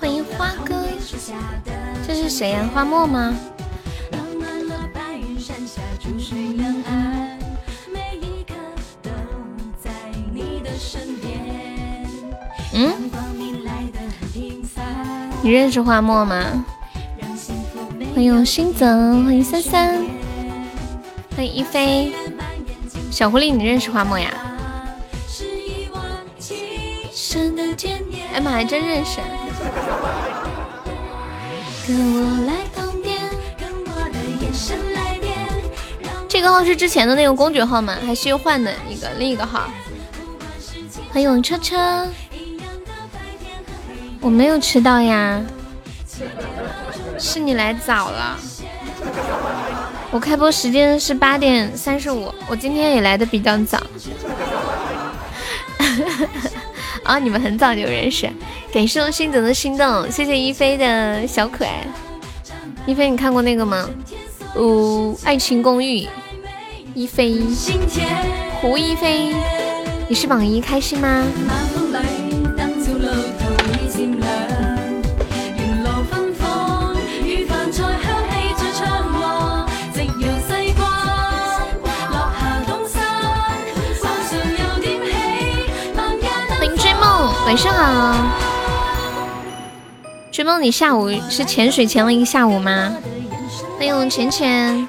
[0.00, 0.86] 欢迎花哥，
[2.06, 2.70] 这是谁呀？
[2.72, 3.34] 花墨吗？
[12.74, 12.92] 嗯？
[15.42, 16.64] 你认识花墨吗？
[18.14, 20.04] 欢迎新泽，欢迎三三，
[21.34, 22.12] 欢迎一飞，
[23.10, 24.32] 小狐狸，你认识花墨呀？
[28.34, 29.20] 哎妈，还真认识。
[36.28, 37.96] 这个号是之前的那个公爵号吗？
[38.04, 39.70] 还是又换的一个另一个号？
[41.12, 42.08] 欢迎车车，
[44.20, 45.40] 我没有迟到呀。
[47.16, 48.36] 是你来早了，
[50.10, 53.80] 我开播时间是八点三十五，我今天也来的比较早。
[57.04, 58.28] 啊，你们很早就认识，
[58.72, 61.86] 感谢我心泽的心动，谢谢一菲的小可爱。
[62.86, 63.88] 一菲，你看过那个吗？
[64.54, 66.06] 哦，爱情公寓，
[66.94, 67.40] 一菲，
[68.60, 69.34] 胡一菲，
[70.08, 71.24] 你是榜一，开心吗？
[87.54, 88.16] 晚上好，
[90.32, 92.92] 追梦，你下午是潜水潜了一个下午吗？
[93.78, 94.88] 欢迎浅浅，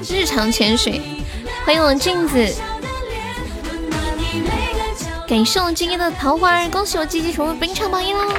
[0.08, 1.02] 日常潜水，
[1.66, 2.54] 欢迎我镜子。
[5.30, 8.34] 感谢我今天的桃花，恭喜我鸡鸡成为本场榜一喽！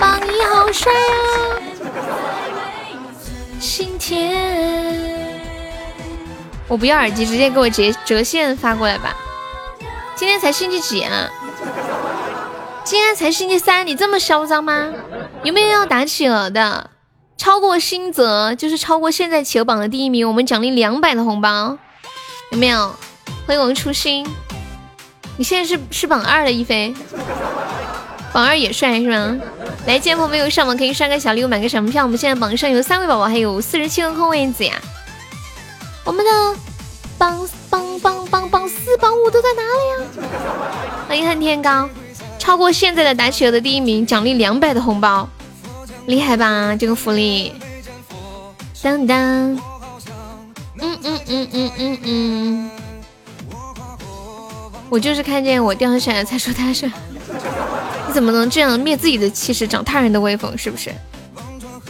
[0.00, 1.60] 榜一好帅啊！
[3.60, 5.38] 心甜，
[6.66, 9.14] 我不要耳机，直接给我折折线发过来吧。
[10.14, 11.28] 今天才星期几啊？
[12.82, 14.90] 今天才星期三，你这么嚣张吗？
[15.42, 16.88] 有没有要打企鹅的？
[17.36, 21.76] 超过新泽就是超过现在企鹅榜的第一名，我们奖励两百的红包，
[22.52, 22.96] 有没有？
[23.46, 24.26] 欢迎我们初心。
[25.36, 26.94] 你现在是是榜二了一菲，
[28.32, 29.36] 榜二也帅是吗？
[29.86, 32.02] 来，见朋没有上榜可以刷个小礼物，买个什么票？
[32.02, 34.74] 我们现在榜上有三位宝宝，还有四十七个空位子呀。
[36.04, 36.30] 我们的
[37.18, 40.28] 榜榜榜榜榜四榜五都在哪里呀？
[41.06, 41.88] 欢迎恨天高，
[42.38, 45.28] 超过现在的打企鹅的第一名，奖励两百的红包，
[46.06, 46.74] 厉害吧？
[46.74, 47.52] 这个福利，
[48.82, 49.16] 当当，
[50.78, 52.70] 嗯嗯嗯嗯嗯嗯。
[54.88, 60.56] 我就是看见我掉下来才说他是，你怎么能这样灭自己的气势，长他人的威风？
[60.56, 60.92] 是不是？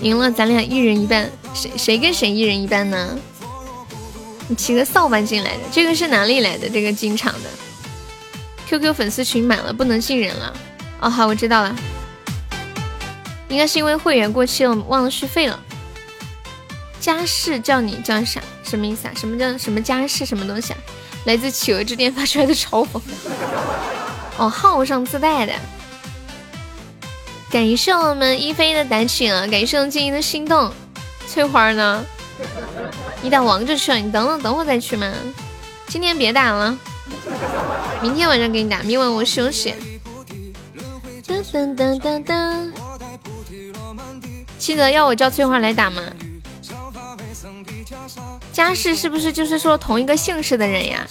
[0.00, 3.18] 赢了咱俩一人一半，谁谁跟谁一人一半呢？
[4.48, 6.68] 你骑个扫把进来的，这个是哪里来的？
[6.68, 7.50] 这个进场的
[8.68, 10.56] ？QQ 粉丝群满了，不能进人了。
[11.00, 11.74] 哦，好，我知道了，
[13.48, 15.58] 应该是因为会员过期了，忘了续费了。
[17.00, 18.40] 家世叫你叫啥？
[18.62, 19.12] 什么意思啊？
[19.16, 20.26] 什么叫什么家世？
[20.26, 20.78] 什么东西啊？
[21.26, 23.00] 来自企鹅之巅发出来的嘲讽，
[24.38, 25.52] 哦，号上自带的。
[27.50, 30.72] 感谢我们一飞的打企鹅，感谢我们静怡的心动。
[31.28, 32.04] 翠花呢？
[33.22, 33.98] 你打王者去了？
[33.98, 35.12] 你等等，等会再去吗？
[35.88, 36.76] 今天别打了，
[38.00, 39.74] 明天晚上给你打，明晚我休息。
[41.26, 42.70] 噔噔噔噔噔。
[44.58, 46.02] 记得要我叫翠花来打吗？
[48.56, 51.06] 家世是不是就是说同一个姓氏的人呀？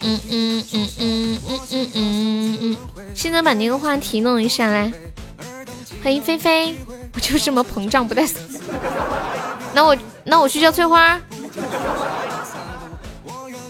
[0.00, 2.76] 嗯嗯嗯嗯嗯嗯嗯嗯嗯，
[3.14, 4.92] 现在把那个话题弄一下来。
[6.04, 6.76] 欢迎菲菲，
[7.14, 8.36] 我就这么膨胀不带死。
[9.72, 11.18] 那我那我去叫翠花。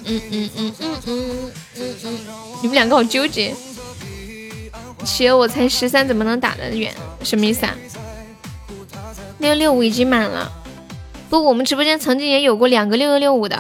[0.03, 2.19] 嗯嗯嗯嗯嗯嗯嗯，
[2.61, 3.55] 你们两个好纠结。
[5.05, 6.93] 企鹅我才十三，怎么能打得远？
[7.23, 7.73] 什么意思啊？
[9.39, 10.51] 六六五已经满了。
[11.29, 13.59] 不，我们直播间曾经也有过两个六六六五的，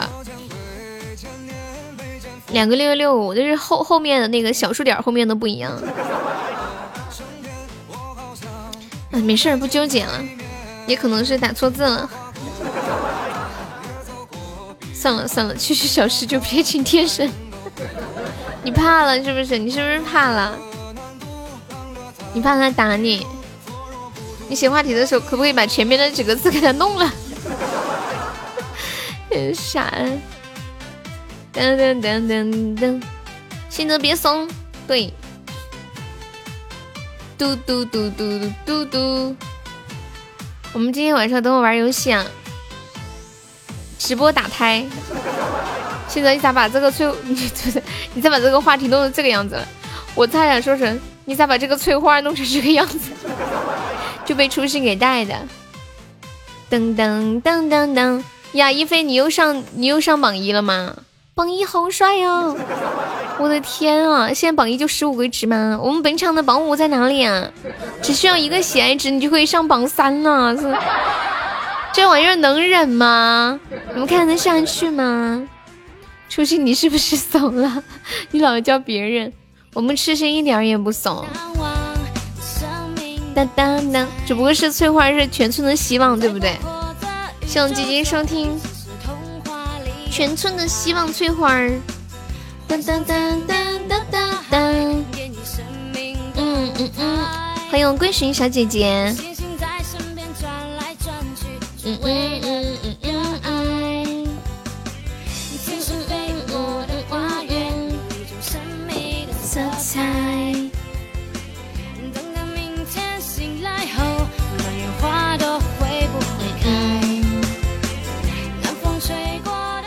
[2.52, 5.72] 两个六六六五，就是后后面的那个小数点后面的不一样。
[9.10, 10.22] 嗯，没事，不纠结了，
[10.86, 12.10] 也可能是打错字了。
[14.94, 17.30] 算了算了，区区小事就别请天神。
[18.62, 19.56] 你怕了是不是？
[19.58, 20.56] 你是不是怕了？
[22.32, 23.26] 你怕他打你？
[24.48, 27.12] 你写话题的时候可不可以把前面那几个字给他弄了？
[29.54, 29.92] 傻，
[31.52, 33.02] 噔噔噔噔噔，
[33.68, 34.48] 信则别怂。
[34.86, 35.12] 对，
[37.36, 39.36] 嘟嘟嘟嘟嘟嘟嘟。
[40.72, 42.24] 我们今天晚上等会玩游戏啊，
[43.98, 44.84] 直播打胎。
[46.08, 47.50] 现在你咋把这个翠你
[48.14, 49.68] 你再把这个话题弄成这个样子了？
[50.14, 53.10] 我差点说成你咋把这个翠花弄成这个样子？
[54.24, 55.34] 就被初心给带的。
[56.70, 58.70] 噔噔噔噔噔呀！
[58.70, 60.94] 一菲，你又上你又上榜一了吗？
[61.34, 62.54] 榜一好帅呀！
[63.38, 64.32] 我的天啊！
[64.32, 65.78] 现在榜一就十五个值吗？
[65.80, 67.48] 我们本场的榜五在哪里啊？
[68.02, 70.56] 只需要一个喜爱值，你就可以上榜三了。
[70.56, 70.74] 这
[71.92, 73.60] 这玩意儿能忍吗？
[73.92, 75.48] 你们看得下去吗？
[76.28, 77.82] 初心，你是不是怂了？
[78.30, 79.32] 你老叫别人，
[79.74, 81.24] 我们痴心一点也不怂。
[83.34, 86.56] 当当当，只不过是翠花是全村的希望，对不对？
[87.48, 88.60] 希望姐姐收听。
[90.10, 91.80] 全村的希望翠花儿，
[92.66, 94.60] 当当当当当当当，
[96.36, 97.18] 嗯嗯嗯，
[97.70, 99.14] 欢迎归寻小姐姐，
[101.84, 102.57] 嗯嗯嗯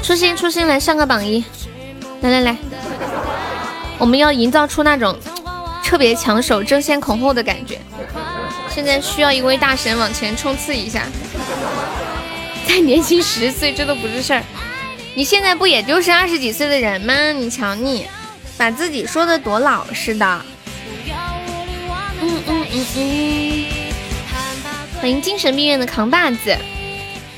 [0.04, 1.44] 初心，初心，来上个榜一，
[2.22, 2.58] 来来来，
[3.98, 5.18] 我们要营造出那种
[5.86, 7.80] 特别抢手、争先恐后的感觉。
[8.70, 11.04] 现在需要一位大神往前冲刺一下，
[12.68, 14.44] 再年轻十岁这都不是事儿。
[15.14, 17.32] 你现在不也就是二十几岁的人吗？
[17.32, 18.08] 你瞧你，
[18.58, 20.42] 把自己说的多老实的。
[22.22, 23.66] 嗯嗯嗯嗯，
[25.00, 26.58] 欢迎精神病院的扛把子，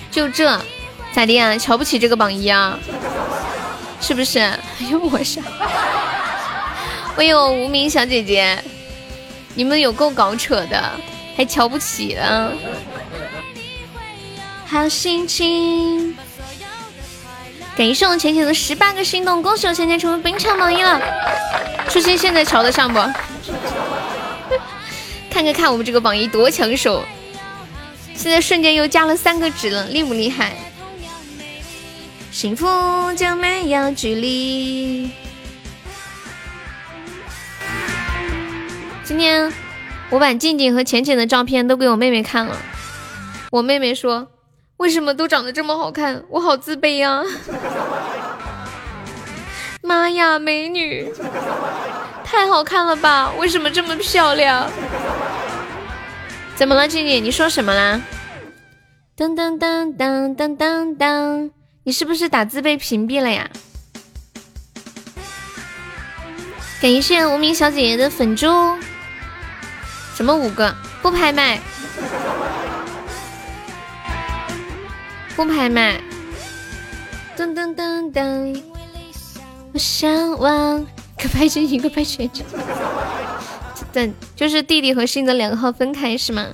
[0.10, 0.60] 就这。
[1.13, 1.57] 咋的啊？
[1.57, 2.77] 瞧不起这个榜一啊？
[4.01, 4.39] 是不是？
[4.39, 4.60] 哎
[4.92, 5.44] 呦我上！
[7.15, 8.57] 我有无名小姐姐，
[9.54, 10.92] 你们有够搞扯的，
[11.38, 12.51] 还瞧不起了？
[14.65, 16.18] 好心情。
[17.77, 21.00] 感谢我浅浅的十八个心动，恭喜我浅浅成为本场榜一了。
[21.89, 23.00] 初心现在瞧得上不？
[25.30, 27.04] 看看看我们这个榜一多抢手，
[28.15, 30.54] 现在瞬间又加了三个值了，厉不厉害？
[32.33, 32.65] 幸福
[33.15, 35.12] 就没有距离。
[39.03, 39.53] 今天
[40.09, 42.57] 我把静静和浅浅的照片都给我妹妹看了，
[43.51, 44.27] 我妹妹说
[44.77, 46.24] ：“为什么都长得这么好看？
[46.27, 47.21] 我好自卑呀！”
[49.83, 51.13] 妈呀，美女，
[52.25, 53.31] 太好看了吧？
[53.38, 54.68] 为什么这么漂亮？
[56.56, 57.24] 怎么了，静静？
[57.24, 58.01] 你说什么啦？
[59.15, 61.51] 当当当当当当当。
[61.85, 63.50] 你是不是打字被屏蔽了呀？
[66.81, 68.47] 感谢无名小姐姐的粉猪，
[70.15, 70.74] 什么五个？
[71.01, 71.59] 不拍卖，
[75.35, 76.00] 不拍卖。
[77.38, 78.62] 噔噔噔噔，
[79.74, 80.86] 我向往。
[81.18, 82.45] 可拍成一个拍全场。
[83.93, 86.48] 等，就是弟弟和新的两个号分开是吗？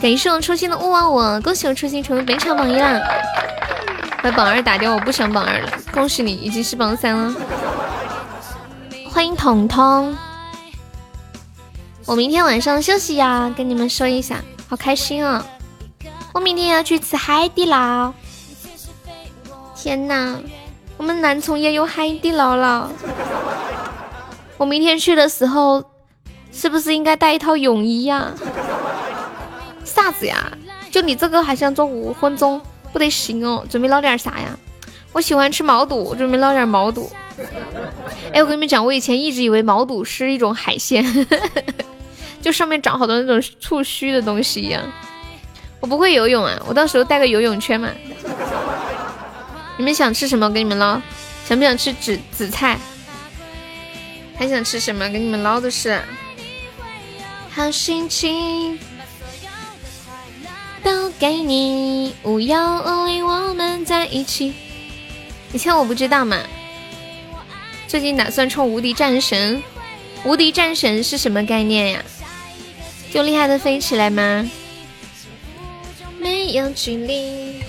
[0.00, 2.98] 感谢我初心的勿忘我，恭喜我初心成为本场榜一啦！
[4.22, 5.70] 把榜二打掉，我不想榜二了。
[5.92, 7.34] 恭喜你，已经是榜三了。
[9.10, 10.16] 欢迎彤彤，
[12.04, 15.44] 我明天晚上休息呀，跟你们说一下，好开心啊！
[16.34, 18.12] 我明天要去吃海底捞。
[19.76, 20.36] 天呐，
[20.96, 22.90] 我们南充也有海底捞了。
[24.56, 25.84] 我明天去的时候，
[26.52, 28.32] 是不是应该带一套泳衣呀？
[29.84, 30.50] 啥子呀？
[30.90, 32.60] 就你这个还想做五分钟？
[32.98, 34.58] 不得行哦，准备捞点啥呀？
[35.12, 37.08] 我喜欢吃毛肚，准备捞点毛肚。
[38.32, 41.04] 哎，我跟你们讲，我以前一直以为毛肚是一种海鲜，
[42.42, 44.82] 就上面长好多那种触须的东西一样。
[45.78, 47.88] 我不会游泳啊，我到时候带个游泳圈嘛。
[49.76, 50.50] 你们想吃什么？
[50.50, 51.00] 给你们捞。
[51.46, 52.76] 想不想吃紫紫菜？
[54.36, 55.08] 还想吃什么？
[55.08, 56.02] 给你们捞的是。
[57.54, 58.76] 好心情。
[61.18, 64.54] 给你，无忧无虑，我们在一起。
[65.52, 66.38] 以前我不知道嘛，
[67.88, 69.60] 最近打算冲无敌战神。
[70.24, 72.04] 无敌战神是什么概念呀？
[73.12, 74.48] 就厉害的飞起来吗？
[76.20, 77.62] 没有距离，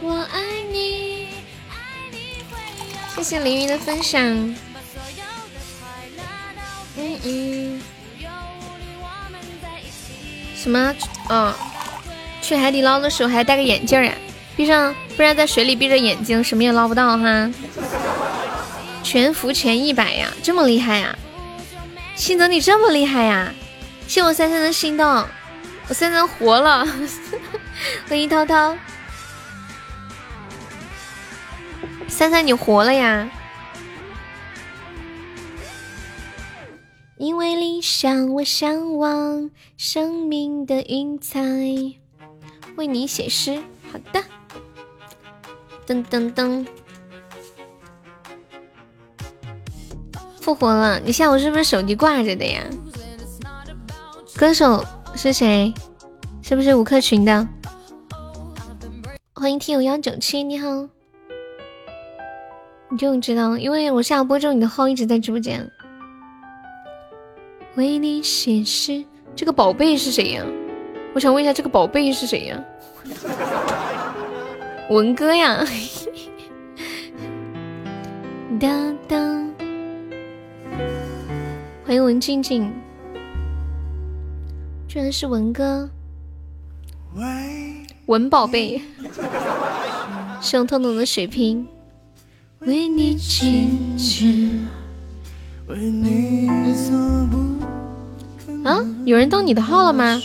[0.00, 0.40] 我爱
[0.72, 1.28] 你。
[3.14, 4.20] 谢谢凌云的分享。
[6.96, 7.77] 嗯嗯。
[10.60, 10.92] 什么？
[11.30, 11.54] 嗯，
[12.42, 14.12] 去海底捞的时候还戴个眼镜呀？
[14.56, 17.50] 闭上不然在水里闭着眼睛什么也捞不到哈。
[19.04, 21.16] 全服前一百呀，这么厉害呀！
[22.16, 23.54] 信泽你这么厉害呀！
[24.08, 25.24] 谢我三三的心动，
[25.86, 26.84] 我三三活了。
[28.08, 28.76] 欢迎涛涛，
[32.08, 33.28] 三三你活了呀！
[37.18, 41.40] 因为理想，我向往生命的云彩。
[42.76, 43.60] 为你写诗，
[43.90, 44.22] 好的。
[45.84, 46.64] 噔噔噔，
[50.40, 51.00] 复活了！
[51.00, 52.62] 你下午是不是手机挂着的呀？
[54.36, 54.84] 歌手
[55.16, 55.74] 是谁？
[56.40, 57.48] 是不是吴克群的？
[59.34, 60.68] 欢迎听友幺九七，你好。
[62.90, 65.68] 你就知道，因为我下播之后，你的号一直在直播间。
[67.78, 69.04] 为你写诗，
[69.36, 70.44] 这个宝贝是谁呀？
[71.14, 72.64] 我想问一下，这个宝贝是谁呀？
[74.90, 75.64] 文哥呀！
[78.58, 79.48] 当当，
[81.86, 82.68] 欢迎文静静，
[84.88, 85.88] 居然是文哥，
[88.06, 88.82] 文宝贝，
[90.40, 91.64] 是用特浓的水瓶，
[92.58, 94.50] 为你静止，
[95.68, 96.48] 为你
[98.64, 98.84] 啊！
[99.04, 100.20] 有人登你的号了吗？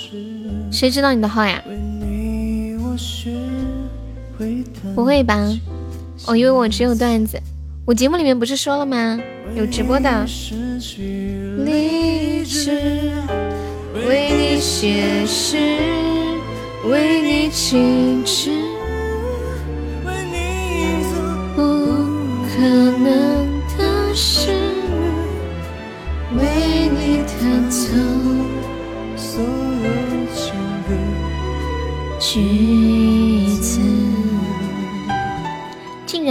[0.71, 1.63] 谁知道你的号呀？
[4.95, 5.49] 不会吧？
[6.27, 7.39] 我以为我只有段子。
[7.85, 9.19] 我节目里面不是说了吗？
[9.55, 10.25] 有直播的。
[11.65, 12.71] 理智
[14.07, 15.57] 为你写诗，
[16.89, 18.51] 为你静止，
[20.05, 21.13] 为你做
[21.55, 21.61] 不
[22.47, 22.61] 可
[23.03, 23.32] 能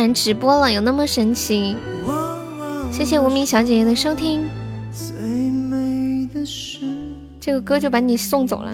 [0.02, 1.76] 然直播了，有那么神奇？
[2.90, 4.49] 谢谢无名小姐姐的收听。
[7.40, 8.73] 这个歌就把你送走了，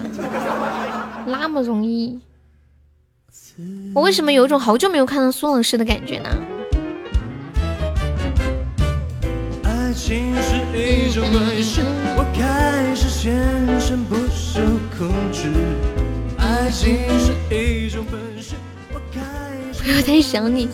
[1.27, 2.19] 那么容易？
[3.93, 6.29] 我为什么有种好久没有看到苏老师的感觉呢？
[19.83, 20.67] 不要太 想你。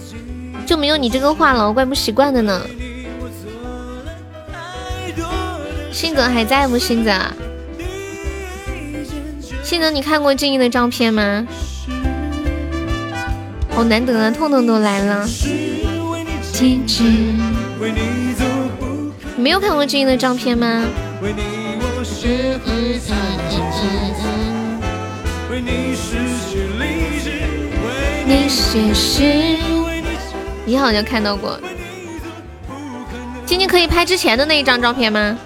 [0.66, 2.62] 就没有你这个话痨，怪不习惯的呢。
[5.92, 6.78] 信泽还在不？
[6.78, 7.12] 信泽，
[9.64, 11.48] 信泽，你看过静怡的照片吗？
[13.70, 15.26] 好难得啊，痛痛都来了。
[19.38, 20.84] 你没有看过静怡的照片吗？
[28.28, 29.85] 你写诗。
[30.66, 31.60] 你好像看到过，
[33.46, 35.38] 今天可以拍之前的那一张照片吗？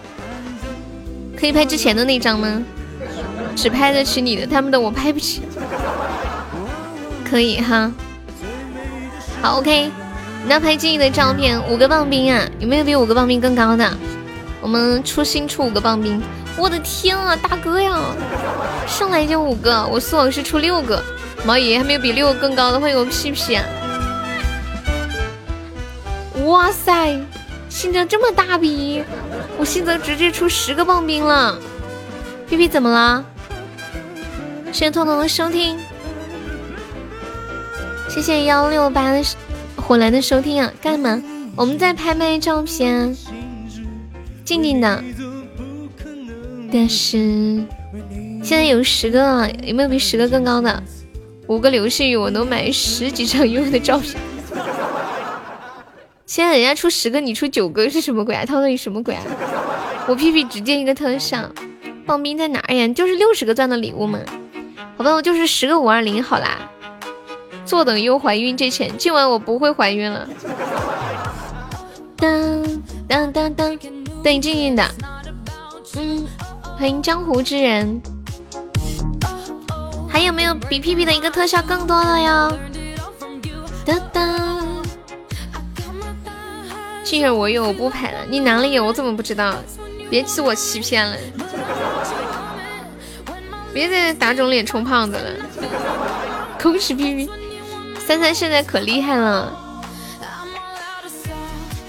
[1.37, 2.63] 可以拍之前的那一张吗？
[3.55, 5.41] 只拍得起你的，他们的我拍不起。
[7.29, 7.91] 可以哈，
[9.41, 9.91] 好 OK，
[10.47, 13.97] 那拍静怡的照片，五个棒冰啊，有没有比五个棒冰更高的？
[14.61, 16.21] 我们出新出五个棒冰，
[16.57, 17.99] 我的天啊，大哥呀，
[18.87, 21.03] 上来就五个，我苏老师出六个，
[21.45, 23.65] 毛爷爷还没有比六个更高的，会有屁屁啊！
[26.49, 27.15] 哇塞，
[27.69, 29.03] 心泽这么大笔，
[29.59, 31.59] 我心泽直接出十个棒冰了。
[32.49, 33.23] 皮皮怎么了？
[34.71, 35.77] 谢谢彤彤的收听，
[38.09, 39.23] 谢谢幺六八的
[39.75, 40.73] 火蓝的收听啊！
[40.81, 41.21] 干嘛？
[41.55, 43.15] 我们在拍卖照片，
[44.43, 45.03] 静静的。
[46.73, 47.63] 但是
[48.43, 50.81] 现在有十个，有没有比十个更高的？
[51.45, 54.15] 五个流星雨我能买十几张优的照片。
[56.29, 58.45] 现在人家出十个，你出九个是什么鬼啊？
[58.45, 59.23] 套路你什么鬼啊？
[60.07, 61.49] 我屁屁只见一个特效，
[62.05, 62.87] 棒冰在哪呀？
[62.89, 64.19] 就是六十个钻的礼物嘛。
[64.95, 66.69] 好吧，我就是十个五二零好啦。
[67.65, 70.29] 坐等优怀孕这钱，今晚我不会怀孕了。
[72.15, 72.63] 当
[73.07, 73.75] 当当当，
[74.23, 74.85] 等你静静的。
[75.97, 76.27] 嗯，
[76.77, 77.99] 欢迎江湖之人。
[80.07, 82.53] 还有没有比屁屁的一个特效更多的哟？
[83.83, 84.68] 当当。
[87.09, 88.19] 幸儿我有，我不拍了。
[88.29, 88.85] 你哪里有？
[88.85, 89.55] 我怎么不知道？
[90.11, 91.17] 别欺我欺骗了！
[93.73, 95.31] 别再打肿脸充胖子了！
[96.61, 97.31] 恭喜皮皮，
[98.05, 99.51] 三三现在可厉害了，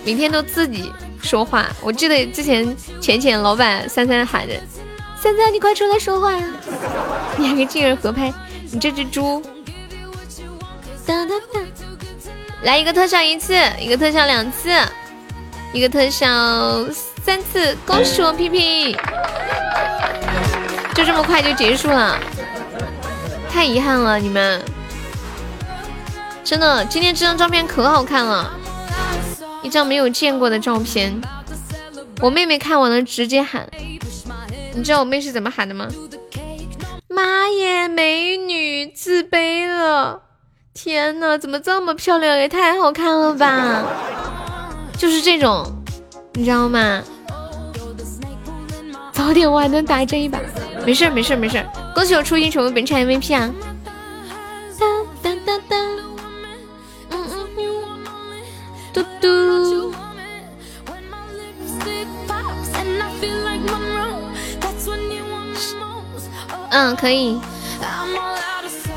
[0.07, 1.67] 每天都自己说话。
[1.83, 4.55] 我记得之前浅浅老板三三喊着
[5.21, 6.43] ：“三三，你快出来说话呀！”
[7.37, 8.33] 你还跟静儿合拍，
[8.73, 9.43] 你这只猪！
[12.63, 14.71] 来一个特效一次，一个特效两次，
[15.73, 16.27] 一个特效
[17.23, 18.97] 三次，恭喜我屁屁！
[20.95, 22.19] 就这么快就结束了，
[23.49, 24.61] 太遗憾了，你们。
[26.43, 28.51] 真的，今天这张照片可好看了，
[29.63, 31.21] 一张没有见过的照片。
[32.21, 33.69] 我妹妹看完了直接喊，
[34.75, 35.87] 你知道我妹是怎么喊的吗？
[37.07, 40.23] 妈耶，美女，自卑了！
[40.75, 42.37] 天呐，怎么这么漂亮？
[42.37, 43.85] 也太好看了吧！
[45.01, 45.65] 就是这种，
[46.35, 47.03] 你知道吗？
[49.15, 50.39] 早点我还能打这一把，
[50.85, 51.67] 没事没事没事。
[51.95, 53.51] 恭喜我初心成为本场 MVP 啊！
[54.79, 54.87] 哒
[55.23, 55.77] 哒哒哒，
[57.13, 57.65] 嗯嗯嗯，
[58.93, 59.95] 嘟嘟。
[66.69, 67.41] 嗯，可以。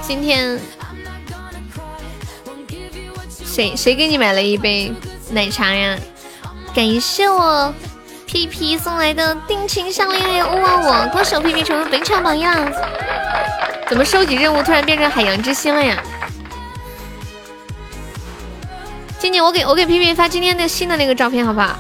[0.02, 0.60] 今天
[3.46, 4.94] 谁谁给你买了一杯
[5.34, 5.98] 奶茶呀？
[6.74, 7.74] 感谢我
[8.26, 12.72] 屁屁送来的定情项链，还有勿忘我，恭喜我屁屁成为本场榜样。
[13.88, 16.02] 怎么收集任务突然变成海洋之心了呀？
[19.20, 21.78] 静静，我给我给屁屁发今天的新的那个照片，好不好？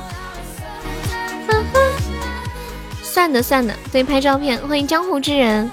[3.02, 4.60] 算的算的，对，拍照片。
[4.68, 5.70] 欢迎江湖之人。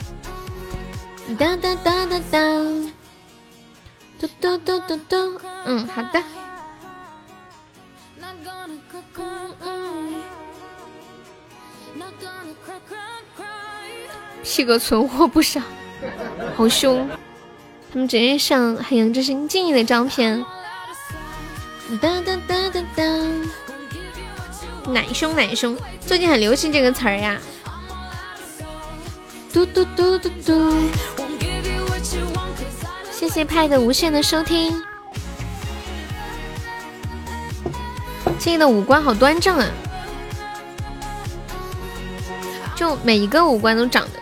[1.39, 2.39] 哒哒哒哒哒，
[4.19, 6.23] 嘟嘟嘟嘟嘟，嗯，好的。
[14.53, 15.61] 屁哥存货不少，
[16.57, 17.09] 好凶！
[17.93, 20.45] 他们直接上海洋之心静怡的照片。
[22.01, 23.05] 哒哒哒哒哒，
[24.91, 27.39] 奶凶奶凶，最近很流行这个词儿呀。
[29.53, 30.75] 嘟嘟嘟嘟嘟，
[33.13, 34.83] 谢谢派的无限的收听。
[38.25, 39.67] 今天的五官好端正啊，
[42.75, 44.21] 就每一个五官都长得，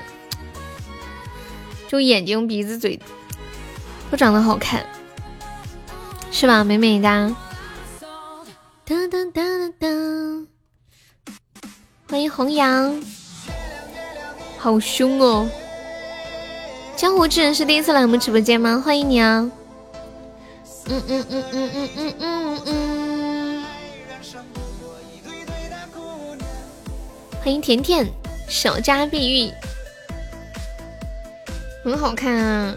[1.88, 3.01] 就眼睛、鼻子、嘴
[4.11, 4.85] 都长得好看，
[6.31, 6.62] 是吧？
[6.62, 7.09] 美美的。
[8.87, 10.46] 噔噔噔噔噔，
[12.09, 13.03] 欢迎弘扬。
[14.59, 15.48] 好凶哦！
[16.96, 18.83] 江湖之人是第一次来我们直播间吗？
[18.85, 19.51] 欢迎你啊！
[20.90, 23.64] 嗯嗯嗯嗯嗯嗯嗯嗯。
[27.40, 28.07] 欢迎甜甜，
[28.48, 29.51] 小家碧玉，
[31.88, 32.74] 很好看啊！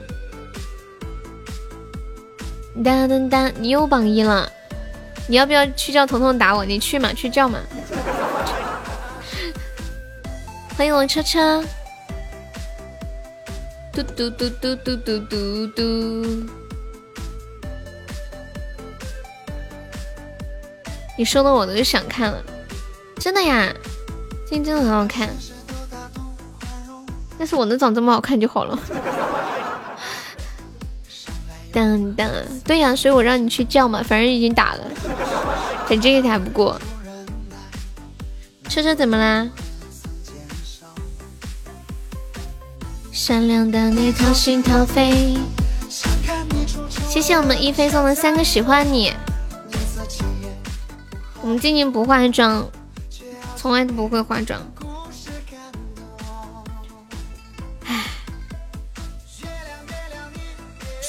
[2.82, 4.50] 哒哒哒，你又榜一了，
[5.28, 6.63] 你要不要去叫彤彤打我？
[6.63, 7.60] 你去嘛，去叫嘛！
[10.78, 11.62] 欢迎我车车，
[13.91, 16.45] 嘟嘟嘟嘟嘟嘟嘟嘟。
[21.17, 22.41] 你说的我都想看了，
[23.19, 23.74] 真的呀，
[24.45, 25.30] 今天真的很好看。
[27.41, 28.77] 但是我能长这么好看就好了。
[31.73, 32.30] 当当，
[32.63, 34.86] 对呀，所以我让你去叫嘛，反正已经打了，
[35.89, 36.80] 等这个打不过。
[38.69, 39.49] 车车怎么啦？
[43.12, 45.36] 善良的你掏心掏肺，
[47.10, 49.12] 谢谢我们一飞送的三个喜欢你。
[51.41, 52.69] 我们静静不化妆，
[53.58, 54.62] 从来都不会化妆。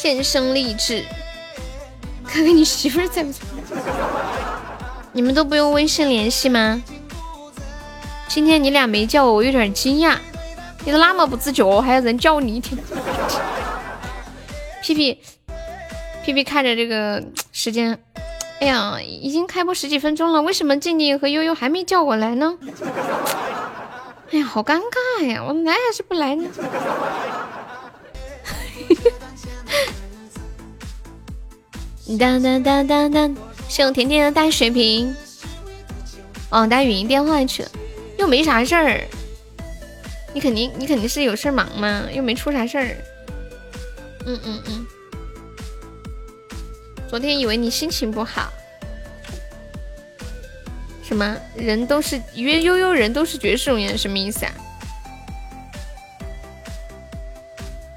[0.02, 1.04] 天生丽质。
[2.26, 3.38] 看看你媳妇在不在？
[5.12, 6.82] 你们都不用微信联系吗？
[8.26, 10.16] 今天你俩没叫我，我有点惊讶。
[10.84, 12.76] 你都那么不自觉，还有人叫你一天？
[14.82, 15.20] 屁屁
[16.24, 17.96] 屁屁看着这个时间，
[18.58, 22.58] 哎呀，已经开播十几分钟了，为什么静静和悠悠还没叫我来呢？
[24.32, 24.80] 哎呀，好尴
[25.20, 25.44] 尬呀！
[25.46, 26.48] 我来还是不来呢？
[32.18, 33.36] 当当当当当，
[33.68, 35.14] 谢我甜甜的大水瓶。
[36.50, 37.70] 哦，打语音电话去了，
[38.18, 39.00] 又没啥事儿。
[40.34, 42.04] 你肯定，你肯定是有事儿忙吗？
[42.12, 42.96] 又没出啥事儿。
[44.26, 44.86] 嗯嗯嗯。
[47.08, 48.52] 昨天以为你心情不好。
[51.02, 54.52] 什么人都是约悠悠，人都是绝世容颜，什么意思啊？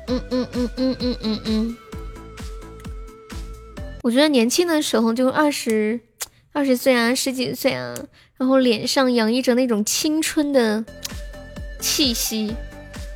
[0.07, 1.77] 嗯嗯嗯嗯嗯嗯嗯。
[4.05, 5.99] 我觉得年轻的时候就二十
[6.53, 7.95] 二十岁啊，十几岁啊，
[8.37, 10.85] 然后脸上洋溢着那种青春的。
[11.79, 12.53] 气息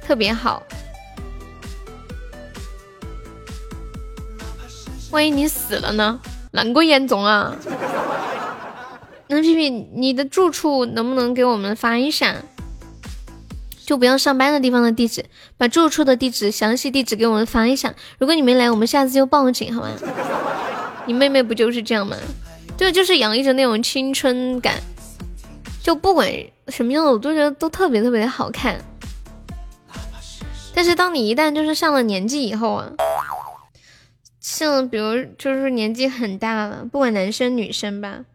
[0.02, 0.64] 特别好，
[5.12, 6.20] 万一你死了呢？
[6.52, 7.56] 那个严重啊！
[9.28, 12.36] 那皮皮，你的住处能不能给我们发一下？
[13.86, 15.26] 就不要上班的地方的地址，
[15.56, 17.94] 把住处的地址详细地址给我们发一下。
[18.18, 19.90] 如果你没来，我们下次就报警，好吗？
[21.10, 22.16] 你妹妹不就是这样吗？
[22.78, 24.76] 对，就是洋溢着那种青春感，
[25.82, 26.32] 就不管
[26.68, 28.80] 什么样的，我都觉得都特别特别的好看。
[30.76, 32.92] 但是当你一旦就是上了年纪以后啊，
[34.40, 38.26] 像比如就是年纪很大了，不管男生女生吧，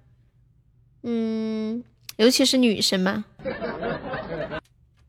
[1.04, 1.84] 嗯，
[2.16, 3.22] 尤其是女生吧。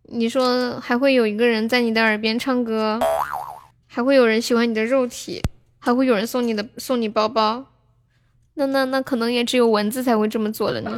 [0.04, 3.00] 你说还会有一个人在你的耳边唱歌，
[3.88, 5.42] 还会有人喜欢你的肉体，
[5.86, 7.64] 还会有人送你的送你包包，
[8.56, 10.92] 那那那可能也只有蚊子才会这么做了呢，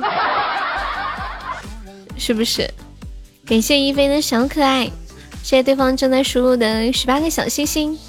[2.17, 2.65] 是不是？
[3.45, 4.85] 感谢一菲的小可爱，
[5.43, 7.99] 谢谢对方正在输入的十八个小星星。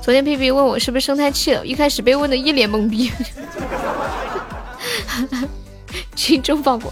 [0.00, 3.12] 昨天皮皮问我是不是生态气了，一开始被问的一脸懵逼，
[6.16, 6.90] 群众报过。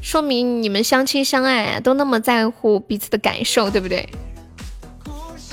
[0.00, 4.08] 说明你们相亲相爱啊，都那么在乎彼此的感受，对不对？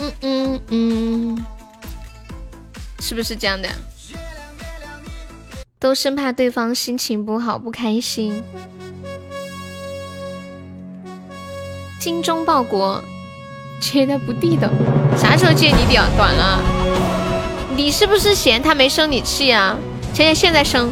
[0.01, 1.45] 嗯嗯嗯，
[2.99, 3.69] 是不是这样的？
[5.77, 8.43] 都生怕对方心情不好不开心。
[11.99, 13.03] 精忠报国，
[13.79, 14.67] 接的不地道。
[15.15, 16.59] 啥时候接你屌短了？
[17.75, 19.77] 你是不是嫌他没生你气啊？
[20.13, 20.91] 倩倩现在生。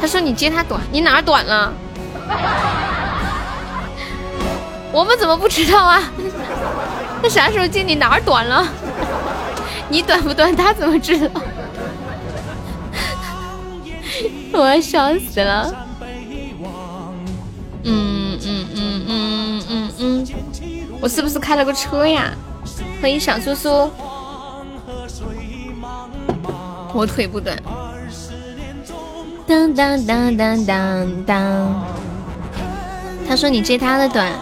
[0.00, 1.72] 他说你接他短，你哪儿短了？
[4.92, 6.00] 我们怎么不知道啊？
[7.28, 8.66] 啥时候进你哪儿短了？
[9.88, 10.54] 你短不短？
[10.54, 11.40] 他怎么知道？
[14.52, 15.72] 我要笑死了。
[17.84, 20.26] 嗯嗯嗯嗯嗯嗯，
[21.00, 22.32] 我是不是开了个车呀？
[23.00, 23.90] 欢迎小苏苏。
[26.92, 27.56] 我腿不短。
[29.46, 31.86] 当当当当当当。
[33.28, 34.32] 他说你接他的短，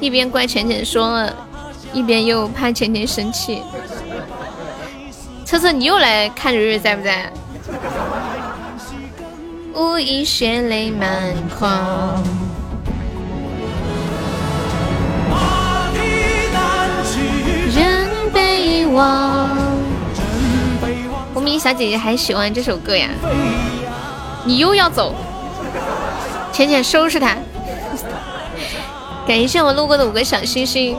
[0.00, 1.34] 一边怪浅浅说了，
[1.92, 3.62] 一边又怕浅浅生气。
[5.44, 7.32] 车车，你又来看日日在不在？
[9.74, 12.22] 无意血泪满眶。
[17.74, 19.48] 人被忘。
[21.34, 23.08] 无名小姐姐还喜欢这首歌呀？
[24.44, 25.14] 你又要走，
[26.52, 27.36] 浅浅收拾他。
[29.26, 30.96] 感谢我路过的五个小星星，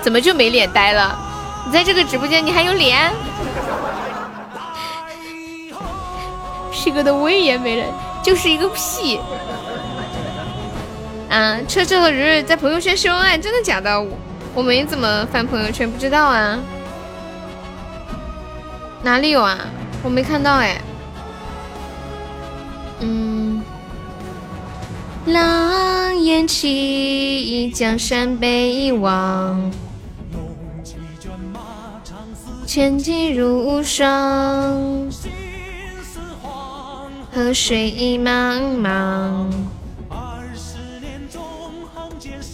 [0.00, 1.18] 怎么就没脸呆了？
[1.66, 3.12] 你在这个直播间，你还有脸？
[6.72, 7.84] 屁哥的威严没了，
[8.22, 9.20] 就是一个屁。
[11.28, 14.06] 啊，车车和日日在朋友圈秀恩爱，真的假的？
[14.54, 16.58] 我没怎么翻朋友圈，不知道啊。
[19.02, 19.58] 哪里有啊？
[20.02, 20.80] 我没看到哎。
[23.00, 23.25] 嗯，
[25.26, 29.72] 狼烟起，江山北一望，
[32.64, 35.10] 千骑如霜，
[37.32, 39.50] 河水茫茫。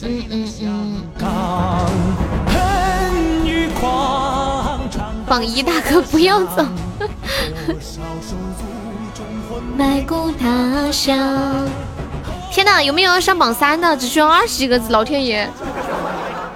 [0.04, 1.02] 嗯嗯嗯。
[5.26, 6.64] 榜一大哥不要走。
[9.76, 11.68] 埋骨他乡。
[12.52, 13.96] 天哪，有没有要上榜三的？
[13.96, 15.48] 只需要二十几个字，老天爷！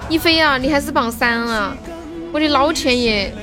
[0.07, 1.75] 一飞呀，你还是榜三啊！
[2.31, 3.33] 我的老天爷！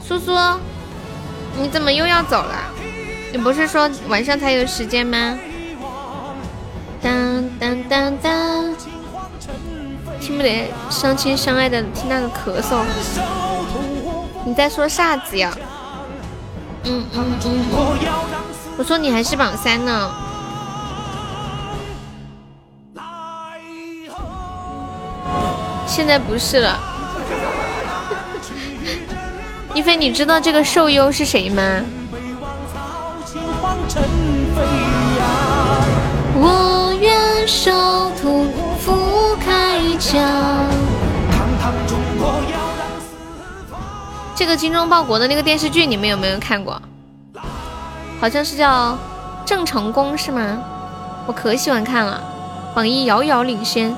[0.00, 0.32] 苏苏，
[1.60, 2.54] 你怎么又要走了？
[3.30, 5.38] 你不是说晚上才有时间吗？
[7.02, 8.74] 当当当当，
[10.18, 12.82] 听不得相亲相爱的，听那个咳嗽。
[14.46, 15.52] 你在说啥子呀？
[16.84, 17.64] 嗯嗯嗯，
[18.78, 20.10] 我说你还是榜三呢，
[25.86, 26.78] 现在不是了。
[29.74, 31.62] 一菲，你知道这个受优是谁吗？
[36.38, 37.72] 我愿守
[38.20, 38.46] 土，
[38.84, 40.68] 覆开疆。
[44.34, 46.80] 这个精忠报国的那个电视剧，你们有没有看过？
[48.20, 48.92] 好像是叫
[49.44, 50.62] 《郑成功》是吗？
[51.26, 52.22] 我可喜欢看了，
[52.74, 53.94] 榜一遥遥领先。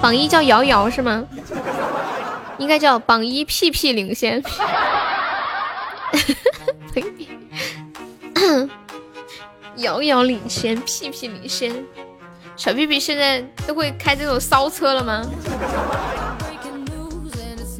[0.00, 1.24] 榜一叫瑶瑶是吗？
[2.58, 4.42] 应该叫榜一屁屁领先。
[9.76, 11.74] 遥遥领先，屁屁领先。
[12.56, 15.22] 小屁屁现在都会开这种骚车了吗？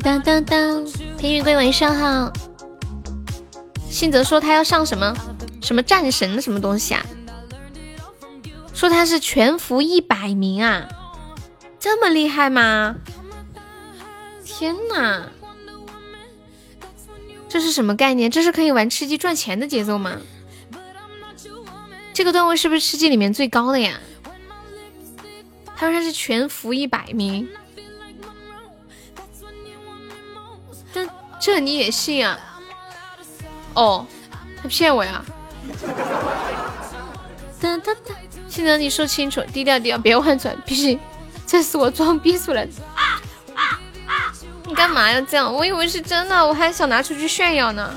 [0.02, 0.84] 当当当，
[1.16, 2.32] 平雨龟晚上好。
[3.94, 5.14] 信泽说他要上什么
[5.62, 7.06] 什么战神的什么东西啊？
[8.74, 10.88] 说他是全服一百名啊，
[11.78, 12.96] 这么厉害吗？
[14.44, 15.28] 天哪，
[17.48, 18.28] 这是什么概念？
[18.28, 20.16] 这是可以玩吃鸡赚钱的节奏吗？
[22.12, 24.00] 这个段位是不是吃鸡里面最高的呀？
[25.76, 27.48] 他说他是全服一百名，
[30.92, 31.08] 这
[31.40, 32.50] 这你也信啊？
[33.74, 34.06] 哦，
[34.62, 35.24] 他骗我呀！
[37.60, 38.14] 哒哒哒。
[38.48, 40.98] 现在你说清楚，低调低调，别乱转，必须
[41.46, 42.72] 这是我装逼出来的。
[44.66, 45.52] 你干嘛要这样？
[45.52, 47.92] 我以为是真的，我还想拿出去炫耀呢。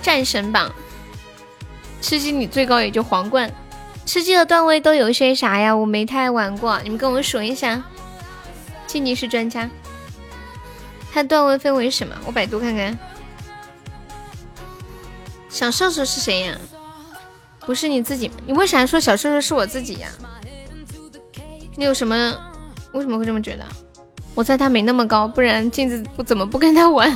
[0.00, 0.70] 战神榜，
[2.00, 3.50] 吃鸡你最高也就皇冠。
[4.06, 5.74] 吃鸡的段位都有些啥呀？
[5.74, 7.82] 我没太玩过，你们跟我数一下。
[8.86, 9.68] 静静是专家，
[11.12, 12.14] 他段位分为什么？
[12.26, 12.96] 我百度看看。
[15.54, 16.58] 小瘦瘦是谁呀？
[17.60, 18.28] 不是你自己？
[18.44, 20.08] 你为啥说小瘦瘦是我自己呀？
[21.76, 22.36] 你有什么？
[22.90, 23.64] 为什么会这么觉得？
[24.34, 27.08] 我猜他没那么高，不然镜子不怎么不跟他玩。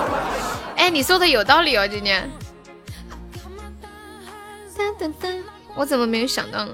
[0.76, 2.26] 哎，你说的有道理哦，今天。
[5.74, 6.72] 我怎么没有想到呢？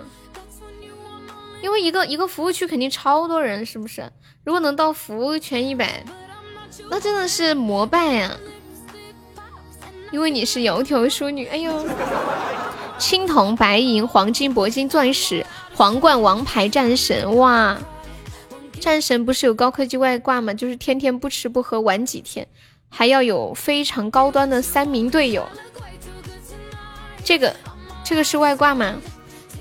[1.61, 4.09] 因为一个一个服务区肯定超多人，是不是？
[4.45, 6.05] 如果能到服务圈一百，
[6.89, 8.31] 那真的是膜拜呀！
[10.15, 11.85] 因为你是窈窕淑女，哎呦。
[13.01, 17.77] 青铜、白银、黄金、铂金、钻石、皇冠、王牌、战神，哇！
[18.79, 20.55] 战神不是有高科技外挂吗？
[20.55, 22.47] 就是天天不吃不喝玩几天，
[22.89, 25.45] 还要有非常高端的三名队友。
[27.25, 27.53] 这个，
[28.05, 28.95] 这个是外挂吗？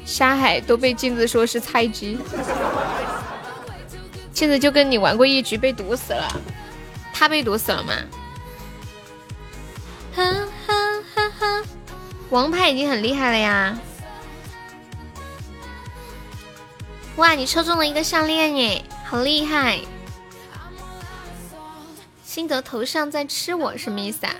[0.05, 2.19] 沙海都被镜子说是菜鸡，
[4.31, 6.27] 镜子就跟你玩过一局被毒死了，
[7.11, 7.93] 他被毒死了吗？
[12.29, 13.77] 王牌已经很厉害了呀！
[17.17, 19.79] 哇，你抽中了一个项链耶，好厉害！
[22.23, 24.33] 心得头上在吃我什么意思啊？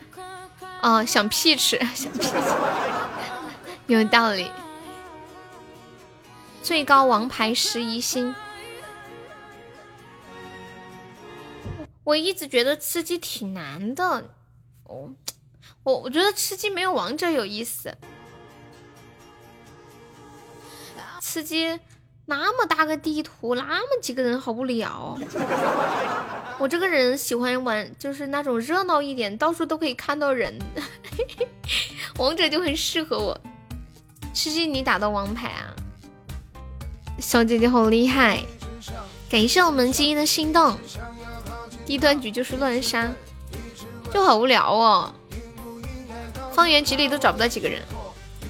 [0.82, 2.34] 哦，想屁吃， 想屁吃，
[3.86, 4.52] 有道理。
[6.64, 8.34] 最高王牌十一星，
[12.04, 14.32] 我一直觉得吃鸡挺难的
[14.86, 15.12] 哦。
[15.84, 17.94] 我我觉得吃鸡没有王者有意思，
[21.22, 21.80] 吃鸡
[22.26, 25.18] 那么大个地图，那么几个人，好无聊。
[26.58, 30.58] 我这个人喜欢玩，就是那种热闹一点，到处都可以看到人。
[32.18, 33.38] 王者就很适合我。
[34.34, 35.76] 吃鸡你打到王牌啊？
[37.20, 38.42] 小姐姐好厉害！
[39.30, 40.78] 感谢我们基因的心动。
[41.86, 43.12] 低端局就是乱杀，
[44.14, 45.14] 就好无聊哦。
[46.54, 47.82] 方圆几里都找不到几个人。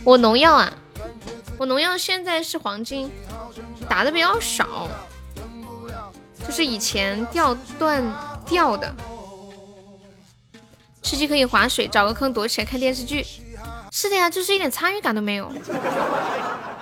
[0.04, 0.72] 我农药啊，
[1.58, 3.10] 我农药现在是黄金，
[3.88, 4.89] 打的比较少，
[6.46, 8.04] 就是以前掉断
[8.46, 8.94] 掉的。
[11.02, 13.26] 吃鸡可以划水，找个坑躲起来看电视剧。
[13.92, 15.52] 是的呀，就是一点参与感都没有。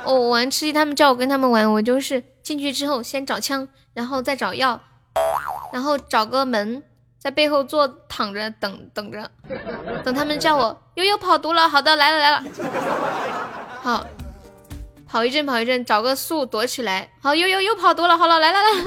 [0.05, 4.79] 我玩吃鸡，他们叫我跟他们玩，我就是进去之后先找枪，然后再找药，
[5.71, 6.83] 然后找个门。
[7.21, 9.29] 在背后坐躺着等等着，
[10.03, 11.69] 等他们叫我悠悠跑毒了。
[11.69, 12.43] 好的，来了来了。
[13.83, 14.03] 好，
[15.07, 17.07] 跑一阵跑一阵，找个树躲起来。
[17.21, 18.17] 好，悠悠又跑毒了。
[18.17, 18.81] 好了，来了来了。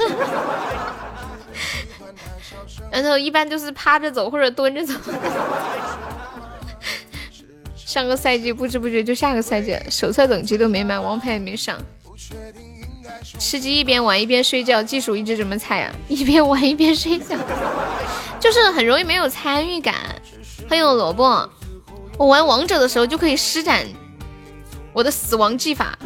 [2.91, 4.95] 然后一般就是趴着走或者蹲着走。
[7.77, 11.79] 上个赛季不知不觉就下个赛季，手册等级都没满，王牌也没上。
[13.39, 15.95] 吃鸡一边玩一边睡觉，技术一直这么菜啊？
[16.09, 17.37] 一边玩一边睡觉。
[18.45, 19.95] 就是很容易没有参与感。
[20.69, 21.49] 欢迎萝卜，
[22.19, 23.89] 我玩王者的时候就可以施展
[24.93, 25.99] 我的死亡技法。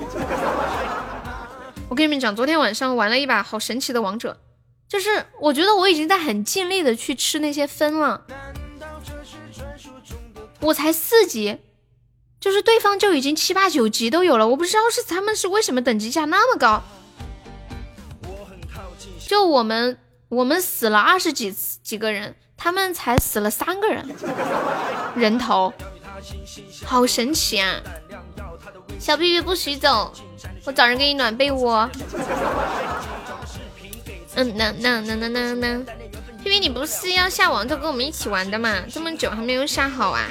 [1.89, 4.39] 我跟你们讲，昨天晚上玩了一把好神奇的王者，
[4.89, 8.25] 就是我觉得我已经在很尽力的去吃那些分了。
[10.61, 11.59] 我才四级，
[12.39, 16.85] 就是对方就已经七八九级都有了，我不知道是他们是为什么等级价那么高。
[19.27, 19.99] 就我们。
[20.29, 21.51] 我们死了二十几
[21.83, 24.05] 几个人，他们才死了三个人，
[25.17, 25.73] 人头，
[26.85, 27.81] 好神奇啊！
[29.01, 30.13] 小屁屁不许走，
[30.65, 31.89] 我找人给你暖被窝。
[34.35, 35.79] 嗯，那那那那那那，
[36.43, 38.83] 屁屁你不是要下王者跟我们一起玩的吗？
[38.93, 40.29] 这么久还没有下好啊！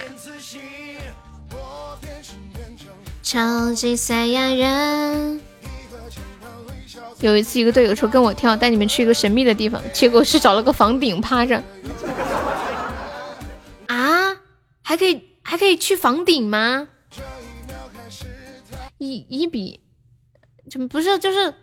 [3.23, 5.41] 超级赛亚人。
[7.19, 11.61] 有一次，一个队友说跟我跳，带你们去一个神秘的地方，结果是找了个房顶趴着。
[13.87, 14.37] 啊，
[14.83, 16.87] 还可以还可以去房顶吗？
[18.99, 19.79] 一一比，
[20.69, 21.53] 怎么不是就是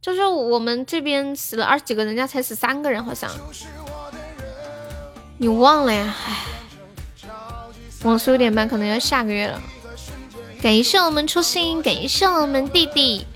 [0.00, 3.30] 就是我们这边死了二十几个，人家才死三个人，好像。
[5.38, 6.14] 你忘了呀？
[6.26, 6.46] 唉，
[8.04, 9.60] 网速有点慢，可能要下个月了。
[10.62, 13.26] 感谢我们初心，感谢我们弟弟。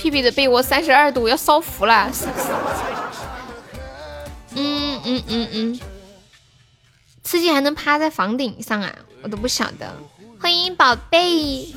[0.00, 2.10] 屁屁的被窝三十二度，要烧服了。
[4.54, 5.80] 嗯嗯嗯嗯，
[7.22, 8.90] 吃鸡还能趴在房顶上啊？
[9.20, 9.94] 我都不晓得。
[10.40, 11.74] 欢迎宝贝，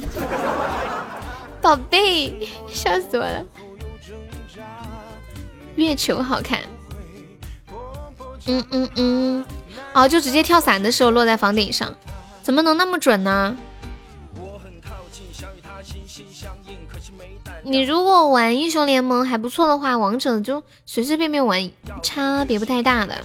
[1.62, 3.44] 宝贝，笑死我了。
[5.76, 6.62] 月球好看。
[8.46, 9.46] 嗯嗯嗯，
[9.94, 11.94] 哦，就直接跳伞的时候落在房顶上，
[12.42, 13.58] 怎么能那么准呢？
[17.64, 21.72] 你如果玩英雄联盟还不错的话，王者就随随便便玩，
[22.02, 23.16] 差别不太大的。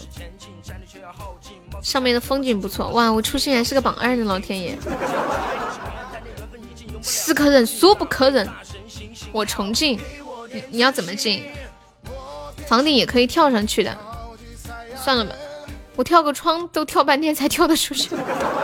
[1.83, 4.77] 上面的风景不错，哇，我初心还是个榜二呢，老天爷！
[7.03, 8.49] 是可忍，孰不可忍？
[9.33, 9.99] 我重进，
[10.53, 11.43] 你你要怎么进？
[12.67, 13.97] 房顶也可以跳上去的，
[14.97, 15.35] 算了吧，
[15.97, 18.11] 我跳个窗都跳半天才跳得出去，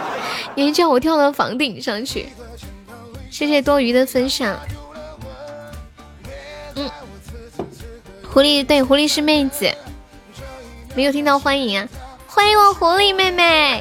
[0.55, 2.29] 你叫我跳到房顶上去？
[3.31, 4.57] 谢谢多余的分享。
[8.35, 9.73] 狐狸对，狐狸是妹子，
[10.97, 11.89] 没有听到欢迎啊！
[12.27, 13.81] 欢迎我狐狸妹妹，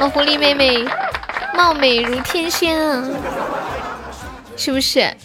[0.00, 0.84] 我狐狸妹妹
[1.54, 3.08] 貌美如天仙啊，
[4.56, 5.16] 是不是？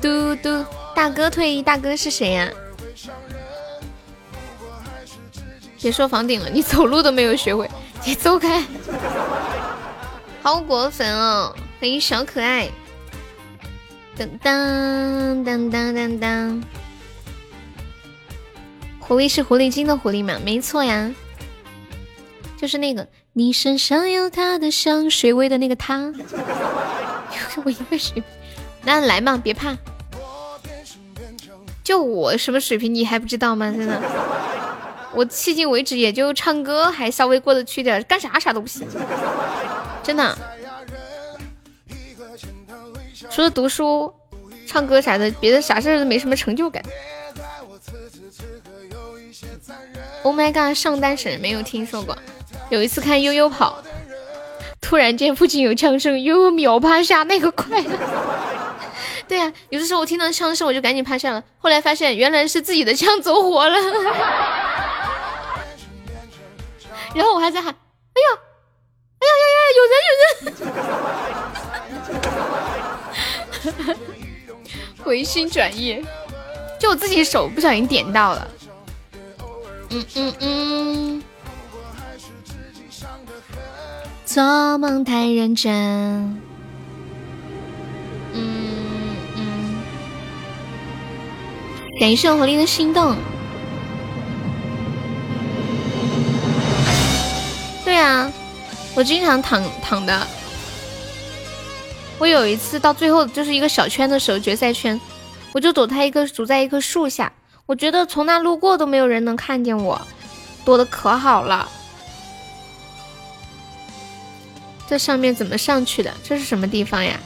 [0.00, 2.48] 嘟嘟，大哥退役，大哥是谁呀？
[5.82, 7.68] 别说房顶了，你走路都没有学会，
[8.04, 8.64] 你走开！
[10.40, 11.52] 好果粉哦！
[11.80, 12.68] 欢迎小可爱。
[14.16, 16.62] 噔噔噔噔噔噔，
[19.00, 20.38] 狐狸是狐狸精的狐狸吗？
[20.44, 21.10] 没错呀，
[22.56, 26.12] 就是那个你身上有他的香水味的那个他。
[27.64, 28.24] 我一个水平，
[28.84, 29.76] 那来嘛，别怕。
[31.82, 33.72] 就我什么水平你还不知道吗？
[33.76, 34.00] 真的，
[35.12, 38.86] 我迄今为止也就唱歌还稍微过得去点，干啥啥都不行，
[40.04, 40.38] 真的。
[43.34, 44.14] 除了读书、
[44.64, 46.80] 唱歌啥的，别的啥事儿都没什么成就感。
[50.22, 52.16] Oh my god，上单神没有听说过。
[52.70, 53.82] 有一次看悠悠跑，
[54.80, 57.82] 突然间附近有枪声，悠悠秒趴下，那个快。
[59.26, 61.42] 对呀，有的时候我听到枪声，我就赶紧趴下了。
[61.58, 63.76] 后来发现原来是自己的枪走火了，
[67.16, 67.74] 然后我还在喊
[68.14, 68.28] ：“哎呀，
[69.18, 70.10] 哎呀呀呀，有人有
[70.46, 70.54] 人！”
[75.02, 76.04] 回心转意，
[76.80, 78.48] 就我自己手不小心点到了。
[79.90, 81.22] 嗯嗯嗯。
[84.24, 85.72] 做梦太认真。
[88.32, 89.76] 嗯嗯。
[92.00, 93.14] 感谢我狐狸的心动。
[97.84, 98.32] 对啊，
[98.94, 100.26] 我经常躺躺的。
[102.18, 104.98] 我有一次到最后就是一个小圈的时候，决赛圈，
[105.52, 107.32] 我就躲在一个躲在一棵树下，
[107.66, 110.00] 我觉得从那路过都没有人能看见我，
[110.64, 111.68] 躲的可好了。
[114.86, 116.12] 这上面怎么上去的？
[116.22, 117.18] 这是什么地方呀？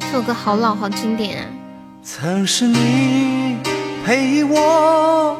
[0.00, 1.46] 这首歌好老，好经典啊！
[2.02, 3.58] 曾是你
[4.04, 5.38] 陪我。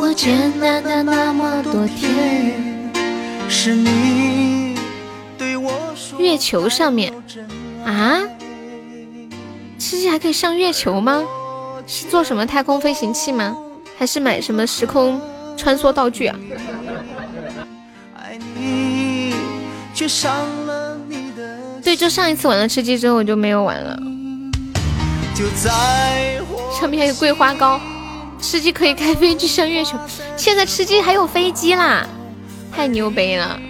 [0.00, 2.90] 度过艰难的那么多天，
[3.50, 4.74] 是你
[5.36, 6.18] 对我说。
[6.18, 7.12] 月球上面
[7.84, 8.22] 啊？
[9.78, 11.22] 吃鸡还可以上月球吗？
[11.86, 13.54] 是做什么太空飞行器吗？
[13.98, 15.20] 还是买什么时空
[15.54, 16.36] 穿梭道具啊？
[21.84, 23.98] 对，就上一次玩了吃鸡之后我就没有玩了。
[26.80, 27.78] 上面还有桂花糕。
[28.40, 29.98] 吃鸡可以开飞机上月球，
[30.36, 32.06] 现在吃鸡还有飞机啦，
[32.74, 33.60] 太牛掰了！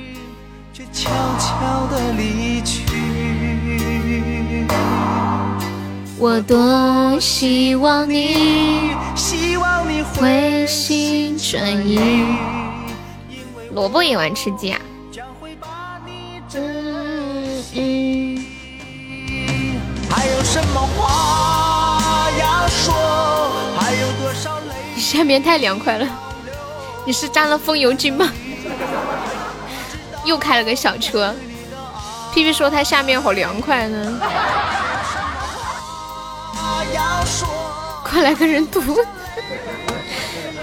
[6.18, 8.96] 我多希望你
[10.16, 12.24] 回心转意。
[13.72, 14.80] 萝卜也玩吃鸡啊？
[16.54, 18.44] 嗯嗯。
[20.10, 22.94] 还有什么话要说？
[24.94, 25.01] 你？
[25.01, 26.07] 下面太凉快了，
[27.07, 28.30] 你是沾了风油精吗？
[30.24, 31.34] 又开了个小车。
[32.32, 34.20] 屁屁说他下面好凉快呢。
[38.05, 38.80] 快来个人堵！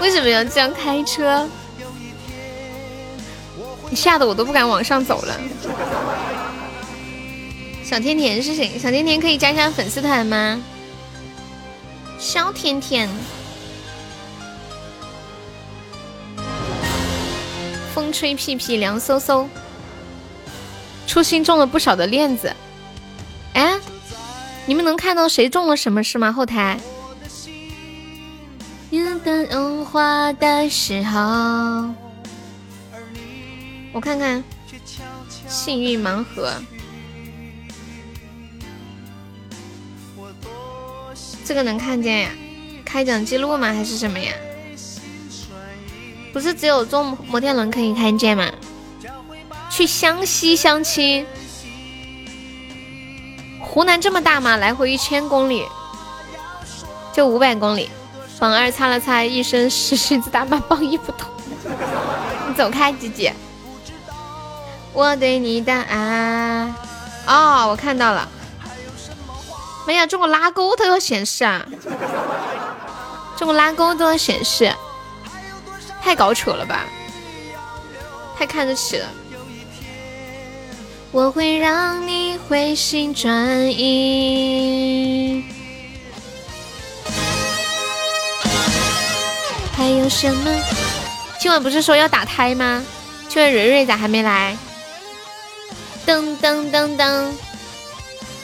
[0.00, 1.48] 为什么要这样开车？
[3.90, 5.34] 你吓得我都不敢往上走了。
[7.82, 8.78] 小甜甜是谁？
[8.78, 10.62] 小甜甜可以加一下粉丝团吗？
[12.18, 13.08] 小甜甜，
[17.94, 19.46] 风吹屁屁凉飕飕，
[21.06, 22.52] 初心中了不少的链子。
[23.54, 23.78] 哎，
[24.66, 26.32] 你们能看到谁中了什么是吗？
[26.32, 26.80] 后台。
[29.24, 31.20] 等花的时候，
[33.92, 34.42] 我看看
[35.48, 36.52] 幸运盲盒。
[41.48, 42.30] 这个能看见呀？
[42.84, 43.72] 开奖记录吗？
[43.72, 44.34] 还是什么呀？
[46.30, 48.44] 不是只有中摩天轮可以看见吗？
[49.70, 51.26] 去湘西相亲，
[53.62, 54.58] 湖南这么大吗？
[54.58, 55.64] 来回一千公里，
[57.14, 57.88] 就五百公里。
[58.38, 61.26] 榜二擦了擦一身湿裙子，大骂榜一不懂。
[62.46, 63.34] 你走开，姐姐。
[64.92, 66.70] 我对你的爱，
[67.26, 68.28] 哦，我看到了。
[69.88, 71.64] 没有，这个拉钩都要显示啊！
[73.38, 74.70] 这个拉钩都要显示，
[76.02, 76.84] 太搞扯了吧？
[78.38, 79.06] 太看得起了。
[81.10, 83.32] 我会让你回心转
[83.66, 85.42] 意。
[89.74, 90.54] 还有什么？
[91.40, 92.84] 今晚不是说要打胎吗？
[93.30, 94.54] 今晚蕊蕊咋还没来？
[96.06, 97.32] 噔噔噔噔。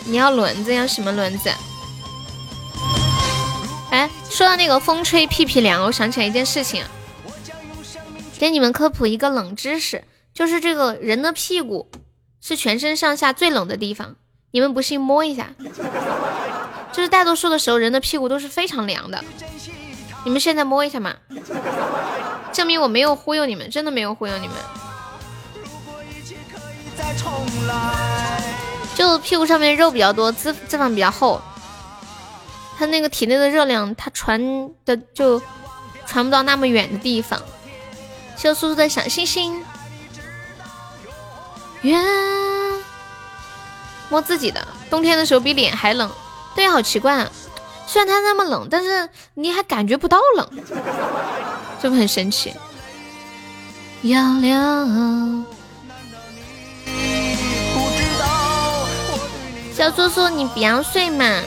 [0.07, 1.51] 你要轮子，要什么轮子？
[3.91, 6.85] 哎，说到那个风吹屁屁凉，我想起来一件事情，
[8.39, 11.91] 给你们科普一个冷知识，就是这个人的屁股
[12.41, 14.17] 是全身上下最冷的地方。
[14.51, 15.51] 你们不信摸一下，
[16.93, 19.25] 就是大多数的时候人的屁股都是非常凉的。
[20.25, 21.15] 你们现在摸一下嘛，
[22.53, 24.57] 证明我没有忽悠你们，真的没有忽悠你们。
[28.95, 31.41] 就屁股上面肉比较多，脂脂肪比较厚，
[32.79, 35.41] 他那个体内的热量，它传的就
[36.07, 37.41] 传不到那么远的地方。
[38.37, 39.65] 谢谢苏苏的小星星。
[44.11, 46.11] 摸自己的，冬天的时候比脸还冷，
[46.55, 47.31] 对，好奇怪啊！
[47.87, 50.49] 虽然它那么冷，但是你还感觉不到冷，
[51.83, 52.55] 是不很神奇？
[54.03, 54.55] 杨柳。
[59.85, 61.41] 小苏苏，你不要睡嘛！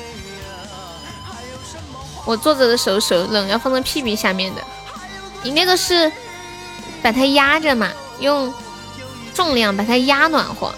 [2.24, 4.62] 我坐着的时候手冷，要放在屁屁下面的。
[5.42, 6.12] 你那个是
[7.02, 8.54] 把它压着嘛，用
[9.34, 10.72] 重量把它压暖和，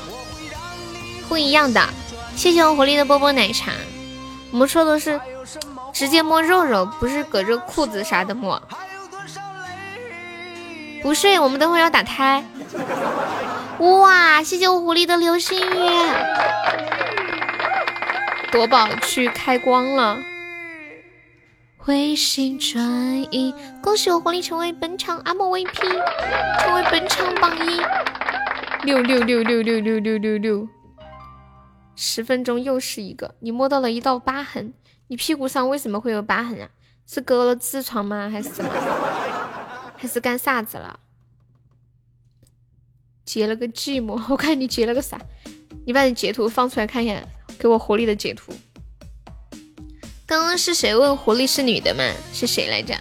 [1.27, 1.85] 不一样的。
[2.33, 3.73] 谢谢我狐狸的波波奶茶。
[4.51, 5.19] 我们说的是
[5.91, 8.61] 直接摸肉肉，不是隔着裤子啥的摸。
[11.03, 12.41] 不睡，我们等会要打胎。
[13.79, 15.89] 哇，谢谢我狐狸的流星雨。
[18.51, 20.19] 夺宝去开光了，
[21.77, 22.81] 回心转
[23.31, 25.71] 意，恭喜我活力成为本场阿莫 VP，
[26.59, 27.79] 成为本场榜一，
[28.85, 30.67] 六六六六六六六六六，
[31.95, 34.73] 十分钟又是一个，你摸到了一道疤痕，
[35.07, 36.69] 你屁股上为什么会有疤痕啊？
[37.05, 38.29] 是割了痔疮吗？
[38.31, 38.71] 还是什么？
[39.95, 40.99] 还是干啥子了？
[43.23, 45.19] 截了个寂寞，我看你截了个啥？
[45.85, 47.21] 你把你截图放出来看一下。
[47.59, 48.53] 给我狐狸的截图。
[50.25, 52.03] 刚刚是谁问狐狸是女的吗？
[52.31, 52.95] 是谁来着？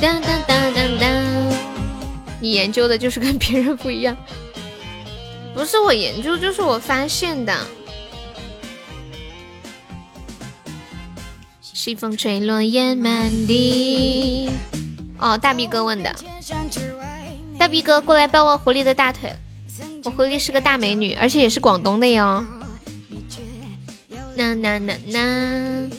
[0.00, 1.56] 当当当当当！
[2.38, 4.16] 你研究的就是跟别人不一样，
[5.54, 7.66] 不是我研究，就是我发现的。
[11.62, 14.50] 西风吹落叶满地。
[15.18, 16.14] 哦，大逼哥问的。
[17.58, 19.32] 大逼哥过来抱抱狐狸的大腿。
[20.06, 22.46] 我狐狸是个大美女，而且也是广东的哟。
[24.36, 25.90] 那那那那，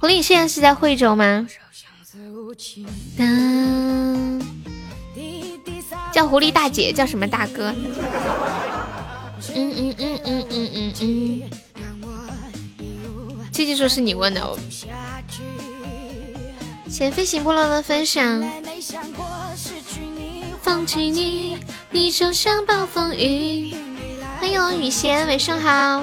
[0.00, 1.46] 狐狸现在是在惠州吗？
[6.12, 7.72] 叫狐狸大姐，叫什么大哥？
[9.54, 11.42] 嗯嗯嗯嗯嗯嗯嗯。
[13.52, 14.58] 七七说是你问的哦。
[16.88, 18.42] 谢飞行部落的分享。
[20.66, 21.56] 放弃你，
[21.92, 23.72] 你就像暴风雨。
[24.40, 26.02] 欢迎我雨仙，晚上好。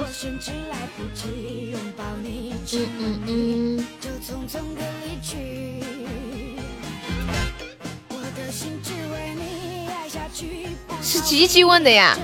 [2.72, 3.86] 嗯嗯嗯。
[11.02, 12.16] 是鸡鸡问的呀？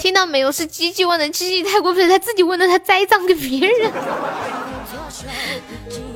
[0.00, 0.50] 听到没有？
[0.50, 3.92] 是吉吉问的，吉吉太过分，他自己问的，他栽赃给别人，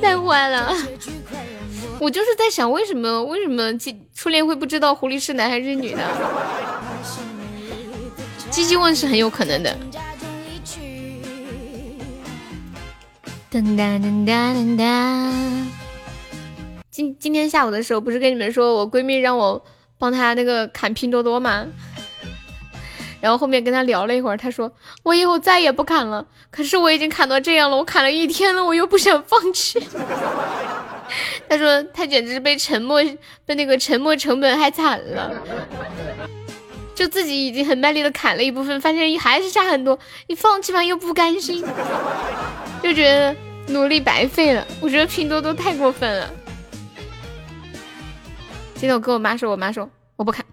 [0.01, 0.75] 太坏了。
[1.99, 3.71] 我就是在想，为什么为什么
[4.13, 5.99] 初恋会不知道狐狸是男还是女的？
[8.49, 9.77] 鸡鸡问是很有可能的。
[13.51, 15.33] 噔哒噔哒哒。
[16.91, 19.63] 今今天下午的时候，不是跟你们说我闺蜜让我
[19.97, 21.65] 帮她那个砍拼多多吗？
[23.19, 24.71] 然后后面跟她聊了一会儿，她说
[25.03, 26.25] 我以后再也不砍了。
[26.51, 29.79] 可是我已经砍到这样了，我砍了一天了，我又不想放弃。
[31.47, 33.01] 他说他简直被沉默
[33.45, 35.31] 被那个沉默成本害惨了，
[36.95, 39.97] 就自己已经很卖力的砍了一部分，发现还是差很多，
[40.27, 41.63] 你放弃吧又不甘心。
[42.83, 43.35] 就觉得
[43.67, 46.29] 努力白费了，我觉得拼多多太过分了。
[48.75, 50.45] 今天我跟我妈说，我妈说我不砍，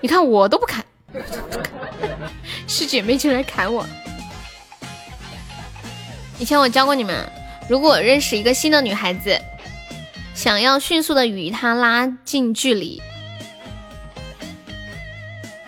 [0.00, 0.84] 你看我都不砍，
[2.68, 3.84] 是姐妹就来砍我。
[6.38, 7.28] 以前我教过你们，
[7.68, 9.40] 如果认识一个新的女孩子，
[10.34, 13.00] 想要迅速的与她拉近距离，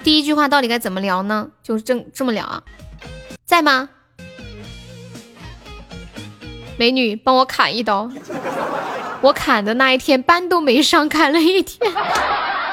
[0.04, 1.48] 第一句话到底该怎么聊呢？
[1.62, 2.62] 就是这这么聊啊，
[3.44, 3.88] 在吗？
[6.76, 8.10] 美女，帮我砍一刀。
[9.22, 11.90] 我砍的那一天班都没上，砍了一天。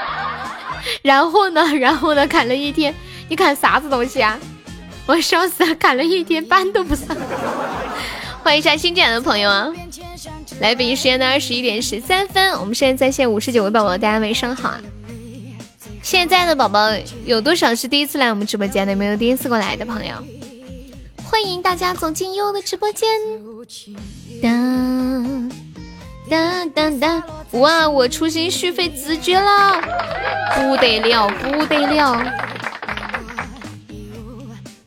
[1.02, 1.64] 然后呢？
[1.76, 2.28] 然后呢？
[2.28, 2.94] 砍了一天，
[3.30, 4.38] 你砍啥子东西啊？
[5.06, 7.16] 我笑死了，砍了一天班都不上。
[8.44, 9.72] 欢迎一下新进来的朋友啊！
[10.60, 14.82] 来，北京时间的二十一点十三分，我们现在在线五十九位宝宝，大家晚上好啊！
[16.02, 16.90] 现在的宝宝
[17.26, 18.92] 有多少是第一次来我们直播间的？
[18.92, 20.16] 有没有第一次过来的朋友？
[21.24, 23.10] 欢迎大家走进优的直播间。
[24.42, 25.50] 当
[26.30, 27.24] 当当当！
[27.52, 29.82] 哇，我出行续费自绝了，
[30.56, 32.22] 不得了，不得了。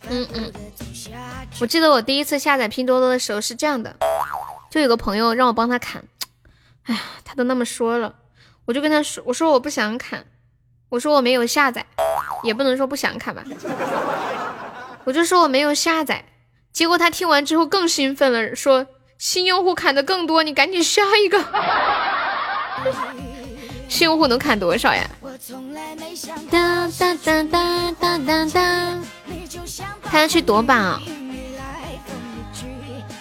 [0.08, 0.52] 嗯嗯，
[1.58, 3.96] 我记得我第一次下载拼多多的时候是这样的，
[4.70, 6.04] 就有个朋友让我帮他砍，
[6.84, 8.14] 哎呀，他都那么说了，
[8.66, 10.26] 我就跟他说，我说我不想砍，
[10.90, 11.86] 我说我没有下载，
[12.42, 13.42] 也不能说不想砍吧，
[15.04, 16.24] 我就说我没有下载。
[16.72, 18.86] 结果他听完之后更兴奋了，说
[19.16, 21.42] 新用户砍的更多，你赶紧下一个。
[23.88, 25.08] 新用户能砍多少呀？
[26.50, 28.98] 哒哒哒哒哒哒哒。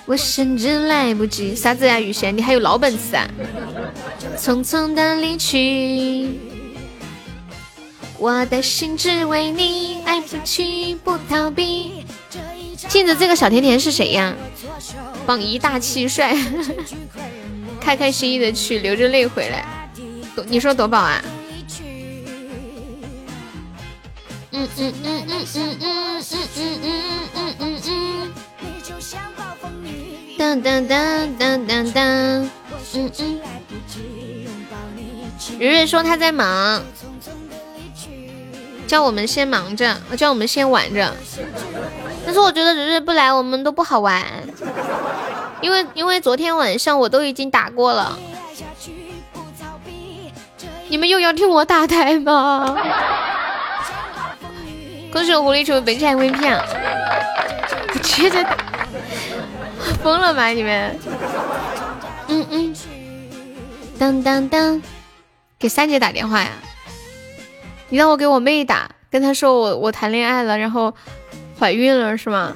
[0.05, 1.55] 我甚至来不及。
[1.55, 3.27] 啥子呀，雨轩，你还有老本事啊？
[4.37, 6.39] 匆匆的离去，
[8.17, 12.05] 我的心只为你，爱不去不逃避。
[12.87, 14.33] 镜子，这个小甜甜是谁呀？
[15.25, 16.37] 榜一大气帅，
[17.81, 19.65] 开开心心的去，流着泪回来。
[20.47, 21.23] 你说夺宝啊？
[24.51, 26.91] 嗯嗯嗯嗯嗯嗯嗯嗯
[27.35, 29.44] 嗯嗯嗯。
[30.38, 32.03] 当当当当当当。
[32.03, 33.39] 嗯嗯。
[35.59, 36.81] 蕊蕊说他在忙，
[38.88, 41.13] 叫我们先忙着，叫我们先玩着。
[42.25, 44.23] 但是我觉得蕊蕊不来，我们都不好玩，
[45.61, 48.17] 因为因为昨天晚上我都已经打过了，
[50.88, 52.75] 你们又要听我打台吗？
[55.11, 56.65] 恭喜我狐狸成为本场 MVP 啊！
[58.01, 58.57] 接着打，
[60.05, 60.99] 疯了吗你们？
[62.27, 62.75] 嗯嗯，
[63.97, 64.79] 当当当，
[65.57, 66.51] 给三姐打电话呀？
[67.89, 70.93] 你让我给我妹打，跟她说我我谈恋爱了，然后。
[71.57, 72.53] 怀孕了是吗？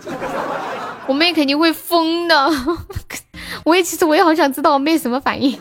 [1.07, 2.51] 我妹肯定会疯的。
[3.63, 5.57] 我也其实我也好想知道我妹什么反应。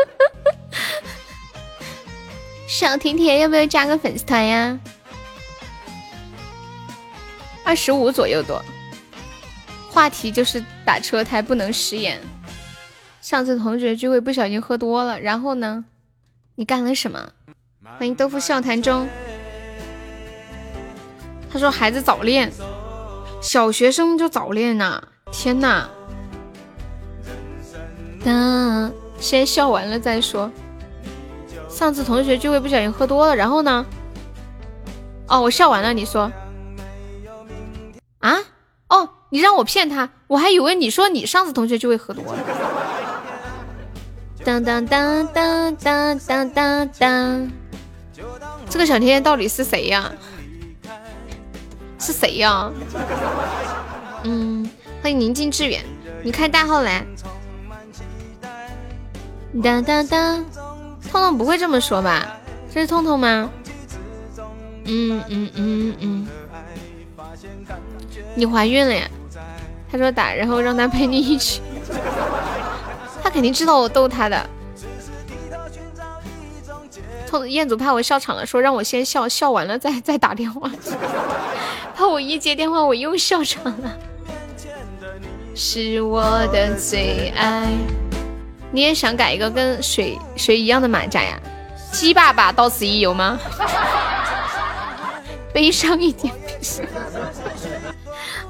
[2.66, 4.76] 小甜甜要不要加个粉丝团呀？
[7.62, 8.60] 二十五左右多。
[9.94, 12.20] 话题就是打车胎不能食言。
[13.20, 15.84] 上次同学聚会不小心喝多了，然后呢？
[16.56, 17.30] 你干了什么？
[17.96, 19.08] 欢迎豆腐笑谈中。
[21.48, 22.52] 他说：“孩子早恋，
[23.40, 25.00] 小学生就早恋呐！
[25.30, 25.88] 天呐！
[28.24, 30.50] 等先笑完了再说。
[31.68, 33.86] 上次同学聚会不小心喝多了，然后呢？
[35.28, 35.92] 哦，我笑完了。
[35.92, 36.32] 你说
[38.18, 38.36] 啊？
[38.88, 42.38] 哦，你让我骗他，我还以为你说你上次同学聚会喝多了。
[44.44, 47.50] 当当当当当当当当，
[48.70, 50.12] 这个小甜甜到底是谁呀？”
[51.98, 52.70] 是谁呀？
[54.22, 54.70] 嗯，
[55.02, 55.84] 欢迎宁静致远，
[56.22, 57.04] 你开大号来。
[59.64, 60.44] 当当当，
[61.10, 62.36] 痛痛不会这么说吧？
[62.72, 63.50] 这是痛痛吗？
[64.84, 66.28] 嗯嗯嗯嗯，
[68.36, 69.10] 你怀孕了呀？
[69.94, 71.62] 他说打，然后让他陪你一起。
[73.22, 74.50] 他肯定知道我逗他的。
[77.28, 80.68] 痛彦祖怕我笑场了，说让我先笑笑完了再再打电话，
[81.94, 83.96] 怕我一接电话我又笑场了。
[85.54, 87.68] 是我的最爱。
[88.72, 91.38] 你也想改一个跟水水一样的马甲呀？
[91.92, 93.38] 鸡爸爸到此一游吗？
[95.54, 96.34] 悲伤一点。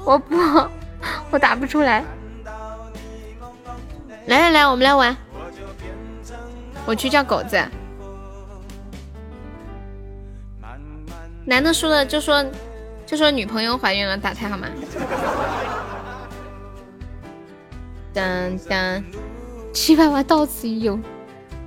[0.03, 0.35] 我不，
[1.31, 2.03] 我打不出来。
[4.27, 5.15] 来来来，我们来玩。
[6.85, 7.63] 我去叫狗子。
[11.45, 12.43] 男的输了就说
[13.05, 14.67] 就说女朋友怀孕了，打胎好吗？
[18.13, 19.03] 当当，
[19.73, 20.99] 七百万到此一游。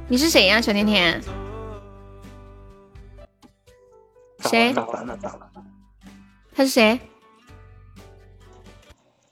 [0.09, 1.23] 你是谁呀，小甜甜？
[4.41, 4.75] 谁？
[6.55, 6.99] 他是谁？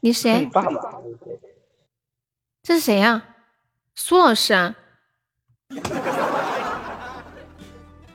[0.01, 0.49] 你谁？
[2.63, 3.23] 这是谁呀？
[3.95, 4.75] 苏老师啊！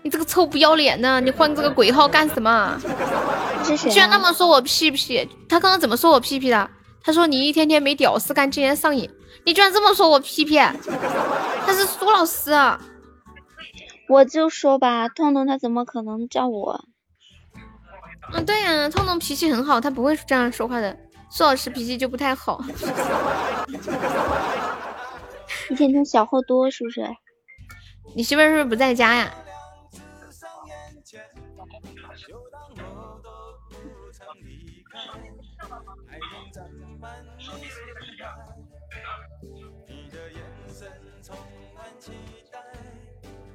[0.04, 2.80] 你这个臭不要脸的，你换这个鬼号干什么？
[3.64, 5.28] 居然那么说我屁屁？
[5.48, 6.70] 他刚刚怎么说我屁屁的？
[7.04, 9.10] 他说你一天天没屌丝干，竟然上瘾。
[9.46, 10.58] 你居然这么说我屁屁？
[10.58, 12.80] 他是苏老师啊，
[14.08, 16.86] 我就说吧，痛痛他怎么可能叫我？
[18.34, 20.98] 嗯，对呀，痛痛脾气很好，他不会这样说话的。
[21.32, 22.62] 苏老师脾气就不太好。
[25.70, 27.08] 一天天小号多是不是？
[28.14, 29.34] 你媳妇是不是不在家呀？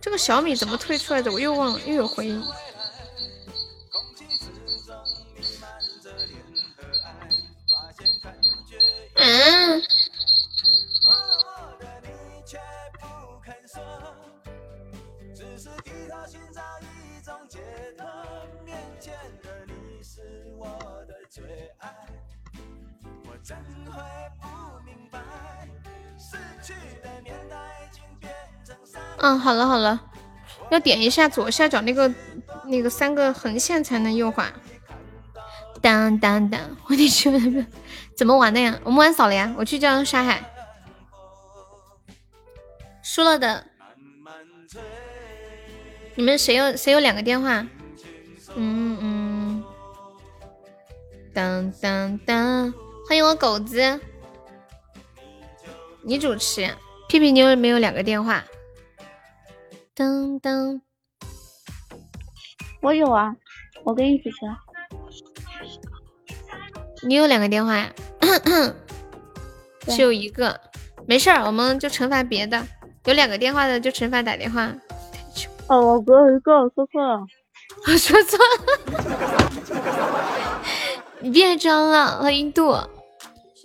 [0.01, 1.31] 这个小米怎么退出来的？
[1.31, 2.43] 我又忘了，又有回音。
[29.27, 30.01] 嗯，好了好了，
[30.71, 32.15] 要点一下左下角那个
[32.67, 34.53] 那个三个横线才能右滑。
[35.83, 37.67] 当当当，我得去
[38.17, 38.79] 怎么玩的呀？
[38.85, 40.49] 我们玩扫了呀，我去叫沙海。
[43.03, 43.67] 输了的，
[46.15, 47.67] 你们谁有谁有两个电话？
[48.55, 49.65] 嗯嗯。
[51.35, 52.73] 当当当，
[53.09, 54.01] 欢迎我狗子，
[56.03, 56.73] 你主持。
[57.09, 58.45] 屁屁，你有没有两个电话？
[59.97, 60.83] 噔噔，
[62.83, 63.35] 我有啊，
[63.83, 64.37] 我跟你主持。
[67.07, 67.91] 你有两个电话呀？
[69.87, 70.61] 只有一个，
[71.07, 72.63] 没事儿，我们就惩罚别的。
[73.07, 74.71] 有两个电话的就惩罚打电话。
[75.69, 77.25] 哦，我只有一个，说错了，
[77.87, 78.45] 我 说错了。
[81.21, 82.77] 你别装了，欢迎度。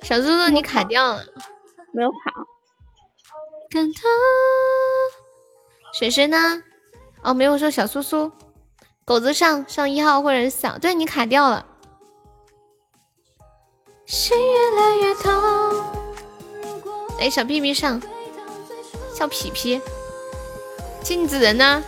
[0.04, 1.26] 小猪猪，你卡掉了。
[1.92, 2.16] 没有卡。
[3.70, 4.02] 感动。
[5.94, 6.38] 水水呢？
[7.22, 8.32] 哦，没有说小苏苏，
[9.06, 11.66] 狗子上上一号或者是小，对你卡掉了。
[14.06, 15.32] 心越来越痛。
[17.20, 18.02] 哎，小屁屁上，
[19.14, 19.80] 小屁屁，
[21.04, 21.84] 镜子人呢？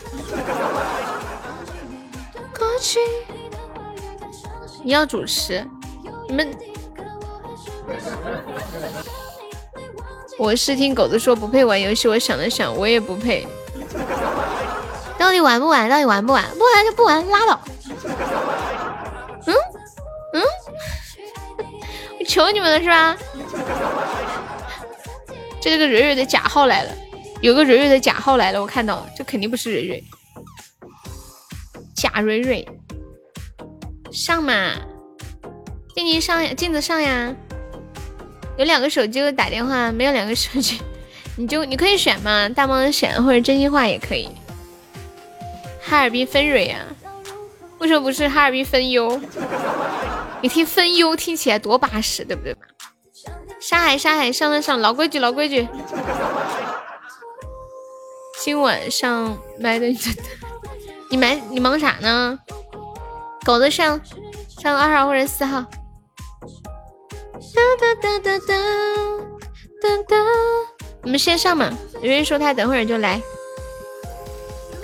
[4.84, 5.66] 你要主持，
[6.28, 6.56] 你们。
[10.38, 13.48] 我是听狗子说不配玩游戏，我想了想，我也不配。
[15.24, 15.90] 到底玩不玩？
[15.90, 16.44] 到底玩不玩？
[16.58, 17.58] 不玩就不玩，拉倒。
[19.46, 19.56] 嗯
[20.34, 20.44] 嗯，
[22.20, 23.16] 我求你们了是吧？
[25.62, 26.92] 这个蕊蕊的假号来了，
[27.40, 30.04] 有个蕊蕊的假号来了，我看到了，这肯定不是蕊蕊，
[31.96, 32.68] 假蕊蕊。
[34.12, 34.74] 上嘛，
[35.96, 37.34] 静静上呀，镜子上呀。
[38.58, 40.82] 有两个手机打电话，没有两个手机。
[41.38, 44.30] 你就你可以选嘛，大猫的选或者真心话也可以。
[45.86, 46.86] 哈尔滨分蕊啊，
[47.80, 49.20] 为什么不是哈尔滨分优？
[50.42, 52.56] 你听分优听起来多巴适，对不对？
[53.60, 55.68] 沙海沙海上上上，老规矩老规矩。
[58.40, 59.88] 今晚上买的
[61.10, 62.40] 你买你忙啥呢？
[63.46, 64.02] 狗子上
[64.60, 65.62] 上二号或者四号。
[67.56, 68.54] 哒哒哒哒哒
[69.82, 70.16] 哒哒。
[71.04, 71.72] 你们先上嘛。
[72.02, 73.22] 有人说他等会儿就来。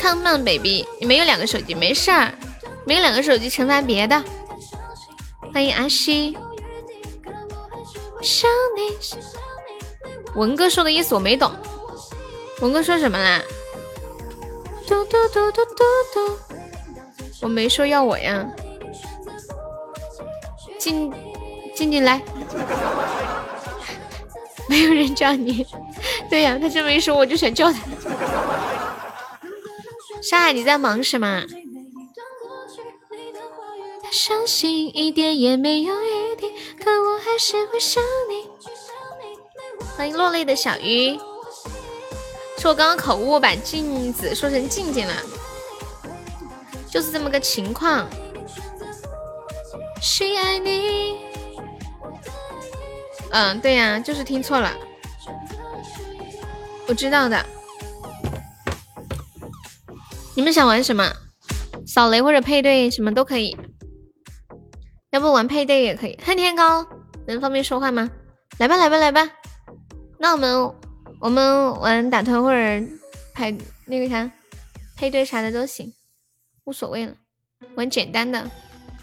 [0.02, 2.34] Come on baby，你没有两个手机没事儿，
[2.86, 4.24] 没有两个手机惩罚别的。
[5.54, 6.38] 欢迎阿西。
[8.22, 8.96] 想你
[10.36, 11.52] 文哥说的意思我没懂，
[12.62, 13.42] 文哥说什么啦？
[14.88, 15.84] 嘟嘟嘟嘟嘟
[16.14, 16.40] 嘟，
[17.42, 18.46] 我没说要我呀。
[20.80, 21.12] 静，
[21.76, 22.22] 静静来，
[24.68, 25.66] 没有人叫你。
[26.30, 27.80] 对呀，他这么一说，我就想叫他。
[30.22, 31.44] 沙海，你在忙什么？
[34.12, 36.52] 伤心一点也没有余地，
[36.84, 38.50] 可我还是会想你。
[39.96, 41.18] 欢迎落泪的小鱼，
[42.58, 45.14] 是我刚刚口误，把镜子说成静静了，
[46.90, 48.08] 就是这么个情况。
[50.02, 51.18] 谁爱你？
[53.32, 54.74] 嗯，对呀，就是听错了，
[56.88, 57.46] 我知道的。
[60.40, 61.04] 你们想玩什么？
[61.86, 63.58] 扫雷或者配对什么都可以。
[65.12, 66.18] 要不玩配对也可以。
[66.24, 66.88] 恨天高，
[67.28, 68.10] 能方便说话吗？
[68.58, 69.30] 来吧，来吧，来吧。
[70.18, 70.74] 那我们
[71.20, 72.88] 我们玩打团或者
[73.34, 73.54] 排
[73.86, 74.32] 那个啥
[74.96, 75.94] 配对啥的都行，
[76.64, 77.14] 无所谓了。
[77.76, 78.50] 玩简单的，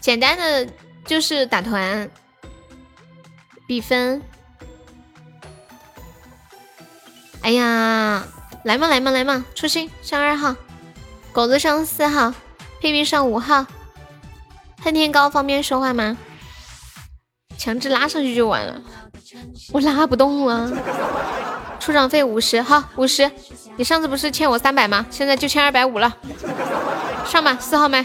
[0.01, 0.67] 简单的
[1.05, 2.09] 就是打团
[3.67, 4.19] 比分。
[7.41, 8.27] 哎呀，
[8.63, 10.55] 来嘛来嘛来嘛，初心上二号，
[11.37, 12.33] 狗子上四号，
[12.81, 13.63] 屁屁上五号。
[14.81, 16.17] 恨天高方便说话吗？
[17.59, 18.81] 强制拉上去就完了，
[19.71, 20.67] 我拉不动啊！
[21.79, 23.29] 出场费五十，好五十。
[23.75, 25.05] 你上次不是欠我三百吗？
[25.11, 26.17] 现在就欠二百五了。
[27.27, 28.03] 上吧，四号麦。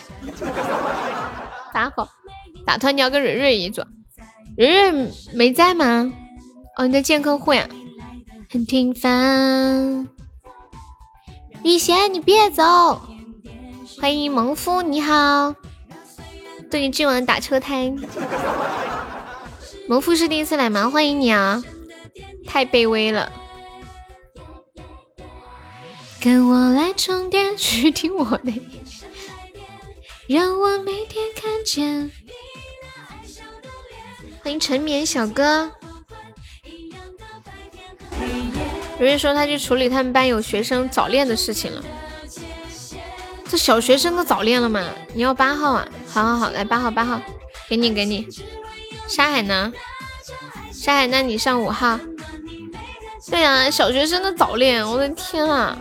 [1.72, 2.06] 八号
[2.66, 3.82] 打团你要跟蕊蕊一组，
[4.58, 6.12] 蕊蕊没在吗？
[6.76, 7.66] 哦，你在见客户呀？
[8.50, 10.06] 很平凡。
[11.64, 13.00] 雨贤，你别走。
[14.02, 15.54] 欢迎萌夫，你好。
[16.68, 17.94] 对今晚打车胎，
[19.86, 20.90] 萌夫是第一次来吗？
[20.90, 21.62] 欢迎你啊！
[22.44, 23.30] 太卑微了。
[26.20, 28.52] 跟我来充电，去听我的，
[30.26, 32.10] 让我每天看见。
[34.42, 35.70] 欢迎沉眠小哥。
[38.98, 41.84] 有人说他去处理他们班有学生早恋的事情了。
[43.52, 44.82] 这小学生都早恋了吗？
[45.12, 45.86] 你要八号啊？
[46.08, 47.20] 好好好，来八号八号，
[47.68, 48.26] 给你给你。
[49.06, 49.70] 沙海呢？
[50.72, 52.00] 沙海，那你上五号。
[53.28, 55.76] 对呀，小学生的早恋，我的天啊！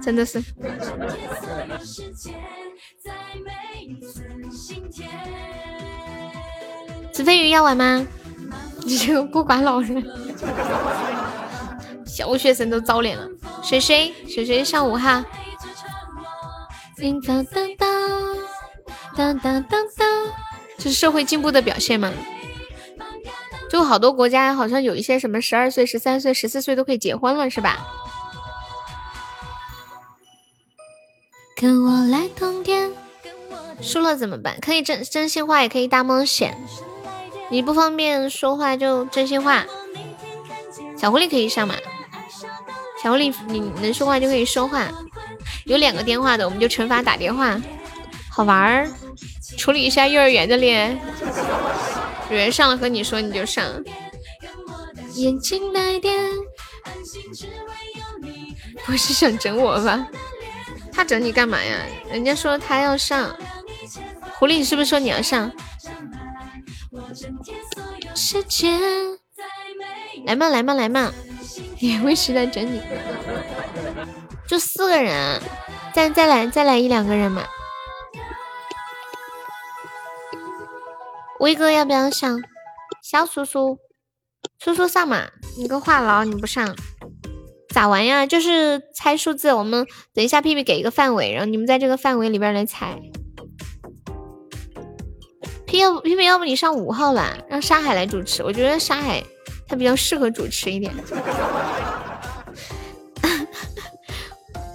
[0.00, 0.40] 真的是。
[7.12, 8.06] 子飞鱼要玩吗？
[8.84, 10.00] 你这个不管老人。
[12.06, 13.26] 小学生都早恋了。
[13.60, 15.20] 水水水水上五号。
[17.02, 17.88] 叮当当当
[19.16, 20.08] 当当当当，
[20.78, 22.12] 这是社会进步的表现吗？
[23.68, 27.84] 就好多国家好像有一些什么十二岁、十三岁、十四岁都可以结婚了，是吧？
[31.56, 32.92] 跟我来通电，
[33.80, 34.56] 输了怎么办？
[34.60, 36.56] 可以真真心话，也可以大冒险。
[37.50, 39.66] 你不方便说话就真心话。
[40.96, 41.74] 小狐狸可以上吗？
[43.02, 44.88] 小狐狸，你能说话就可以说话。
[45.66, 47.60] 有两个电话的，我们就惩罚打电话，
[48.30, 48.90] 好玩儿。
[49.56, 50.98] 处理一下幼儿园的恋，
[52.30, 53.64] 有人上了和你说你就上。
[55.14, 56.18] 眼睛那点，
[58.86, 60.06] 不是想整我吧？
[60.90, 61.76] 他整你干嘛呀？
[62.10, 63.36] 人家说他要上。
[64.38, 65.52] 狐狸，你是不是说你要上？
[68.14, 68.80] 时间，
[70.24, 71.12] 来嘛来嘛来嘛，
[71.78, 72.80] 也会是在整你。
[74.52, 75.40] 就四个人，
[75.94, 77.42] 再再来再来一两个人嘛。
[81.40, 82.38] 威哥要不要上？
[83.02, 83.78] 小叔叔，
[84.58, 85.30] 叔叔上嘛？
[85.56, 86.76] 你个话痨，你不上
[87.70, 88.26] 咋玩呀？
[88.26, 93.00] 就是猜数字，我们等一下屁屁给一个范围，然后你们在这个范围里边来猜。
[95.64, 99.24] 屁要屁屁要不你上五号吧，让沙海来主持，我觉得沙海
[99.66, 100.92] 他比较适合主持一点。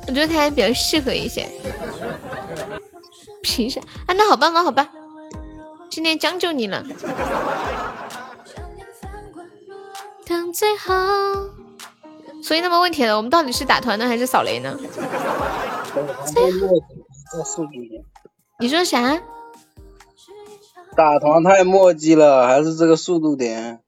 [0.08, 1.47] 我觉得他还比较适合一些，
[3.43, 4.14] 凭啥啊？
[4.14, 4.89] 那好吧，那好吧，
[5.89, 6.84] 今天将就你了。
[10.26, 10.93] 等最后，
[12.41, 14.78] 所以那么问题了，我们到底是打团呢，还是扫雷呢？
[18.60, 19.22] 你说啥？
[20.95, 23.82] 打团太墨迹了，还是这个速度点？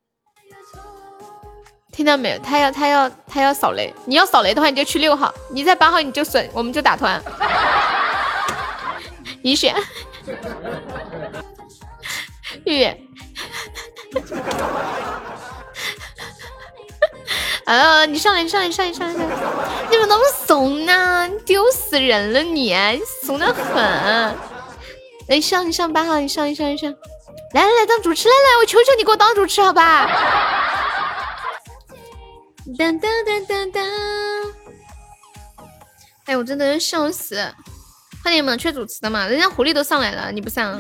[2.00, 2.40] 听到没有？
[2.40, 7.22] 他要他要他要扫雷，你要扫雷的话，你就去六号，你在八号你就损，我们就打团。
[9.42, 9.76] 你选，
[12.64, 12.86] 玉。
[17.66, 18.06] 啊！
[18.06, 19.36] 你上来，你上来，你上来，上来，上来！
[19.92, 21.30] 你怎么那么怂呢？
[21.46, 23.02] 丢死人了你你！
[23.26, 23.76] 怂的很。
[25.28, 26.90] 来上，你上八号，你上，你上，你上。
[27.54, 30.08] 来来来，当主持，来来，我求求你给我当主持，好吧？
[32.78, 33.82] 噔噔噔噔噔！
[36.26, 37.36] 哎，我真的要笑死！
[38.22, 40.80] 快点嘛，缺主持的嘛，人家狐狸都上来了，你不上？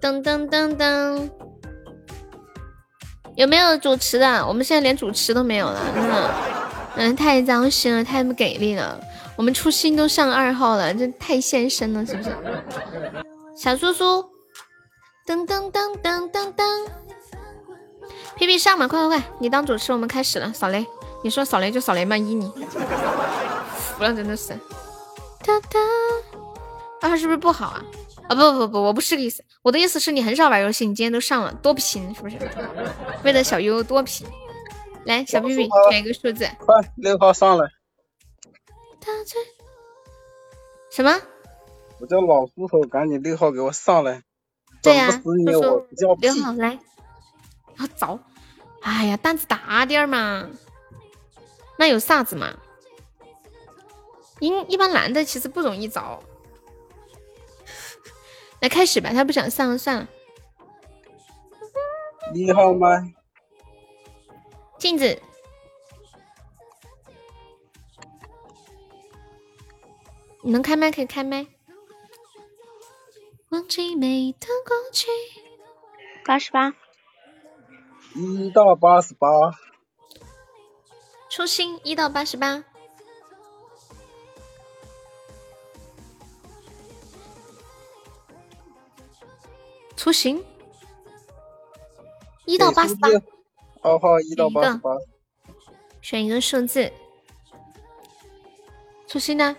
[0.00, 1.30] 噔噔噔噔！
[3.34, 4.46] 有没有主持的？
[4.46, 6.34] 我们现在连主持都没有了，真的，
[6.96, 9.00] 嗯，太糟心了，太不给力了。
[9.36, 12.30] 我们初心都上二号了，这太现身了，是不是？
[13.56, 14.22] 小叔叔，
[15.26, 16.86] 噔噔噔噔噔噔，
[18.40, 20.86] 皮皮上嘛，快快快，你当主持，我们开始了，扫雷。
[21.22, 22.48] 你说扫雷就扫雷嘛，依你。
[22.48, 24.54] 服了，真的是。
[25.44, 25.78] 哒哒，
[27.02, 27.84] 二号是不是不好啊？
[28.30, 32.38] 啊不不不，我不是个意思，我的意思是你很少玩游戏，你今天都上了，多拼是不是？
[33.24, 34.26] 为了小优多拼，
[35.04, 37.68] 来小屁屁选一个数字，快六号上来。
[40.90, 41.14] 什么？
[42.00, 44.22] 我叫老猪头，赶紧六号给我上来。
[44.82, 46.78] 对呀，六号来。
[47.76, 48.18] 好早，
[48.82, 50.50] 哎呀，胆子大点嘛。
[51.78, 52.58] 那有啥子嘛？
[54.40, 56.22] 一一般男的其实不容易找。
[58.60, 60.08] 来开始吧，他不想上了，算了。
[62.32, 63.12] 你好吗？
[64.78, 65.20] 镜子。
[70.42, 71.46] 你能开麦可以开麦。
[76.24, 76.72] 八十八。
[78.14, 79.28] 一到八十八。
[81.30, 82.64] 初心一到八十八。
[89.96, 90.44] 初心
[92.46, 93.08] 一到八十八。
[93.82, 94.90] 二号一到八十八。
[96.00, 96.90] 选一个数字。
[99.06, 99.56] 初心呢？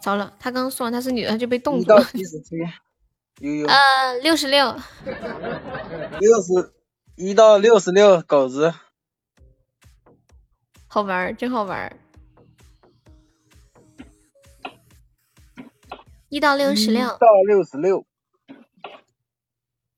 [0.00, 2.04] 糟了，他刚刚说完他是女的，他就被冻住了。
[2.04, 2.56] 七十七，
[3.38, 3.66] 悠悠。
[3.68, 4.74] 呃，六十六。
[6.18, 6.72] 六十
[7.14, 8.72] 一到六十六，狗子。
[10.88, 11.96] 好玩儿，真好玩儿。
[16.30, 17.06] 一到六十六。
[17.06, 18.06] 到六十六。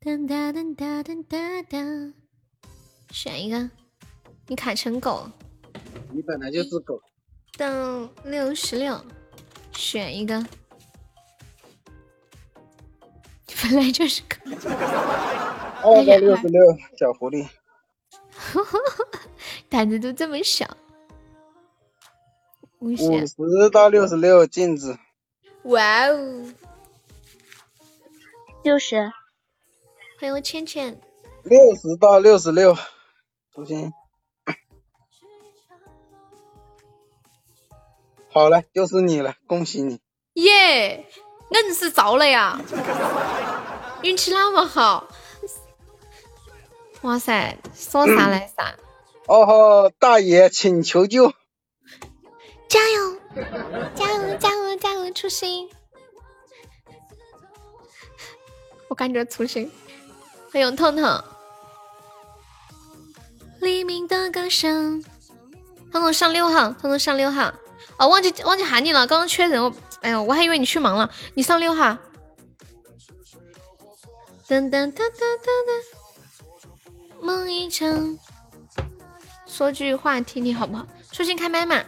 [0.00, 1.78] 噔哒噔哒噔哒哒，
[3.10, 3.70] 选一个。
[4.48, 5.30] 你卡成狗。
[6.12, 7.00] 你本来就是狗。
[7.56, 7.66] 到
[8.24, 9.00] 六十六。
[9.72, 10.44] 选一个，
[13.62, 14.36] 本来就是个。
[15.82, 16.60] 二百六十六，
[16.98, 17.48] 小狐狸。
[19.68, 20.66] 胆子都这么小。
[22.80, 24.98] 五十到六十六，镜子。
[25.62, 26.52] 哇哦！
[28.62, 29.12] 六十。
[30.18, 31.00] 欢迎我倩倩。
[31.44, 32.76] 六十到六十六，
[33.54, 33.92] 初心。
[38.30, 40.00] 好了，就是你了，恭喜你！
[40.34, 41.06] 耶，
[41.54, 42.60] 硬是着了呀！
[44.02, 45.06] 运气那么好，
[47.02, 48.74] 哇塞，说啥来 啥！
[49.26, 51.32] 哦吼，大爷，请求救！
[52.68, 53.16] 加油，
[53.94, 55.12] 加油，加油，加油！
[55.12, 55.70] 初心，
[58.88, 59.70] 我感觉初心。
[60.52, 61.24] 欢迎痛痛，
[63.60, 65.02] 黎明的歌声。
[65.92, 67.54] 痛痛上六号，痛痛上六号。
[67.96, 69.72] 哦，忘记忘记喊你了，刚刚缺人，我
[70.04, 71.10] 哎呦，我还以为你去忙了。
[71.32, 71.96] 你上六号。
[74.46, 75.82] 噔噔噔噔噔噔，
[77.22, 78.18] 梦一场。
[79.46, 80.86] 说句话听听好不好？
[81.10, 81.82] 初心开麦嘛，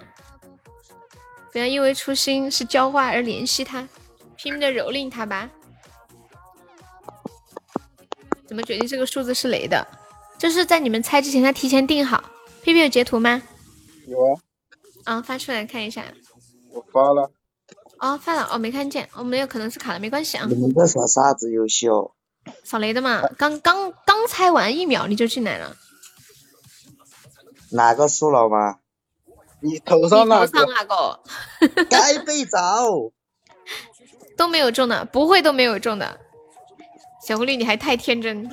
[1.52, 3.86] 不要因为初心是教化而联系他，
[4.34, 5.50] 拼命的蹂躏他吧。
[8.46, 9.86] 怎么决定这个数字是雷的？
[10.38, 12.24] 就是在你们猜之前，他提前定好。
[12.62, 13.42] P P 有截图吗？
[14.06, 14.40] 有啊。
[15.04, 16.02] 啊，发出来看一下。
[16.72, 17.30] 我发了。
[18.00, 20.46] 哦，发了，哦，没看见，哦，没有，可能是卡了，没关系啊。
[20.48, 22.12] 你们在耍啥子游戏哦？
[22.62, 25.76] 扫雷的嘛，刚刚刚猜完一秒你就进来了。
[27.72, 28.78] 哪个输了吗？
[29.60, 30.66] 你头上那个。
[30.66, 31.20] 那个。
[31.90, 32.58] 该被找。
[34.36, 36.20] 都没有中的，不会都没有中的。
[37.26, 38.44] 小狐狸，你还太天真。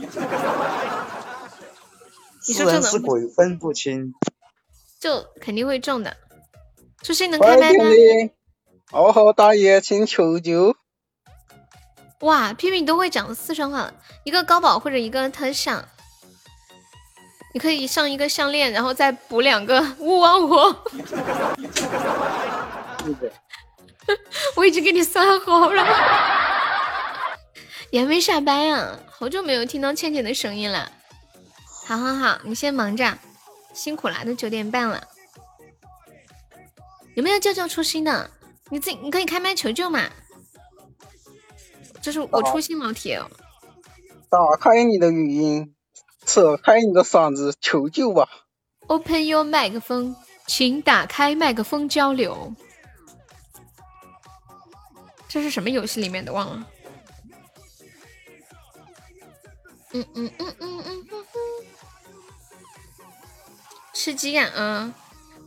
[2.48, 4.14] 你是人是鬼分不清。
[5.00, 6.18] 就肯定会中的。
[7.04, 7.84] 初心能开麦吗？
[8.94, 10.76] 哦吼，大爷，请求救！
[12.20, 13.92] 哇，屁屁都会讲四川话，
[14.24, 15.84] 一个高保或者一个特效。
[17.56, 20.86] 你可以上一个项链，然后再补两个 勿忘我。
[24.56, 25.84] 我已经给你算好了。
[27.90, 29.00] 你还没下班啊？
[29.10, 30.92] 好久没有听到倩倩的声音了。
[31.88, 33.18] 好好好，你先忙着，
[33.74, 35.08] 辛苦了，都九点半了。
[37.16, 38.30] 有没有舅舅出新的？
[38.74, 40.10] 你自己你可以开麦求救嘛。
[42.02, 43.30] 这是我初心老铁哦。
[44.32, 45.76] 打开你的语音，
[46.26, 48.28] 扯开你的嗓子，求救吧。
[48.88, 50.16] Open your 麦克风，
[50.48, 52.52] 请打开麦克风交流。
[55.28, 56.34] 这是什么游戏里面的？
[56.34, 56.68] 忘了。
[59.92, 61.24] 嗯嗯嗯嗯嗯嗯。
[63.94, 64.50] 吃鸡呀！
[64.56, 64.92] 嗯，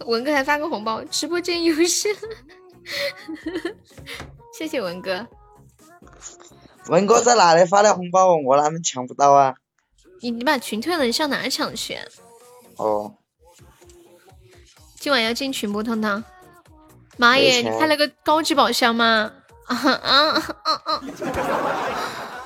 [0.06, 2.08] 文哥还发个红包，直播间游戏。
[4.56, 5.26] 谢谢文哥。
[6.88, 8.36] 文哥在哪里发的红包？
[8.36, 9.56] 我哪能抢不到啊？
[10.20, 11.98] 你你把群退了，你上哪抢去？
[12.76, 13.14] 哦。
[14.98, 16.22] 今晚要进群不，汤汤？
[17.16, 17.60] 妈耶！
[17.62, 19.32] 你开了个高级宝箱吗？
[19.66, 21.02] 啊啊啊啊！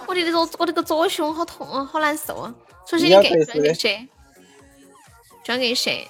[0.07, 2.55] 我的个我的个左胸好痛啊，好难受啊！
[2.87, 4.09] 重新你给转给谁？
[5.45, 6.09] 转给谁？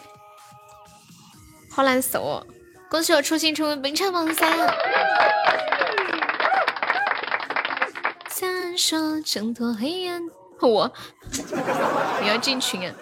[1.68, 2.46] 好难受哦！
[2.90, 4.58] 恭喜我初心成为本场榜三。
[8.36, 10.20] 闪烁挣脱黑暗，
[10.60, 10.92] 我
[12.20, 12.92] 你要进群啊？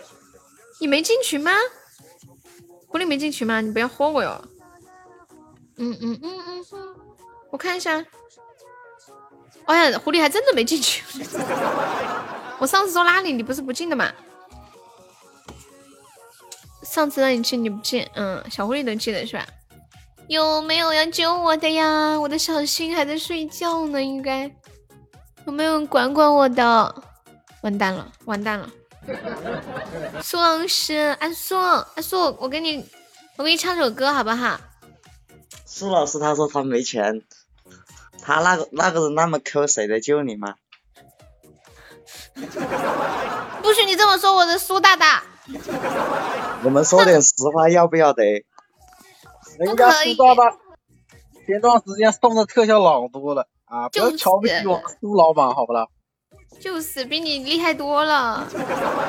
[0.79, 1.53] 你没进群吗？
[2.87, 3.63] 狐狸没进群吗？
[3.63, 4.45] 你不要豁我哟！
[5.79, 6.97] 嗯嗯嗯嗯嗯，
[7.51, 8.05] 我看一下。
[9.65, 11.03] 哎呀，狐狸还真的没进群。
[12.61, 14.13] 我上次说拉你，你不是不进的吗？
[16.83, 19.47] 上次让你进你不进，嗯，小狐狸能进的是吧？
[20.29, 22.21] 有没有要救我的呀？
[22.21, 24.55] 我的小新还在睡觉呢，应该
[25.47, 26.95] 有没有人管管我的？
[27.63, 28.69] 完蛋了，完蛋了！
[30.23, 32.87] 苏老师，阿苏，阿苏，我给你，
[33.37, 34.61] 我给你唱首歌好不好？
[35.65, 37.23] 苏老师他说他没钱，
[38.23, 40.57] 他那个那个人那么抠，谁来救你吗？
[43.63, 45.23] 不许你这么说我的苏大大！
[46.65, 48.45] 我们说点实话，要不要得？
[49.59, 50.57] 人家苏大大
[51.47, 53.89] 前段时间送的特效老多了啊！
[53.89, 55.87] 不要瞧不起我苏老板，好不啦？
[56.61, 58.47] 就是比你厉害多了，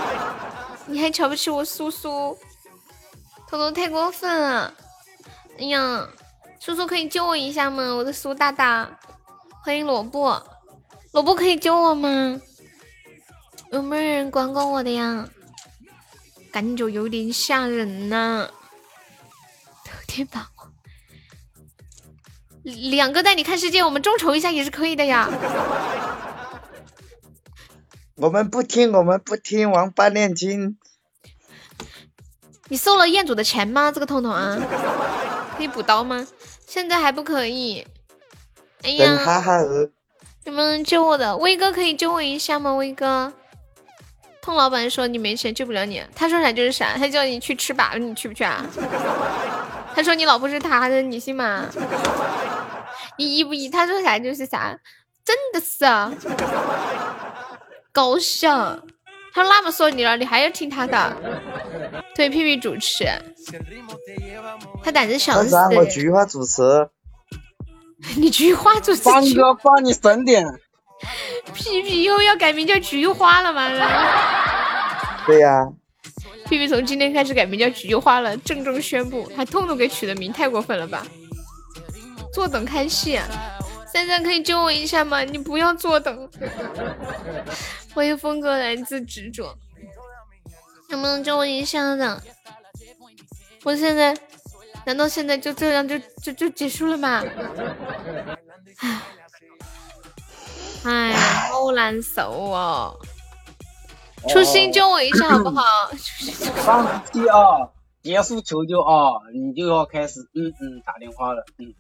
[0.88, 2.36] 你还瞧不起我苏苏，
[3.48, 4.74] 偷偷太过分了！
[5.60, 6.08] 哎呀，
[6.60, 7.94] 苏苏可以救我一下吗？
[7.96, 8.90] 我的苏大大，
[9.64, 10.42] 欢迎萝卜，
[11.12, 12.42] 萝卜可以救我吗？
[13.72, 15.30] 有没有人管管我的呀？
[16.52, 18.50] 感觉有点吓人呐！
[18.50, 18.59] 头
[20.10, 20.44] 天榜，
[22.64, 25.30] 两个带你看世界，我们众筹一下也是可以的呀。
[28.16, 30.78] 我们不听，我们不听，王八念经。
[32.68, 33.92] 你收了彦祖的钱吗？
[33.92, 34.58] 这个彤彤啊，
[35.56, 36.28] 可以补刀吗？
[36.68, 37.88] 现在还不可以。
[38.82, 39.60] 哎呀，哈哈
[40.44, 41.38] 有没有人救我的？
[41.38, 42.74] 威哥可以救我一下吗？
[42.74, 43.32] 威哥。
[44.42, 48.66] 痛老板说你没钱救不了你，他说啥就是啥，他叫你去吃粑粑，你去不去啊？
[50.00, 51.66] 他说你老婆是他的，你信吗？
[53.18, 53.68] 你依不依？
[53.68, 54.74] 他说啥就是啥，
[55.26, 56.10] 真的是啊，
[57.92, 58.80] 搞笑。
[59.34, 61.18] 他那么说你了，你还要听他的？
[62.16, 63.06] 对，屁屁主持，
[64.82, 65.44] 他胆子小。
[65.44, 66.62] 他我菊花主持，
[68.16, 70.46] 你菊花主持，方哥帮你省点。
[71.54, 73.70] 屁屁又要改名叫菊花了吗？
[75.28, 75.68] 对呀，
[76.50, 81.06] 屁屁从今天开始改名叫菊花了，郑重宣布，还痛痛给取的名，太过分了吧？
[82.34, 83.28] 坐等看戏，啊，
[83.94, 85.22] 三三可以救我一下吗？
[85.22, 86.28] 你不要坐等。
[87.94, 89.56] 欢迎峰哥来自执着，
[90.90, 92.20] 能不能救我一下呢？
[93.64, 94.18] 我现在，
[94.88, 97.24] 难道现在就这样就就就结束了吗？
[98.82, 99.02] 唉。
[100.86, 101.14] 哎，
[101.52, 103.00] 好难受哦！
[104.28, 105.64] 初心救我一下好不好？
[106.66, 107.70] 放弃啊！
[108.02, 109.12] 结束求救啊！
[109.34, 111.74] 你就要开始嗯嗯打电话了，嗯。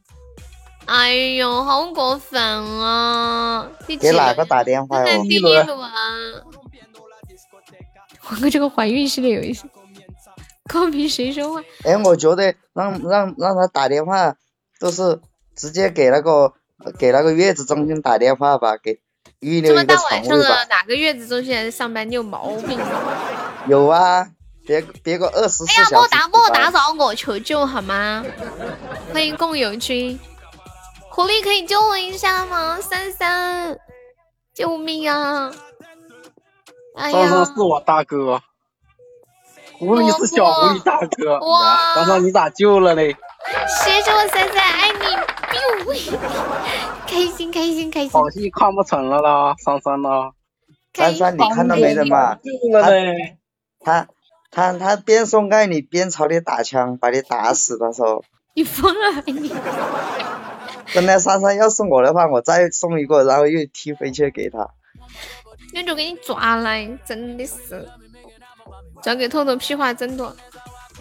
[0.85, 3.69] 哎呦，好过分啊！
[3.99, 5.91] 给哪个打电话第一轮啊！
[8.19, 9.67] 黄哥这个怀孕系列有意思，
[10.71, 11.61] 公屏谁说话？
[11.83, 14.35] 哎，我觉得让让让他打电话，
[14.79, 15.19] 都是
[15.55, 16.53] 直接给那个。
[16.97, 19.01] 给那个月子中心打电话吧，给
[19.39, 20.63] 预留一个床位吧。
[20.69, 22.09] 哪个月子中心还在上班？
[22.09, 22.79] 你有毛病！
[23.67, 24.27] 有啊，
[24.65, 25.95] 别别个二十四小时。
[25.95, 28.23] 哎呀，莫打莫打扰我求救好吗？
[29.13, 30.19] 欢迎共友君，
[31.09, 32.79] 狐狸可以救我一下吗？
[32.81, 33.77] 三三，
[34.53, 35.51] 救命啊！
[36.95, 38.41] 哎呀，是我大哥。
[39.77, 41.39] 狐狸是小狐狸大哥。
[41.39, 41.95] 哇！
[41.95, 43.15] 刚刚你咋救了嘞？
[43.67, 45.01] 谢谢我三三，爱你，
[47.07, 48.11] 开心开心开心。
[48.11, 50.31] 好戏看不成了啦，珊珊啦。
[50.93, 52.37] 珊珊，你看到没人嘛？
[53.79, 54.07] 他
[54.51, 58.23] 他他边送爱你边朝你打枪，把你打死的时候。
[58.55, 59.53] 你疯了你！
[60.93, 64.69] 本来珊珊要是我的话，我再送一个，然后又踢回去给他。
[65.73, 67.87] 那就给你抓来，真的是。
[69.01, 70.35] 交给透透屁话真多。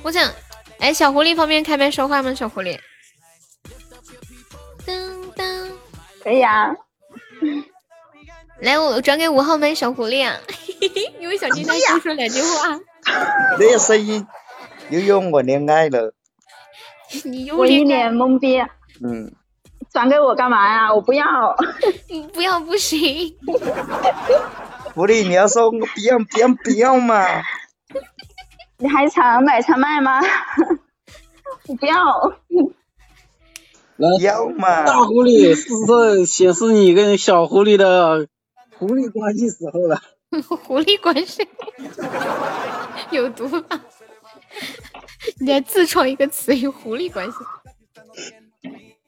[0.02, 0.30] 我想，
[0.80, 2.32] 哎，小狐狸方便开麦说话吗？
[2.34, 2.78] 小狐狸。
[4.86, 5.70] 噔噔，
[6.22, 6.70] 可以啊。
[8.60, 10.36] 来，我转给五号麦小狐狸啊，
[11.20, 12.78] 因为小金他多说两句话。
[13.58, 14.26] 那个声音
[14.90, 16.14] 又用我恋爱了。
[17.24, 18.58] 你又我一脸懵逼。
[19.02, 19.32] 嗯。
[19.92, 20.92] 转给我干嘛呀？
[20.94, 21.24] 我不要。
[22.34, 23.34] 不要不行。
[24.94, 27.24] 狐狸，你要说我不要不要不要嘛？
[28.78, 30.20] 你还想买场卖吗？
[31.66, 31.96] 我不要。
[34.20, 34.84] 要嘛？
[34.84, 38.28] 大狐狸是不是显示你跟小狐狸的
[38.78, 40.00] 狐狸关系时候了？
[40.64, 41.46] 狐狸关系
[43.10, 43.80] 有毒吧？
[45.40, 47.36] 你还自创一个词语“狐狸关系”？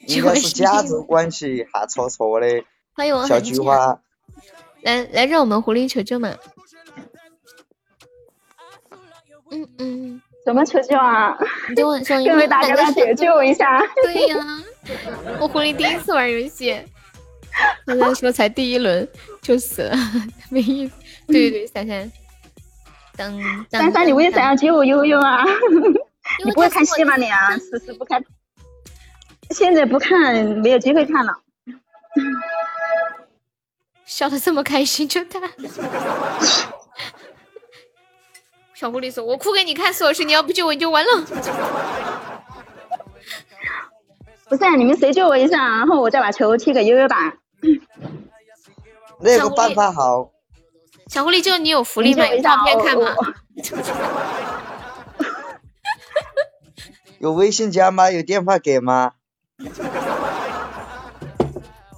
[0.08, 2.46] 应该是家族关系哈戳戳的。
[2.94, 4.00] 欢迎我小菊花。
[4.82, 6.34] 来来，让我们狐狸求救嘛！
[9.50, 11.36] 嗯嗯，怎么求救啊？
[11.68, 13.82] 你给我说，各位大哥大姐救一下！
[14.02, 14.38] 对呀，
[15.40, 16.80] 我狐狸第一次玩游戏，
[17.84, 19.06] 刚才说才第一轮
[19.42, 19.96] 就死了，
[20.50, 20.94] 没意思。
[21.26, 22.12] 对对对，珊珊，
[23.16, 25.44] 等珊珊，你为啥要救我悠悠啊？
[26.44, 27.56] 你不会看戏吗你啊？
[27.58, 28.24] 时时不看，
[29.50, 31.36] 现在不看，没有机会看了。
[34.04, 35.40] 笑得这么开心，就他。
[38.80, 41.10] 小狐狸说：“我哭给你看，所有事你要不救我你就完了。
[44.48, 47.34] ”不是，你们谁救我一下，然后我再把球踢给悠悠吧。
[49.20, 50.30] 那个办法好。
[51.08, 52.26] 小狐狸就你有福利吗？
[52.26, 53.14] 有照片看吗？
[57.18, 58.10] 有微信加吗？
[58.10, 59.12] 有电话给吗？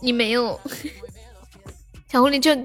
[0.01, 0.59] 你没有。
[2.09, 2.57] 小狐狸，就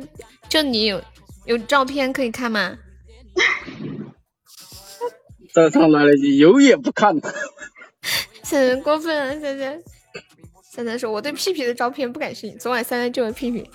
[0.50, 1.00] 就你有
[1.46, 2.76] 有照片可以看吗？
[5.58, 7.20] 再上来了句有也不看。
[8.44, 9.82] 珊珊过分了，珊珊。
[10.62, 12.58] 珊珊说：“我对屁屁的照片不感兴趣。
[12.60, 13.68] 昨晚三三救了屁屁，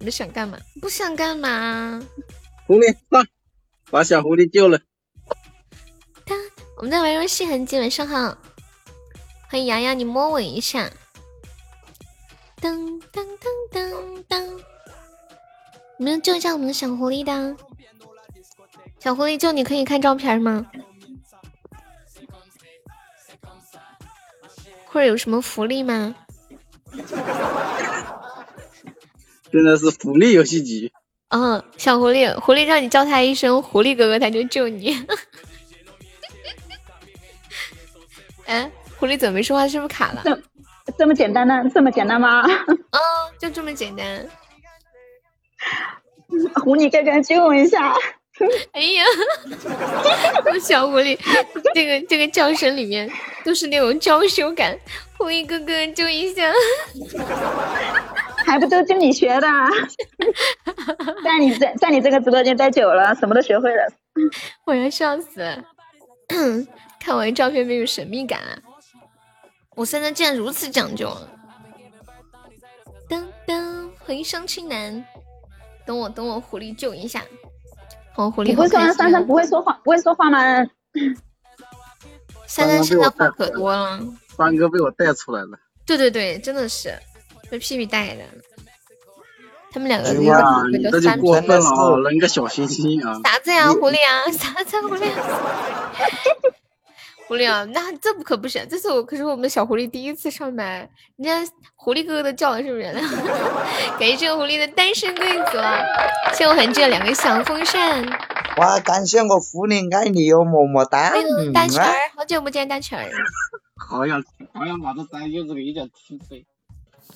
[0.00, 0.58] 你们想干嘛？
[0.80, 2.04] 不想干嘛？”
[2.66, 3.24] 狐狸上，
[3.92, 4.80] 把小狐狸救了。
[6.26, 6.34] 他
[6.78, 8.36] 我们在玩游戏，很基晚上好。
[9.48, 10.90] 欢迎洋洋，你摸我一下。
[12.60, 14.60] 噔噔噔噔噔。
[16.00, 17.56] 你们救一下我们的小狐狸的，
[18.98, 20.66] 小狐狸救你可以看照片吗？
[24.94, 26.14] 或者有什么福利吗？
[29.50, 30.92] 现在是福利游戏机。
[31.30, 34.96] 嗯，小狐狸，狐狸让你叫他一声狐狸哥哥，他就救你。
[38.46, 39.66] 哎，狐狸怎么没说话？
[39.66, 40.22] 是不是卡了？
[40.86, 41.64] 这这么简单呢？
[41.74, 42.42] 这么简单吗？
[42.46, 42.78] 嗯，
[43.36, 44.24] 就这么简单。
[46.62, 47.92] 狐狸哥哥救我一下！
[48.72, 49.04] 哎呀，
[50.60, 51.16] 小狐狸，
[51.74, 53.08] 这个这个叫声里面
[53.44, 54.76] 都是那种娇羞感。
[55.16, 56.52] 狐狸哥哥救一下！
[58.44, 59.48] 还不都跟你学的？
[61.22, 63.86] 在你在在你这个直播间待久了，什么都学会了。
[64.66, 65.64] 我要笑死了！
[67.00, 68.58] 看我的照片没有神秘感啊！
[69.76, 71.08] 我现在竟然如此讲究！
[73.08, 75.04] 噔噔，回声轻男。
[75.86, 77.22] 等我等我狐狸救一下，
[78.14, 78.54] 好狐狸。
[78.54, 80.38] 不会说珊珊不会说话，不会说话吗？
[82.46, 84.00] 珊珊现在话可多了。
[84.36, 85.58] 三哥被我带出来了。
[85.86, 86.94] 对对对，真的是
[87.50, 88.22] 被屁屁带的。
[89.72, 90.24] 他们两个一
[90.82, 93.20] 个这就过分了，扔个小心心啊！
[93.26, 94.30] 啥子呀，狐狸啊？
[94.30, 95.10] 啥子狐狸？
[97.26, 102.84] 狐狸啊，那这不可不是，这是我可是我们小狐狸第一次上麦，人家狐狸哥哥都叫了，是不是？
[103.98, 105.58] 感谢这个狐狸的单身贵族，
[106.34, 108.04] 谢我恒这两个小风扇。
[108.58, 111.12] 哇，感谢我狐狸爱你哟，么么哒。
[111.52, 113.10] 大群儿，好久不见，大群儿。
[113.76, 114.22] 好想
[114.52, 116.44] 好想把这三舅子给一脚踢飞，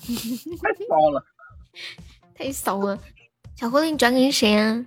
[0.01, 1.23] 太骚了，
[2.35, 2.97] 太骚了。
[3.55, 4.85] 小狐狸，你转给谁啊？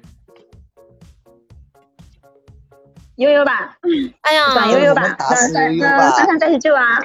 [3.16, 3.76] 悠悠吧，
[4.22, 5.16] 哎呀，转悠悠吧，
[5.52, 7.00] 让让珊珊再去救啊，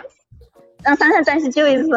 [0.84, 1.90] 让珊珊再去救一次。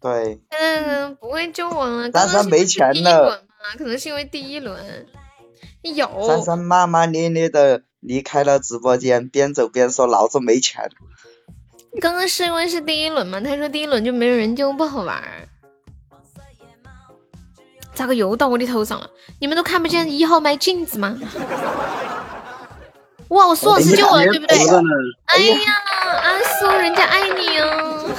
[0.00, 3.42] 对，嗯，不会救我了，珊珊没钱了，
[3.76, 5.06] 可能是因为第一轮
[5.82, 6.26] 有。
[6.26, 10.90] 珊珊骂骂咧咧的离开了直播间，边走边说老子没钱。
[12.00, 13.40] 刚刚是因为是第一轮嘛？
[13.40, 15.22] 他说第一轮就没有人救不好玩。
[17.92, 19.10] 咋个又到我的头上了？
[19.40, 21.18] 你们都看不见一号麦镜子吗？
[23.30, 24.56] 哇，我苏老师救我了，对不对？
[25.26, 25.72] 哎呀，
[26.22, 28.10] 阿苏，人家爱你哦。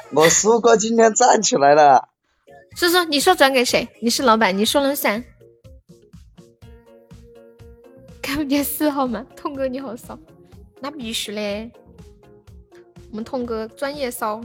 [0.12, 2.08] 我苏哥今天站起来了。
[2.76, 3.88] 苏苏，你说转给谁？
[4.02, 5.24] 你是老板，你说了算。
[8.20, 9.24] 看不见四号吗？
[9.34, 10.18] 痛哥你好骚，
[10.80, 11.70] 那必须嘞。
[13.10, 14.42] 我们痛哥专业骚。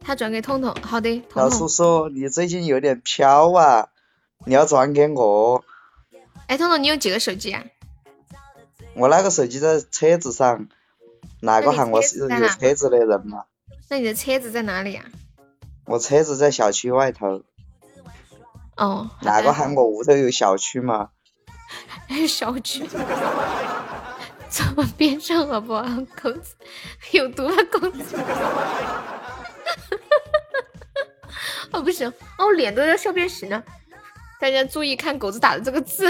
[0.00, 1.20] 他转给痛痛，好的。
[1.34, 3.88] 老叔叔，你最近有点飘啊，
[4.46, 5.64] 你要转给我。
[6.52, 7.64] 哎，彤彤，你有几个手机啊？
[8.94, 10.68] 我那个手机在车子上，
[11.40, 13.44] 哪个喊我是有车子的人嘛？
[13.88, 15.02] 那你的车子在哪里啊？
[15.86, 17.42] 我车子在小区外头。
[18.76, 19.08] 哦。
[19.22, 21.08] 哪个喊我屋头有小区嘛？
[22.28, 22.86] 小区。
[24.50, 25.82] 怎么边上好不好，
[26.22, 26.54] 狗子？
[27.12, 28.18] 有毒啊，狗子！
[31.72, 33.64] 哦，不行，哦，脸都要笑变形了。
[34.42, 36.04] 大家注意看狗子打的这个字，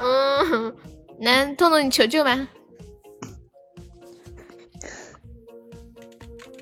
[0.00, 0.76] 嗯，
[1.18, 2.46] 来，痛痛你求救吧。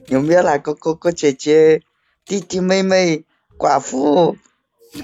[0.07, 1.83] 有没有哪个哥哥姐姐、
[2.25, 3.27] 弟弟妹妹、
[3.59, 4.39] 寡妇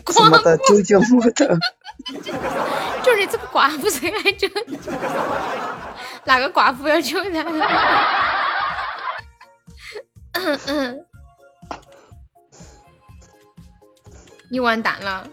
[0.06, 1.04] 什么的救救我
[1.36, 1.58] 的？
[3.04, 4.48] 就是你这个寡妇谁来救？
[6.24, 7.44] 哪个寡妇要救他？
[10.32, 11.04] 嗯嗯。
[14.50, 15.28] 你完蛋了！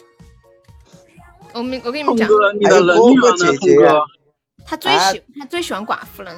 [1.54, 2.28] 我们我跟你们讲，
[2.60, 4.06] 你的人缘呢，姐哥？
[4.66, 6.36] 他最喜他最喜欢寡妇了。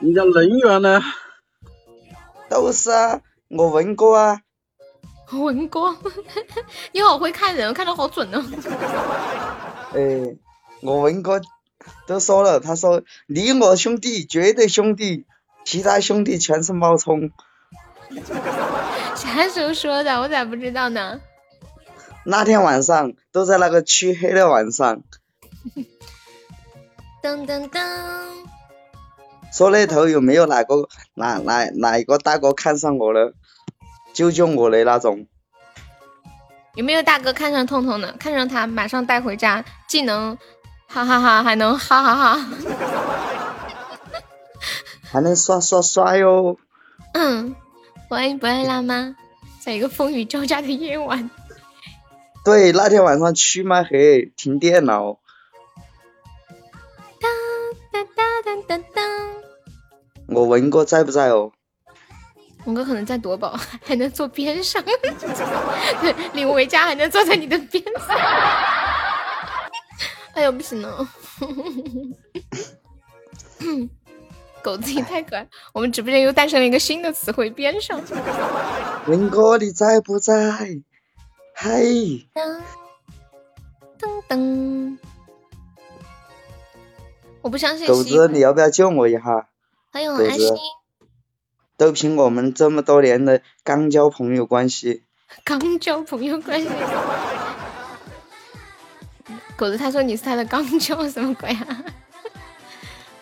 [0.00, 1.02] 你的人缘呢？
[2.50, 4.40] 都是啊，我文哥啊。
[5.32, 5.96] 文哥？
[6.92, 8.44] 你好会看人，看的好准哦。
[9.94, 10.36] 哎，
[10.82, 11.40] 我文哥，
[12.06, 15.24] 都说了，他说你我兄弟，绝对兄弟，
[15.64, 17.30] 其他兄弟全是冒充。
[19.16, 20.20] 啥时候说的？
[20.20, 21.20] 我咋不知道呢？
[22.30, 25.02] 那天晚上都在那个黢黑的晚上。
[27.24, 27.80] 噔噔噔。
[29.50, 33.32] 说那头有没有哪个哪哪哪一个大哥看上我了，
[34.12, 35.26] 救救我的那种？
[36.74, 38.12] 有没有大哥看上痛痛的？
[38.20, 40.36] 看上他马上带回家，既能
[40.86, 42.48] 哈哈哈，还能哈哈哈，
[45.10, 46.58] 还能刷刷刷哟。
[47.14, 47.56] 嗯，
[48.06, 49.16] 不爱不爱辣吗？
[49.64, 51.30] 在一个风雨交加的夜晚。
[52.44, 55.18] 对，那天晚上黢嘛黑，停电了。
[57.20, 57.30] 当
[57.92, 58.06] 当
[58.44, 59.04] 当当当。
[60.28, 61.52] 我文哥在不在哦？
[62.64, 64.82] 文哥可能在夺宝， 还能坐边上。
[66.00, 68.16] 对，领回家还能坐在你的边上。
[70.34, 71.08] 哎呦，不行了。
[74.62, 78.00] 狗子也太可爱，我们直播间又诞生了一个新的词汇——边上。
[79.06, 80.80] 文哥你在不在？
[81.60, 82.62] 嗨，噔
[83.98, 84.96] 噔噔，
[87.42, 87.88] 我不相信。
[87.88, 89.48] 狗子，你要不要救我一下？
[89.90, 90.54] 欢迎安心。
[91.76, 95.02] 都凭我们这么多年的刚交朋友关系。
[95.42, 96.68] 刚交朋友关系。
[99.56, 101.84] 狗子他说你是他的刚交什么鬼啊？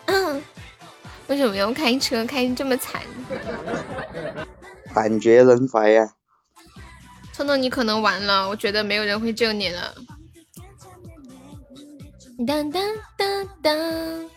[1.25, 3.01] 为什么要开车开这么惨？
[4.93, 6.13] 感觉人怀呀。
[7.37, 9.93] 聪聪，你可能完了，我觉得没有人会救你了。
[12.47, 12.83] 当当
[13.15, 14.29] 当当，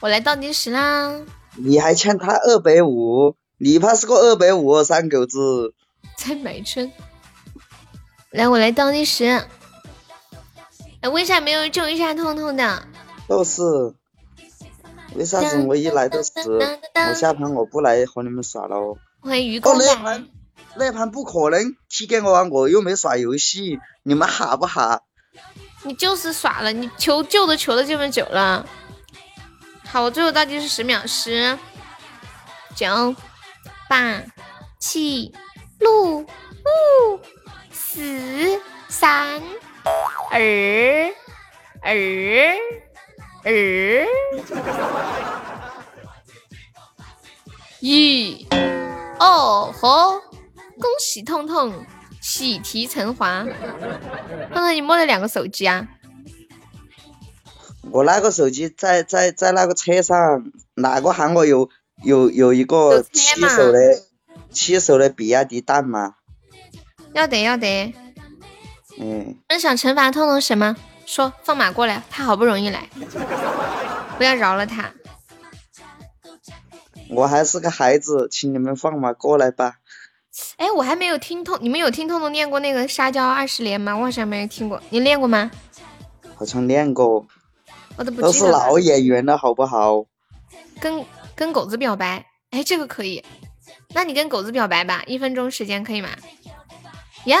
[0.00, 1.18] 我来倒计时啦！
[1.54, 5.72] 你还欠他二百五，你怕是个二百五三狗子。
[6.18, 6.92] 在买春。
[8.32, 9.24] 来，我来倒计时。
[11.00, 12.82] 哎，为啥没有救一下彤彤的？
[13.26, 13.62] 都是。
[15.14, 16.30] 为啥子我一来都是？
[17.08, 18.98] 我下盘我不来和你们耍了哦。
[19.20, 19.86] 欢迎愚公仔。
[20.76, 22.44] 那盘不可能踢给我啊！
[22.50, 25.02] 我又没耍游戏，你们哈不哈？
[25.84, 28.66] 你就是耍了，你求救都求了这么久了。
[29.88, 31.58] 好，我最后倒计时十秒，十、
[32.74, 33.14] 九、
[33.88, 34.22] 八、
[34.78, 35.32] 七、
[35.78, 36.26] 六、五、
[37.70, 39.40] 四、三、
[40.30, 40.40] 二、
[41.80, 41.94] 二、
[43.44, 44.06] 二、
[47.80, 48.46] 一。
[49.18, 50.20] 哦吼！
[50.78, 51.84] 恭喜痛痛
[52.20, 55.88] 喜提成华，痛痛你摸了两个手机啊？
[57.90, 61.70] 我那个手机在在在那个车上，哪个喊我有
[62.02, 63.78] 有有一个七手的
[64.50, 66.16] 七手的比亚迪蛋吗？
[67.12, 67.94] 要得要得，
[68.98, 69.36] 嗯。
[69.48, 70.76] 那想惩罚痛痛什么？
[71.06, 72.90] 说放马过来，他好不容易来，
[74.18, 74.92] 不要饶了他。
[77.08, 79.76] 我还是个孩子，请你们放马过来吧。
[80.56, 83.96] 哎，我还没有听痛，你们有听痛痛念过那个沙雕二十连吗？
[83.96, 85.50] 我好像没有听过，你练过吗？
[86.34, 87.26] 好像练过。
[87.96, 90.04] 我都不都是老演员了，好不好？
[90.80, 91.04] 跟
[91.34, 93.24] 跟狗子表白，哎，这个可以。
[93.94, 96.10] 那你跟狗子表白吧，一分钟时间可以吗？
[97.24, 97.38] 呀？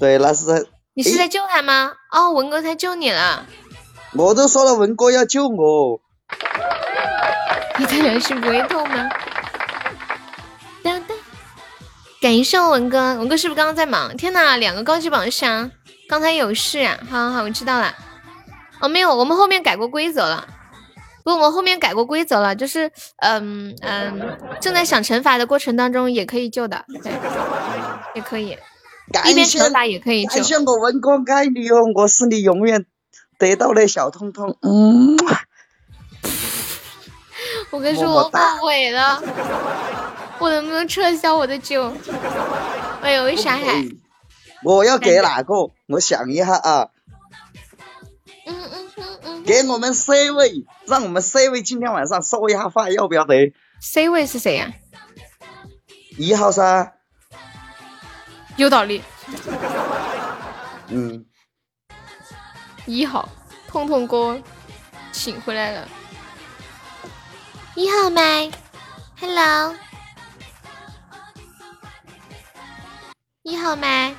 [0.00, 0.64] 对，那是在。
[0.94, 1.92] 你是在救他吗？
[2.10, 3.46] 哦，文哥他救你了。
[4.14, 6.00] 我都说了，文哥要救我。
[7.78, 8.77] 你的良心不会痛
[12.20, 14.16] 感谢我文哥，文哥是不是刚刚在忙？
[14.16, 15.70] 天呐，两个高级榜上，
[16.08, 16.98] 刚才有事啊。
[17.08, 17.94] 好好好，我知道了。
[18.80, 20.48] 哦，没有，我们后面改过规则了。
[21.22, 27.12] 不，我们后面改过规则了，就是嗯嗯，正在想惩罚的过程当中也可以救的，对，
[28.14, 28.58] 也可以。
[29.26, 30.34] 一边惩罚也可以救。
[30.34, 32.84] 感谢我文哥爱你哦，我是你永远
[33.38, 34.58] 得到的小彤彤。
[34.62, 35.16] 嗯。
[37.70, 38.30] 我跟你说，我后
[38.66, 39.22] 悔了。
[40.38, 41.92] 我能不能撤销我的酒？
[43.02, 43.86] 哎呦，为啥还？
[44.64, 45.70] 我要给哪个？
[45.86, 46.88] 我想一下啊。
[48.46, 49.42] 嗯嗯嗯嗯。
[49.44, 54.72] 给我们 C 位，让我们 C 位今天晚上说一下话，要不要得？C 位是谁呀？
[56.16, 56.94] 一号噻。
[58.56, 59.02] 有道理。
[60.88, 61.24] 嗯。
[62.86, 63.28] 一号，
[63.68, 64.40] 痛痛哥，
[65.12, 65.88] 请回来了。
[67.74, 68.50] 一号麦
[69.20, 69.74] ，Hello。
[73.48, 74.14] 一号麦，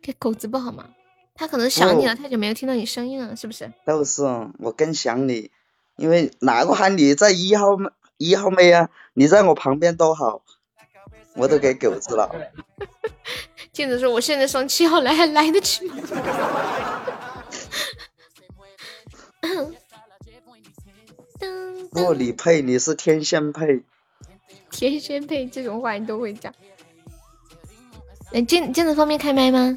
[0.00, 0.88] 给狗子不好吗？
[1.34, 3.70] 他可能想你了，太久没有听到你声音了，是不是？
[3.84, 4.22] 都是，
[4.60, 5.50] 我更想你，
[5.96, 8.88] 因为哪个喊你在一号麦，一号麦啊？
[9.12, 10.40] 你在我旁边多好，
[11.34, 12.30] 我都给狗子了。
[13.72, 15.96] 镜子说：“我现在上七号来，还来得及吗？”
[21.92, 23.82] 不，你配，你是天仙配。
[24.70, 26.54] 天仙配这种话你都会讲。
[28.32, 29.76] 哎，镜镜子方便开麦吗？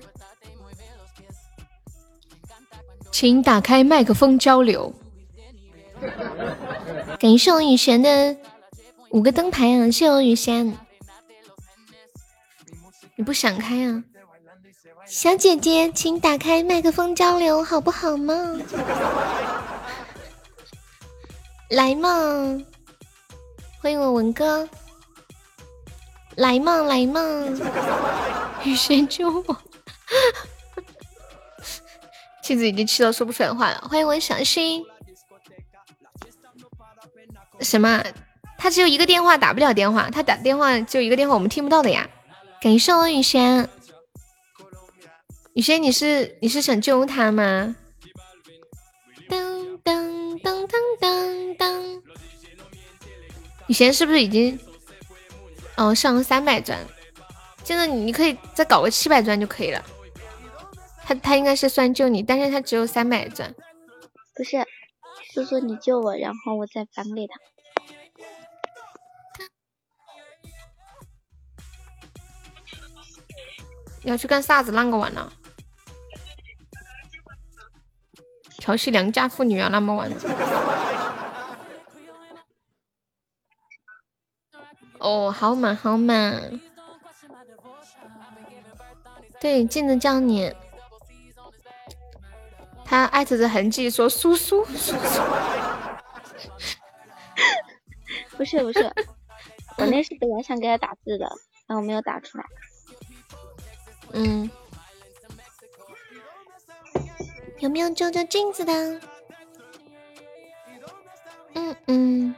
[3.12, 4.94] 请打开麦克风交流。
[7.20, 8.36] 感谢我雨璇的
[9.10, 9.86] 五个灯牌啊！
[9.86, 10.78] 谢谢我雨璇。
[13.16, 14.04] 你不想开啊？
[15.06, 18.34] 小姐姐，请打开麦克风交流，好不好嘛？
[21.70, 22.10] 来嘛，
[23.82, 24.68] 欢迎我文哥，
[26.36, 27.22] 来嘛来嘛，
[28.64, 29.58] 雨轩救我，
[32.42, 33.88] 妻子已经气到说不出来话了。
[33.90, 34.84] 欢迎我小新，
[37.60, 38.04] 什么？
[38.58, 42.10] 他只有一个电话打不了电话，他打电话就一个电话，我们听不到的呀。
[42.62, 43.68] 感谢我雨轩，
[45.54, 47.76] 雨轩你是你是想救他吗？
[49.28, 52.02] 噔噔噔噔噔噔，
[53.68, 54.60] 雨轩是不是已经
[55.78, 56.80] 哦上了三百钻？
[57.64, 59.84] 现在你可以再搞个七百钻就可以了。
[61.04, 63.54] 他他应该是算救你，但是他只有三百钻。
[64.36, 64.66] 不是，
[65.34, 67.36] 是说你救我，然后我再返给他。
[74.04, 74.72] 要去干啥子？
[74.72, 75.32] 啷个玩呢？
[78.58, 80.12] 调戏良家妇女啊，那么晚。
[85.02, 86.40] 哦，好嘛好嘛。
[89.40, 90.54] 对，镜子叫你。
[92.86, 94.64] 他艾特的痕迹说苏苏。
[98.38, 98.84] 不是不是，
[99.78, 101.28] 我那是本来想给他打字的，
[101.68, 102.46] 但我没有打出来。
[104.14, 104.50] 嗯。
[107.60, 109.02] 有没有救救镜子的？
[111.54, 112.36] 嗯嗯。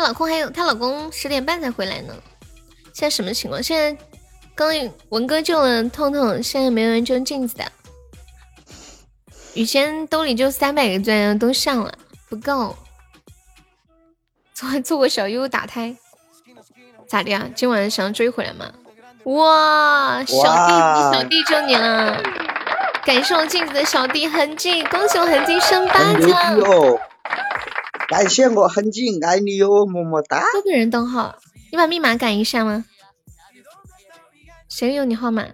[0.00, 2.14] 她老公还有她老公十点半才回来呢。
[2.94, 3.62] 现在什么情况？
[3.62, 4.02] 现在
[4.54, 4.70] 刚
[5.10, 7.64] 文哥救了痛痛，现在没有人救镜子的。
[9.52, 11.92] 雨轩兜里就三百个钻，都上了，
[12.30, 12.74] 不够。
[14.54, 15.94] 做做过小优打胎，
[17.06, 17.46] 咋的呀？
[17.54, 18.72] 今晚想追回来吗？
[19.24, 22.22] 哇，小弟，小弟救你了！
[23.04, 26.98] 感谢我镜子的小弟痕迹，恭喜我痕迹升八级了！
[28.10, 30.42] 感谢我痕迹，爱你哟，么么哒！
[30.52, 31.38] 多个人登号，
[31.70, 32.84] 你把密码改一下吗？
[34.68, 35.46] 谁有你号码？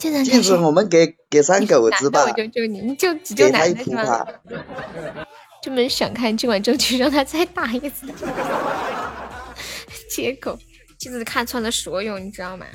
[0.00, 4.26] 镜子，我们给给三狗子吧，我就救你，你就只救男的是吗？
[5.62, 8.12] 这么想看，今晚争取让他再打一次。
[10.10, 10.58] 结果，
[10.98, 12.66] 镜子看穿了所有，你知道吗？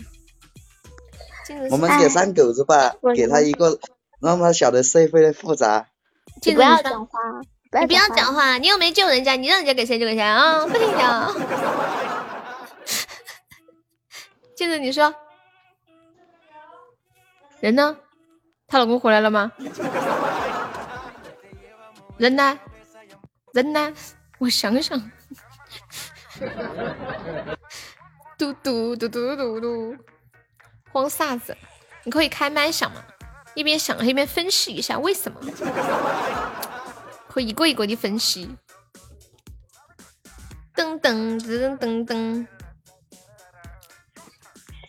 [1.69, 3.77] 我们给三狗子吧，给他一个，
[4.21, 5.89] 让他晓得社会的复杂。
[6.45, 7.19] 你不要讲话，
[7.79, 10.65] 你不要讲话，你又没救人家，你让人家给谁就给谁啊！
[10.65, 11.35] 不听讲。
[14.55, 15.13] 镜子，你说，
[17.59, 17.97] 人呢？
[18.67, 19.51] 她老公回来了吗？
[22.17, 22.57] 人呢？
[23.53, 23.93] 人呢？
[24.39, 24.99] 我想想。
[28.37, 29.95] 嘟嘟嘟嘟嘟嘟，
[30.91, 31.55] 慌啥子？
[32.03, 33.03] 你可以开麦想吗？
[33.55, 35.39] 一边想一边分析一下为什么，
[37.37, 38.49] 可以一个一个的分析。
[40.75, 42.47] 噔噔噔噔噔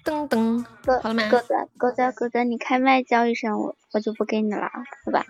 [0.03, 0.65] 噔噔，
[1.03, 1.29] 好了吗？
[1.29, 4.63] 狗子狗子狗子，你开麦叫一声，我我就不给你了，
[5.05, 5.27] 好吧？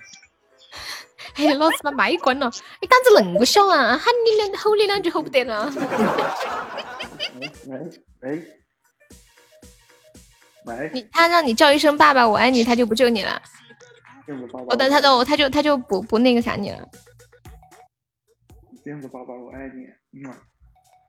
[1.34, 2.48] 哎，老子把麦关了！
[2.80, 3.98] 你胆子恁个小啊？
[3.98, 5.68] 喊你两吼你两句吼不得了。
[8.20, 8.46] 喂
[10.66, 13.42] 喂你他让你叫一声爸爸我爱你，他就不救你了。
[14.68, 16.88] 我等他都他就他就不不那个啥你了。
[18.88, 19.84] 这样子宝宝我爱你。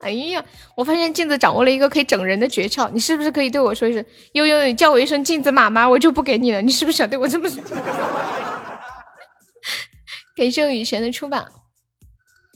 [0.01, 0.43] 哎呀，
[0.75, 4.03] 我发现镜子掌握了一个可以整人的诀窍，你是不是可以对我说一声
[4.33, 6.61] 悠悠，你叫我一声镜子妈妈，我就不给你了。
[6.61, 7.63] 你是不是想对我这么说？
[10.35, 11.47] 感谢雨璇的出榜，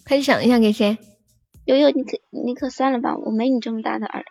[0.06, 0.98] 快想一下给谁？
[1.64, 4.26] 悠悠，你可你可算了吧，我没你这么大的儿。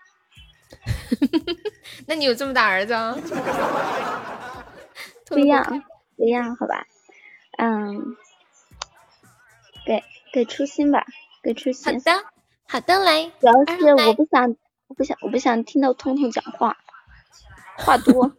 [2.06, 2.92] 那你有这么大儿子？
[2.92, 3.16] 啊？
[5.24, 5.64] 不一样，
[6.18, 6.84] 不一样，好吧。
[7.56, 8.14] 嗯，
[9.86, 10.02] 给
[10.32, 11.04] 给初心吧，
[11.42, 11.92] 给初心。
[11.92, 12.24] 好的，
[12.66, 13.30] 好的，来。
[13.38, 14.56] 主要是我不想，
[14.88, 16.76] 我不想，我不想听到彤彤讲话，
[17.76, 18.32] 话多。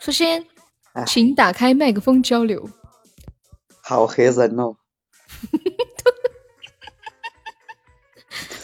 [0.00, 0.46] 初心，
[1.06, 2.68] 请打开麦克风交流。
[3.80, 4.76] 好黑人哦！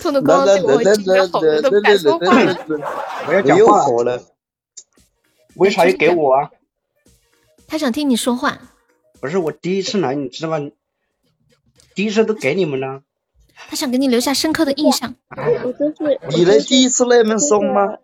[0.02, 2.55] 彤彤刚刚对我讲的好多都不敢说话了。
[3.26, 4.22] 我要讲话了。
[5.55, 6.51] 为啥要给我啊？
[7.68, 8.59] 他想听你说话。
[9.20, 10.59] 不是我第一次来，你知道吗？
[11.94, 13.02] 第一次都给你们了。
[13.56, 15.14] 他想给你留下深刻的印象。
[15.64, 16.20] 我就是。
[16.36, 17.98] 你的第一次那么松吗？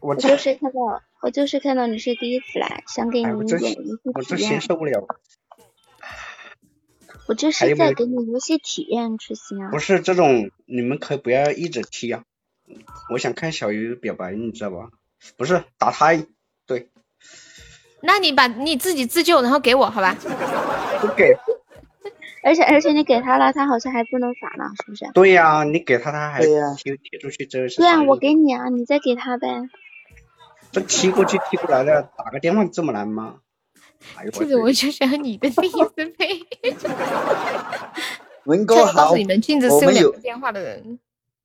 [0.00, 3.98] 我就是看到，我就是看到你是第一次来，想给你一点游戏体验。
[4.14, 5.06] 我真心受不了。
[7.26, 9.70] 我这是在给你游戏体验，痴心啊！
[9.70, 12.24] 不是这种，你们可以不要一直踢啊！
[13.08, 14.90] 我想看小鱼表白，你知道吧？
[15.38, 16.12] 不是打他，
[16.66, 16.90] 对。
[18.02, 20.14] 那你把你自己自救，然后给我，好吧？
[21.00, 21.34] 不给。
[22.44, 25.10] 而且而且你给他了，他好像还不能耍呢，是不是？
[25.14, 27.78] 对呀，你给他，他还踢踢出去，这是。
[27.78, 29.48] 对啊，我给你啊，你再给他呗。
[30.70, 33.40] 这踢过去踢过来的，打个电话这么难吗？
[34.32, 36.44] 这个我就想你的第一次配。
[38.44, 40.98] 文哥好，你们镜子是有两个电话的人。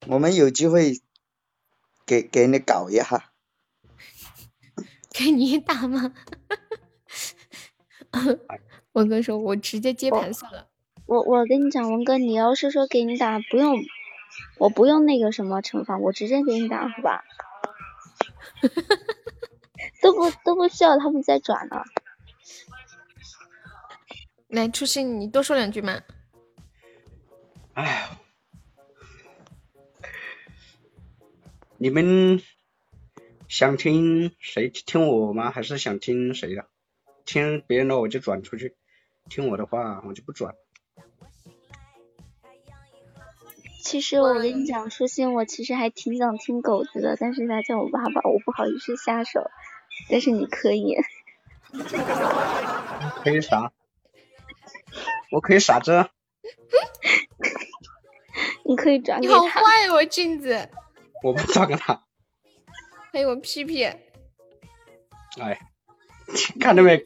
[0.08, 1.00] 我们有机会
[2.06, 3.32] 给给你搞一下。
[5.14, 6.14] 给你打吗？
[8.94, 10.68] 文哥说：“我直接接盘算了。”
[11.10, 13.80] 我我跟你讲，文哥，你要是说给你打，不用，
[14.60, 17.23] 我不用那个什么惩罚，我直接给你打，好吧？
[20.03, 21.84] 都不都不需要他们再转了。
[24.49, 25.99] 来，初心，你多说两句嘛。
[27.73, 28.07] 哎，
[31.80, 32.40] 你们
[33.48, 35.49] 想听谁听我吗？
[35.49, 36.68] 还是想听谁的？
[37.26, 38.77] 听别人的我就转出去，
[39.27, 40.53] 听我的话我就不转。
[43.90, 49.49] 其实我跟你讲，初心，我其实还挺想听狗子的，但是他叫我爸爸，我不好意思下手。
[50.11, 50.95] 但是你可以。
[53.24, 53.72] 可以啥？
[55.32, 56.07] 我可以傻子，
[58.64, 59.34] 你可以转给他。
[59.34, 60.70] 你好坏哦，镜子。
[61.24, 62.03] 我不转给他。
[63.11, 63.86] 还有我屁屁。
[63.86, 65.60] 哎，
[66.61, 66.99] 看到没？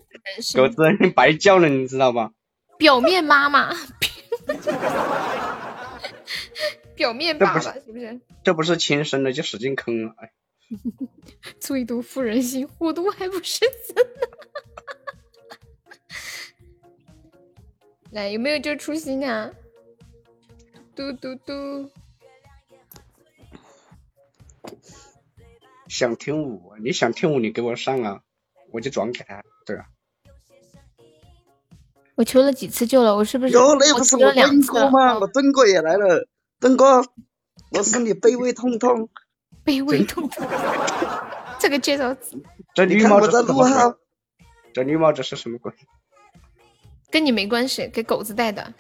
[0.53, 2.31] 狗子，你白叫了，你知道吧？
[2.77, 3.73] 表面妈妈。
[6.95, 8.22] 表面罢了是不是？
[8.44, 10.32] 这不是亲生的就使劲坑了，哎。
[11.60, 14.30] 最毒妇人心，虎毒还不是真的。
[18.11, 19.52] 来，有没有这出息呢？
[20.95, 21.90] 嘟嘟嘟！
[25.88, 28.22] 想听舞，你想听舞，你给我上啊，
[28.72, 29.86] 我就转给他，对啊？
[32.15, 33.53] 我求了几次救了，我是不是？
[33.53, 35.20] 有，那不是我蹲哥吗？
[35.20, 36.28] 我蹲哥也来了，
[36.64, 37.03] 墩哥，
[37.72, 39.10] 我是你卑微通通，
[39.65, 40.48] 卑微通通，
[41.60, 42.41] 这个介绍词。
[42.73, 43.69] 这绿帽子是什么鬼？
[44.73, 45.73] 这绿帽子是什么鬼？
[47.11, 48.73] 跟你没关系，给狗子戴的。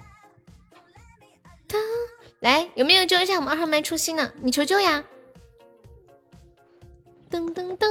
[2.39, 4.33] 来，有没有救一下我们二号麦初心的？
[4.41, 5.03] 你求救呀！
[7.29, 7.89] 噔噔噔！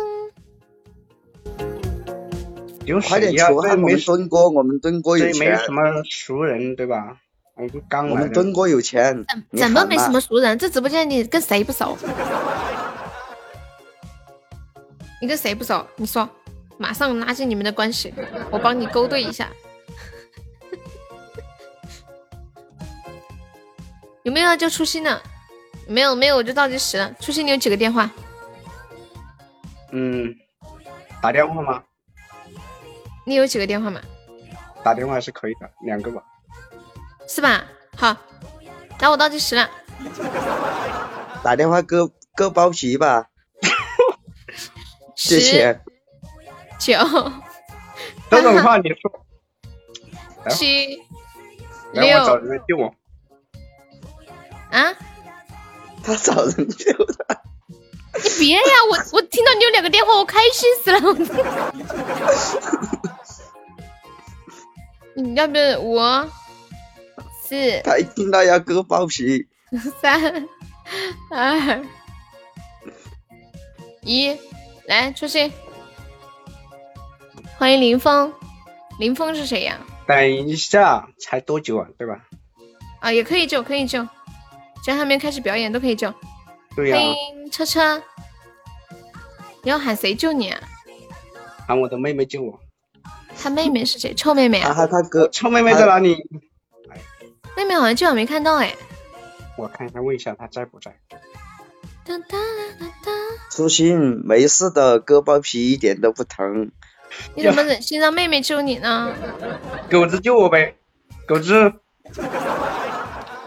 [3.07, 3.73] 快点求啊！
[3.73, 5.51] 我们墩哥，我们墩哥有钱。
[5.51, 7.19] 没什么熟人，对吧？
[7.55, 9.25] 我们刚我们墩哥有钱。
[9.57, 10.59] 怎么没什么熟人？
[10.59, 11.97] 这直播间你跟谁不熟？
[15.21, 15.87] 你跟谁不熟？
[15.97, 16.29] 你说，
[16.79, 18.13] 马上拉近你们的关系，
[18.51, 19.49] 我帮你勾兑一下。
[24.25, 25.23] 有没有叫初心的？
[25.87, 27.15] 没有没有，我就倒计时了。
[27.21, 28.11] 初心，你有几个电话？
[29.93, 30.35] 嗯，
[31.21, 31.83] 打电话吗？
[33.27, 34.01] 你有几个电话吗？
[34.83, 36.23] 打电话是可以的，两个吧。
[37.29, 37.65] 是吧？
[37.97, 38.17] 好，
[39.01, 39.71] 那我倒计时了。
[41.43, 43.27] 打电话割割包皮吧。
[45.17, 45.81] 谢谢
[46.79, 46.95] 九
[48.31, 49.25] 这种话你说。
[50.51, 51.03] 七
[51.93, 52.19] 六。
[52.19, 52.95] 我找人救我。
[54.71, 54.95] 啊？
[56.03, 57.43] 他找人救他。
[58.15, 58.63] 你别呀！
[58.91, 60.99] 我我听到你有两个电话，我开心死了。
[65.15, 65.97] 你要不要五
[67.53, 67.83] 四？
[67.85, 69.47] 他一听到要割包皮。
[70.01, 70.49] 三
[71.31, 71.83] 二
[74.03, 74.35] 一，
[74.87, 75.53] 来出去！
[77.59, 78.33] 欢迎林峰，
[78.99, 79.79] 林峰是谁呀？
[80.07, 81.87] 等一下，才多久啊？
[81.99, 82.25] 对吧？
[83.01, 84.03] 啊，也可以救，可以救。
[84.83, 86.13] 只要还没开始表演，都可以救。
[86.75, 86.97] 对呀。
[86.97, 88.03] 欢迎车车，
[89.63, 90.61] 你要喊谁救你啊？
[91.67, 92.59] 喊我的妹妹救我。
[93.39, 94.15] 他妹妹是谁？
[94.15, 94.73] 臭妹妹啊？
[94.75, 96.17] 他他哥，臭妹妹在哪里？
[97.57, 98.75] 妹妹好像今晚没看到哎。
[99.57, 100.97] 我看一下，问一下她在不在。
[102.05, 102.39] 哒哒
[102.81, 103.13] 哒哒。
[103.51, 106.71] 初心，没事的，割包皮一点都不疼。
[107.35, 109.15] 你怎么忍心让妹妹救你呢？
[109.91, 110.77] 狗子救我呗，
[111.27, 111.75] 狗子，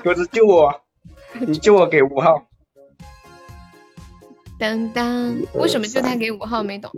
[0.03, 0.81] 狗子救我。
[1.33, 2.45] 你救我给五号，
[4.57, 6.91] 当当，为什么就他给五号没懂？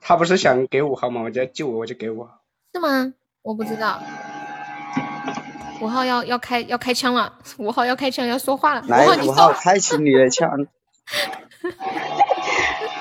[0.00, 1.22] 他不是想给五号吗？
[1.22, 2.42] 我就救我，我就给五号。
[2.74, 3.14] 是吗？
[3.40, 4.02] 我不知道。
[5.80, 8.82] 五号要要开要开枪了，五号要开枪要说话了。
[8.88, 10.50] 来，五号开启你的枪。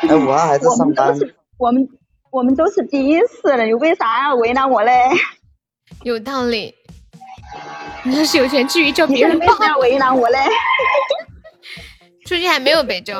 [0.07, 1.13] 哎，五号还在上班。
[1.57, 1.87] 我们
[2.31, 4.93] 我们都是第一次了，你为啥要为难我嘞？
[6.03, 6.73] 有道理。
[8.03, 10.37] 你要是有钱，至于叫别人为啥要为难我嘞？
[12.25, 13.13] 初心还没有被救，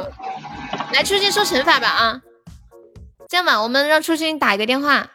[0.94, 2.22] 来初心说惩罚吧啊！
[3.28, 5.08] 这样吧，我们让初心打一个电话，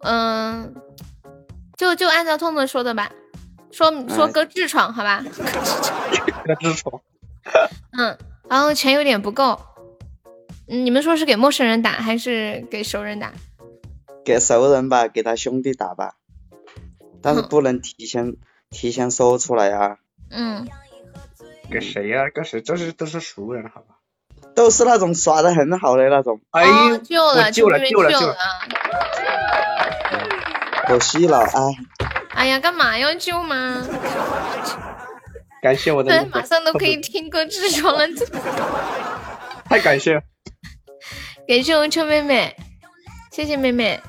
[0.00, 0.74] 嗯，
[1.78, 3.10] 就就按照痛痛说的吧，
[3.70, 5.24] 说说割痔疮好吧？
[6.44, 7.00] 割痔疮。
[7.96, 8.18] 嗯，
[8.50, 9.58] 然后钱有点不够，
[10.66, 13.32] 嗯，你们说是给陌生人打还是给熟人打？
[14.24, 16.14] 给熟人吧，给他兄弟打吧。
[17.22, 18.34] 但是不能提前
[18.70, 19.96] 提前说出来啊。
[20.30, 20.68] 嗯。
[21.70, 22.24] 给谁呀？
[22.34, 22.60] 给谁？
[22.60, 23.94] 这是都是熟人，好吧？
[24.54, 26.40] 都是那种耍的很好的那种。
[26.50, 28.36] 哎呦，救了，救了，救了，救了。
[30.88, 31.68] 可惜了啊。
[32.30, 33.86] 哎呀，干嘛要救吗？
[35.60, 36.26] 感谢我的。
[36.32, 38.08] 马上都可以听歌痔疮了，
[39.66, 40.22] 太感谢了。
[41.46, 42.56] 感谢我臭妹妹，
[43.30, 44.00] 谢谢妹妹。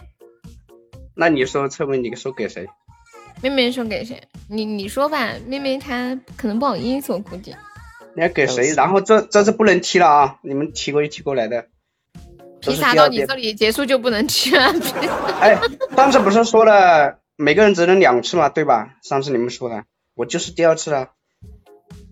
[1.16, 2.70] 那你说臭妹，你说给谁？
[3.42, 4.22] 妹妹说给谁？
[4.48, 7.54] 你你说吧，妹妹她可能不好意思，我估计。
[8.16, 8.74] 你要给谁？
[8.74, 10.38] 然后这这是不能踢了啊！
[10.44, 11.68] 你们踢过去踢过来的。
[12.62, 14.74] 踢啥到你这里结束就不能吃了？
[15.40, 15.60] 哎，
[15.96, 18.50] 上次不是说了每个人只能两次吗？
[18.50, 18.96] 对吧？
[19.02, 19.84] 上次你们说的，
[20.16, 21.10] 我就是第二次了。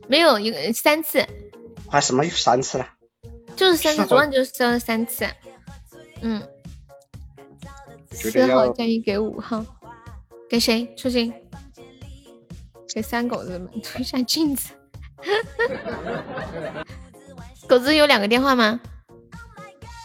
[0.08, 1.26] 没有一个三次。
[1.90, 2.88] 啊什么三次了？
[3.56, 5.26] 就是三次，昨晚就是说了三次。
[6.22, 6.42] 嗯。
[8.12, 9.66] 四号建议给五号。
[10.50, 11.34] 给谁出镜？
[12.96, 14.72] 给三狗子们出一下镜子。
[17.68, 18.80] 狗子有两个电话吗？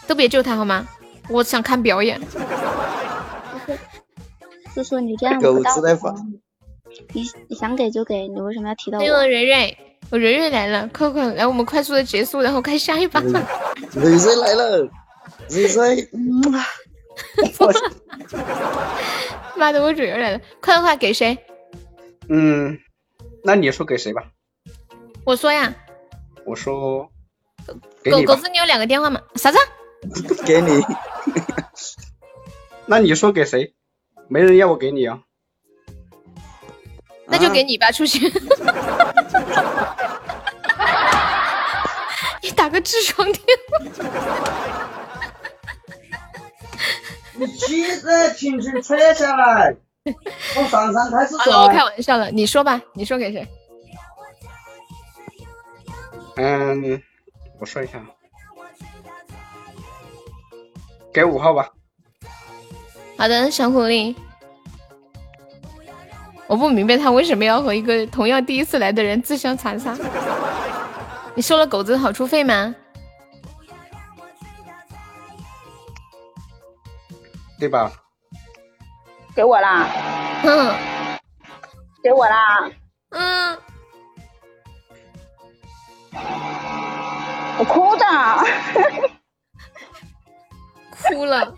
[0.07, 0.87] 都别救他好吗？
[1.29, 2.19] 我想看表演。
[4.73, 5.97] 叔叔，你这样不道德。
[7.13, 9.03] 你你想给就给，你为什么要提到我？
[9.25, 9.77] 蕊蕊，
[10.09, 13.21] 我蕊蕊来了，快快来，我们快速的结束，然后开下一把。
[13.21, 14.89] 蕊蕊来了，
[15.49, 16.09] 蕊蕊。
[19.55, 20.39] 妈的，我蕊蕊来了！
[20.59, 21.37] 快快快，给谁？
[22.29, 22.77] 嗯，
[23.43, 24.23] 那你说给谁吧？
[25.23, 25.73] 我说呀。
[26.45, 27.09] 我说。
[28.11, 29.21] 狗狗子，你有两个电话吗？
[29.35, 29.57] 啥子？
[30.45, 30.81] 给你。
[32.85, 33.73] 那你说给谁？
[34.27, 35.19] 没人要我给你啊。
[37.27, 38.19] 那就给你吧，出去。
[42.41, 43.79] 你打个痔疮电话。
[47.35, 49.75] 你气质轻轻扯下来。
[50.53, 53.47] 从上山开始好了，我开玩笑了，你说吧，你说给谁？
[56.35, 57.01] 嗯，
[57.59, 58.05] 我说一下，
[61.13, 61.69] 给五号吧。
[63.17, 64.15] 好的，小狐狸。
[66.47, 69.95] 我不明白他为什么要和一个同样第一次来的人自相残杀。
[71.35, 72.75] 你收了狗子的好处费吗？
[77.59, 77.91] 对吧？
[79.35, 79.87] 给我啦。
[80.43, 80.75] 嗯。
[82.03, 82.69] 给我啦。
[83.11, 83.57] 嗯。
[87.57, 88.05] 我哭的。
[91.09, 91.53] 哭了。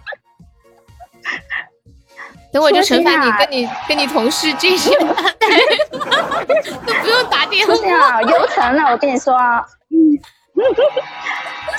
[2.53, 5.07] 等我就惩罚你，跟你跟你同事这些 都
[5.97, 7.73] 不用打电话。
[7.73, 9.35] 啊，约不成了，我跟你说。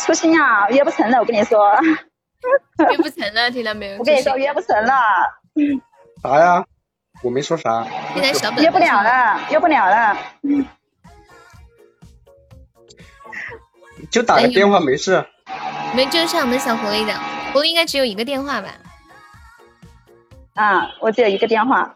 [0.01, 1.59] 初心啊，约不成了，我跟你说。
[2.91, 3.99] 约不成了，听到没有？
[3.99, 4.93] 我跟你说，约不成了。
[6.23, 6.63] 啥呀？
[7.23, 7.87] 我没说啥。
[8.13, 10.15] 现在小本约不了了，约不了了。
[14.11, 15.25] 就打个电话没事。
[15.95, 17.15] 没追上我们小狐狸的，
[17.53, 18.69] 狐狸应该只有一个电话吧？
[20.55, 21.95] 啊，我只有一个电话。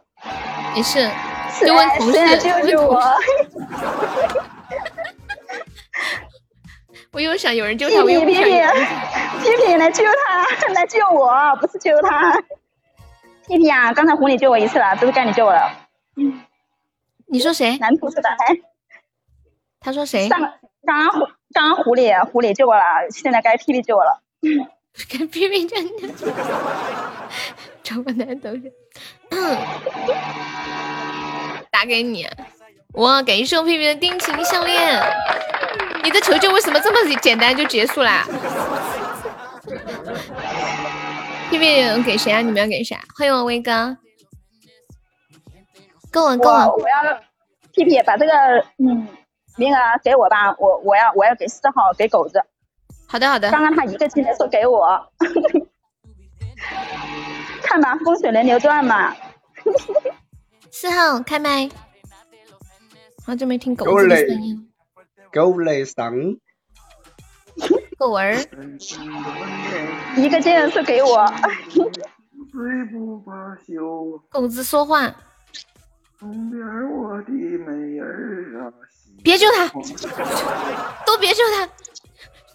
[0.74, 1.10] 没事，
[1.64, 3.02] 就问同事，救救我！
[7.12, 12.40] 我又想有人救他，我又皮皮，皮皮来救他，来救 我，不是救他。
[13.46, 15.88] 屁屁啊，刚才狐狸救我一次了，这次该你救我了。
[17.26, 17.76] 你说谁？
[17.78, 18.56] 男同事的，哎。
[19.80, 20.28] 他说谁？
[20.28, 20.40] 刚
[20.86, 21.08] 刚
[21.50, 24.22] 狐刚狐狸狐狸救我了，现在该皮皮救我了。
[25.10, 25.90] 该皮皮救你。
[27.82, 28.72] 找个男同学，
[31.70, 32.28] 打给你。
[32.94, 35.02] 哇，感谢我皮皮的定情项链。
[36.04, 38.24] 你的求救为什么这么简单就结束啦？
[41.50, 42.40] 皮皮给谁啊？
[42.40, 42.96] 你们要给谁？
[43.16, 43.96] 欢迎我威哥。
[46.12, 47.20] 够了够了，我要
[47.72, 48.32] 皮皮把这个
[48.78, 49.06] 嗯
[49.60, 52.42] 名额给我吧，我我要我要给四号给狗子。
[53.06, 53.50] 好的好的。
[53.50, 55.12] 刚刚他一个劲的说给我。
[57.62, 59.14] 看吧，风水轮流转嘛。
[60.70, 61.68] 四号开麦，
[63.26, 64.70] 好久没听狗子的声音。
[65.30, 66.10] 狗雷上。
[67.98, 68.34] 狗儿。
[70.16, 71.30] 一个劲说给我。
[74.30, 75.14] 狗子说话。
[79.22, 79.68] 别救他！
[81.06, 81.66] 都别救他！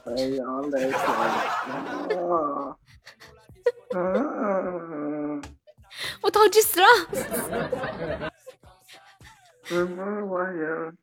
[0.03, 2.77] 太阳来了。
[3.95, 5.41] 嗯，
[6.21, 6.87] 我着急死了。
[9.63, 10.93] 什么玩意儿？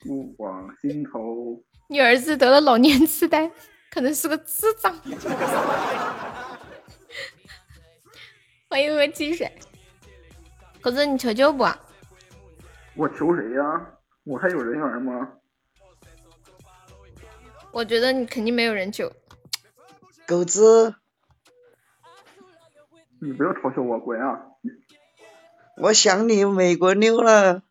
[0.00, 1.62] 不往心头。
[1.88, 3.50] 你儿子得了老年痴呆，
[3.90, 4.92] 可能是个智障。
[8.68, 9.50] 欢迎喝汽水。
[10.80, 11.64] 狗子，你求救不？
[12.94, 13.90] 我求谁呀？
[14.28, 15.32] 我还有人缘吗？
[17.72, 19.10] 我觉得你肯定没有人救。
[20.26, 20.96] 狗子。
[23.20, 24.52] 你不要嘲笑我，滚啊！
[25.78, 27.62] 我想你美国妞了。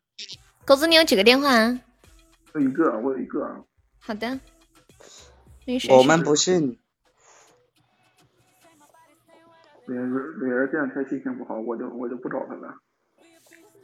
[0.64, 1.78] 狗子，你有几个电话？
[2.52, 3.64] 就一个，我有一个。
[4.00, 4.40] 好的。
[5.90, 6.80] 我们不信。
[9.86, 12.74] 蕊蕊儿这两天心情不好，我就我就不找他了。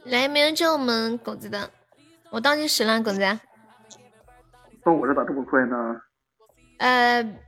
[0.03, 1.71] 来，没人救我们狗子的，
[2.35, 3.19] 我倒计时了，狗子。
[4.83, 6.01] 到我这咋这么快呢？
[6.79, 7.39] 呃。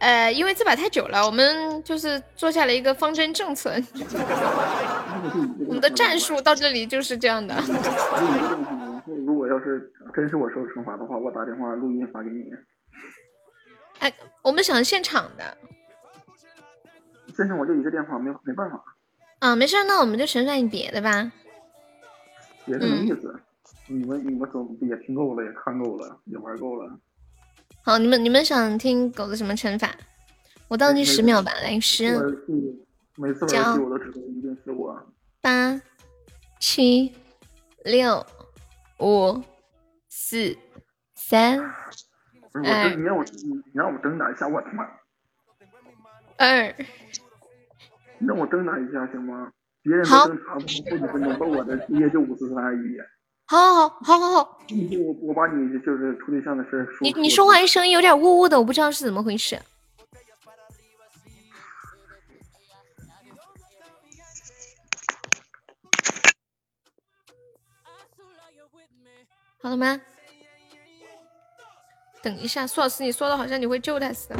[0.00, 3.70] 呃，因为这把太久了，我们就是做下了一个方针政策，
[5.68, 7.54] 我们的战术到这里就是这样的。
[9.24, 12.50] 如果要是真是我受惩罚的话，我打电话录音发给你。
[14.00, 14.12] 哎，
[14.42, 15.56] 我们想现场的。
[17.36, 18.82] 现场我就一个电话，没没办法。
[19.38, 21.30] 啊，没事，那我们就惩罚你别的吧。
[22.64, 23.40] 别的没意思，
[23.92, 26.98] 你们你们总也听够了，也看够了，也玩够了。
[27.84, 29.90] 好，你们你们想听狗子什么惩罚？
[30.68, 32.12] 我倒计十秒吧，来十、
[33.16, 34.98] 每次每次我都只能一定是我、
[35.40, 35.80] 八、
[36.58, 37.12] 七、
[37.84, 38.24] 六、
[38.98, 39.42] 五、
[40.08, 40.56] 四、
[41.14, 41.60] 三、
[42.52, 42.94] 二。
[42.96, 44.84] 你让我你让我挣扎一下，我他妈。
[46.38, 46.74] 二。
[48.18, 49.52] 你让我挣扎一下行吗？
[49.82, 50.82] 别人都挣扎不过几
[51.12, 52.96] 分钟，把我的也就五十三而已。
[53.52, 54.58] 好好好，好好好。
[54.70, 56.96] 我我把你就是处对象的事说。
[57.02, 59.60] 你你说话声音有点呜呜的，我不知道是怎么回事。
[69.60, 70.00] 好了吗？
[72.22, 74.36] 等一下，苏老师，你说的好像你会救他似的。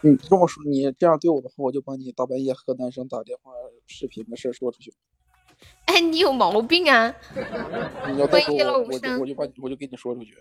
[0.00, 3.52] 你这么说，你这样对我的话，我就把你大半夜和男生打电话
[3.86, 4.92] 视频的事说出去。
[5.86, 7.12] 哎，你有毛病啊！
[8.12, 10.36] 你要再说我，我就我就把我就给你说出去。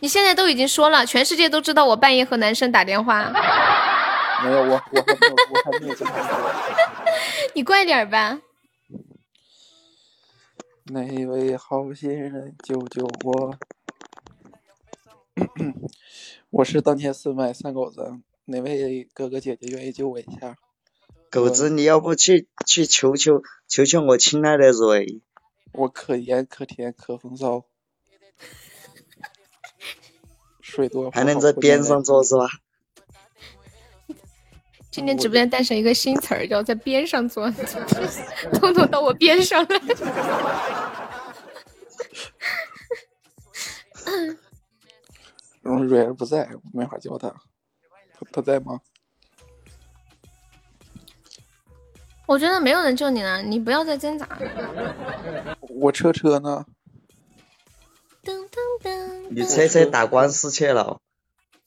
[0.00, 3.30] 你现在都已经说了，全世界都知道我半夜和男生打电话。
[4.44, 6.50] 没有我，我还没有，我还没有这么说。
[7.54, 8.40] 你快点吧。
[10.86, 13.56] 哪位好心人救救我？
[16.50, 20.56] 我是当天四麦三狗子，哪位哥哥姐姐愿意救我一下？
[21.34, 25.20] 狗子，你要不去去求求求求我亲爱的蕊？
[25.72, 27.64] 我可盐可甜可风骚，
[30.60, 32.46] 水多还能在边上坐是吧？
[34.92, 37.50] 今天直播间诞生一个新词儿，叫在边上坐，
[38.54, 39.80] 通通到我边上来。
[45.64, 47.30] 嗯，蕊儿不在，我没法叫他，
[48.12, 48.80] 他他在吗？
[52.26, 54.26] 我觉得没有人救你了，你不要再挣扎。
[55.68, 56.64] 我车车呢？
[59.30, 61.00] 你车车打官司去了，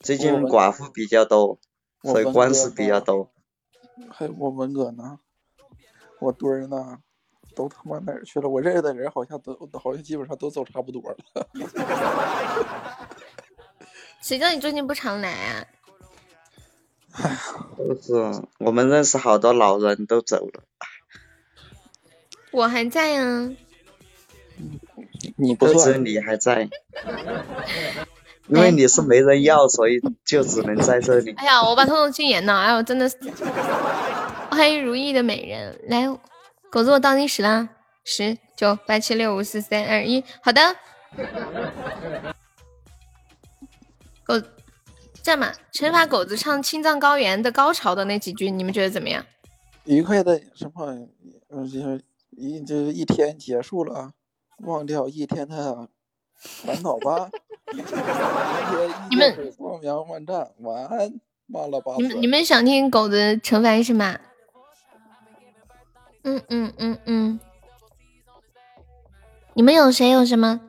[0.00, 1.58] 最近寡妇比较多，
[2.02, 3.30] 所以官司比较多。
[4.10, 5.20] 还有我文哥呢？
[6.20, 6.98] 我墩儿呢？
[7.54, 8.48] 都他妈哪儿去了？
[8.48, 11.16] 我认识的人好像都好像基本上都走差不多了。
[14.20, 15.64] 谁叫你最近不常来啊？
[17.12, 17.40] 哎呀，
[17.76, 18.12] 都是
[18.58, 20.62] 我们认识好多老人都走了，
[22.52, 23.50] 我还在啊。
[25.36, 26.68] 你不只有你还在，
[28.48, 31.32] 因为你是没人要，所以就只能在这里。
[31.32, 33.16] 哎呀，我把彤彤禁言了，哎呦，真的是。
[34.50, 36.06] 欢迎如意的美人，来，
[36.70, 37.68] 狗子我倒计时啦，
[38.04, 40.76] 十九八七六五四三二一，好的。
[44.24, 44.34] 狗。
[45.22, 49.24] 这样吧，惩罚狗子唱《青藏高原》的高潮的那几句，你们觉得怎么样？
[49.84, 51.08] 愉快的什么？
[51.50, 51.78] 嗯，就
[52.30, 54.12] 一就一天结束了，
[54.58, 55.88] 忘掉一天的
[56.34, 57.30] 烦恼吧。
[59.10, 61.94] 你们光阳万丈，晚安，妈了吧。
[61.96, 64.18] 你们你们想听狗子惩罚是吗？
[66.24, 67.40] 嗯嗯嗯嗯。
[69.54, 70.60] 你们有谁有什么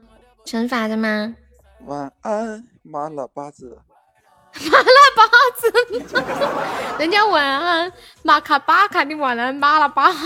[0.45, 1.35] 惩罚的吗？
[1.85, 3.79] 晚安，妈了巴子。
[4.65, 4.83] 马拉
[5.15, 5.23] 巴
[5.55, 5.71] 子，
[6.99, 7.91] 人家晚安，
[8.23, 10.17] 马卡巴卡的晚安，马拉巴子，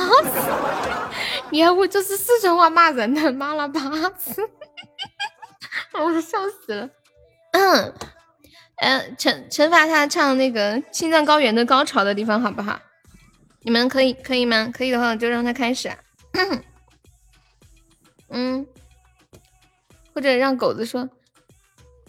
[1.51, 3.81] 你还会这是四川话骂人的马拉巴
[4.11, 4.49] 子，
[5.93, 6.89] 我笑死了。
[7.51, 7.93] 嗯，
[8.77, 12.80] 嗯，惩惩罚他唱那个青藏高原的高潮的地方好不好？
[13.61, 14.69] 你们可以可以吗？
[14.73, 15.91] 可以的话就让他开始。
[18.30, 18.65] 嗯，
[20.15, 21.07] 或者让狗子说。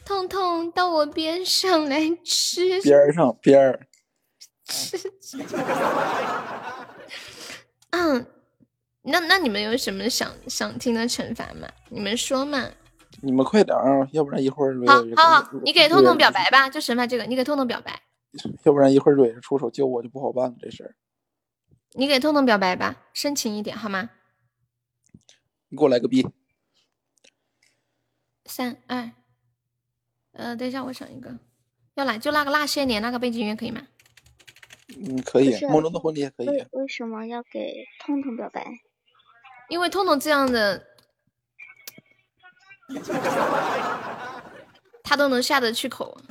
[0.04, 3.86] 痛痛到我边上来吃，边上边儿，
[4.66, 4.98] 吃。
[7.90, 8.26] 嗯，
[9.02, 11.68] 那那你们有什么想想听的惩罚吗？
[11.88, 12.70] 你们说嘛。
[13.20, 18.02] 你们快点啊，要不然一会儿好好好，你给痛痛表白吧，就惩罚这个，你给痛痛表白。
[18.64, 20.96] 要不然一会儿蕊子出手救我就不好办了，这事儿。
[21.92, 24.10] 你给痛痛表白吧，深情一点好吗？
[25.68, 26.26] 你给我来个 B。
[28.44, 29.12] 三二。
[30.34, 31.30] 呃，等一下，我想一个，
[31.94, 33.80] 要来就那个那些年那个背景音乐可以吗？
[34.88, 36.46] 嗯，可以，朦胧的婚礼也可以。
[36.46, 37.72] 为什么要给
[38.04, 38.64] 痛痛表白？
[39.68, 40.84] 因为痛痛这样的，
[45.02, 46.18] 他都能下得去口。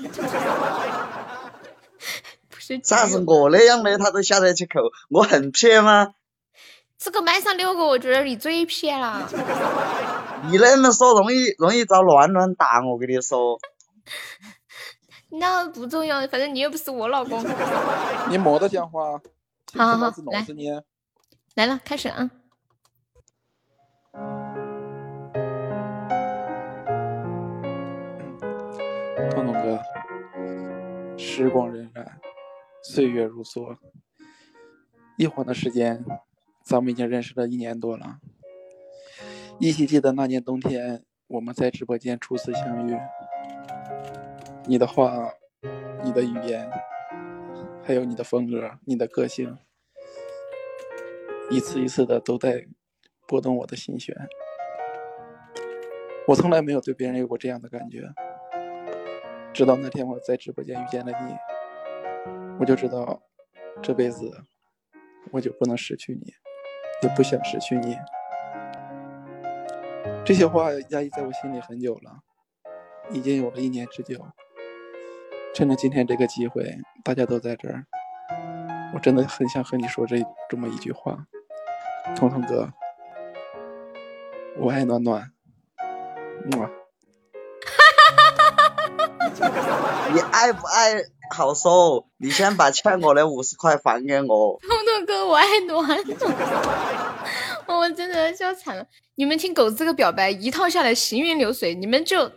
[2.50, 2.80] 不是？
[3.26, 4.82] 我那样的他都下得去口？
[5.10, 6.14] 我很撇吗？
[6.98, 9.28] 这个麦上六个，我觉得你最撇了。
[10.50, 13.58] 你那么说容易容易遭乱乱打，我跟你说。
[15.40, 17.44] 那不重要，反正你又不是我老公。
[18.30, 19.22] 你莫得讲话。
[19.76, 20.46] 好好好，来，
[21.56, 22.30] 来了，开始啊。
[29.32, 29.82] 彤彤哥，
[31.18, 32.06] 时光荏苒，
[32.84, 33.76] 岁月如梭，
[35.18, 36.06] 一晃的时间，
[36.64, 38.20] 咱们已经认识了一年多了。
[39.60, 42.96] 依稀记得那年冬天，我们在直播间初次相遇。
[44.66, 45.34] 你的话，
[46.04, 46.72] 你的语言，
[47.84, 49.58] 还有你的风格，你的个性，
[51.50, 52.66] 一次一次的都在
[53.28, 54.16] 拨动我的心弦。
[56.28, 58.08] 我从来没有对别人有过这样的感觉，
[59.54, 61.36] 直到那天我在直播间遇见了你，
[62.58, 63.22] 我就知道
[63.82, 64.32] 这辈子
[65.32, 66.34] 我就不能失去你，
[67.02, 67.98] 也不想失去你。
[70.26, 72.22] 这些话压抑在我心里很久了，
[73.12, 74.26] 已经有了一年之久。
[75.54, 77.86] 趁着今天这个机会，大家都在这儿，
[78.96, 80.16] 我真的很想和你说这
[80.50, 81.28] 这么一句话，
[82.16, 82.70] 彤彤哥，
[84.58, 85.32] 我爱暖暖，
[86.52, 86.68] 么。
[90.14, 91.04] 你爱不爱
[91.36, 94.60] 好说，你先把欠我的五十块还给我。
[94.60, 96.00] 彤彤哥，我爱暖暖，
[97.80, 98.84] 我真的笑惨了。
[99.16, 102.32] 你们听狗子这个表白一套下来行云流水，你们就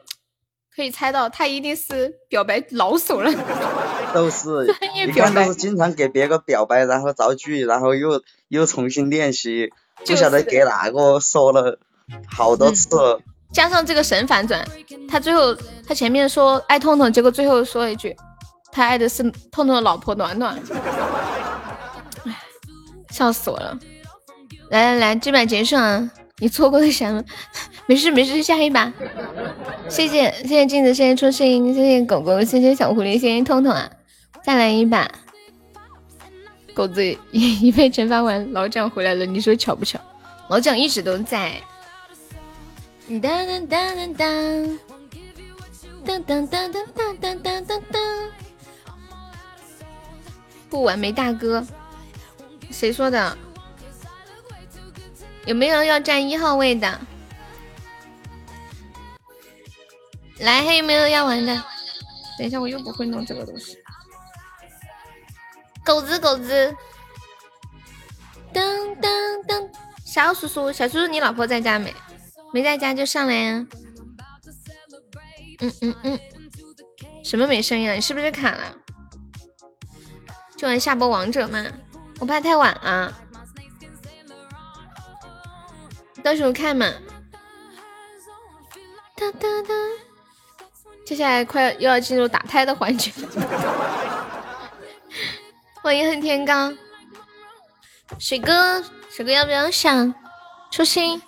[0.76, 3.32] 可以猜到他一定是表白老手了。
[4.12, 4.66] 都是，
[5.06, 9.72] 你看都是经常给别个表白，然后造句，然后又又重新练习，
[10.06, 11.78] 不晓得给哪个说了
[12.28, 13.20] 好多次。
[13.52, 14.66] 加上这个神反转，
[15.08, 15.54] 他最后
[15.86, 18.14] 他前面说爱痛痛，结果最后说了一句，
[18.70, 20.58] 他爱的是痛痛的老婆暖暖。
[22.24, 22.36] 唉，
[23.10, 23.78] 笑死我了！
[24.70, 26.10] 来来来，这把结束啊！
[26.38, 27.24] 你错过了什么？
[27.86, 28.92] 没事没事，下一把。
[29.88, 33.90] 谢谢谢谢镜子，谢谢初心，谢谢狗狗，谢谢小狐狸，谢谢痛痛啊！
[34.44, 35.10] 再来一把。
[36.74, 39.98] 狗子一一被惩罚完，老蒋回来了，你说巧不巧？
[40.48, 41.54] 老蒋一直都在。
[43.08, 44.78] 当当当当当，
[46.04, 48.02] 当当当当当当当当当。
[50.68, 51.64] 不完美大哥，
[52.70, 53.38] 谁说的？
[55.46, 57.00] 有没有要占一号位的？
[60.40, 61.54] 来，还有没有要玩的？
[62.36, 63.78] 等一下，我又不会弄这个东西。
[65.84, 66.74] 狗子，狗子，
[68.52, 68.60] 噔
[69.00, 69.08] 噔
[69.46, 69.70] 噔，
[70.04, 71.94] 小叔叔，小叔叔，你老婆在家没？
[72.52, 73.66] 没在家就上来呀，
[75.60, 76.20] 嗯嗯嗯，
[77.22, 77.94] 什么没声音了？
[77.94, 78.76] 你是不是卡了？
[80.56, 81.64] 就玩下播王者吗？
[82.18, 83.14] 我怕太晚了，
[86.26, 86.92] 到时候看嘛。
[89.14, 89.74] 哒哒哒，
[91.04, 93.12] 接下来快又要进入打胎的环节。
[95.80, 96.72] 欢迎恨天高，
[98.18, 100.12] 水哥，水哥要不要上？
[100.72, 101.22] 初心。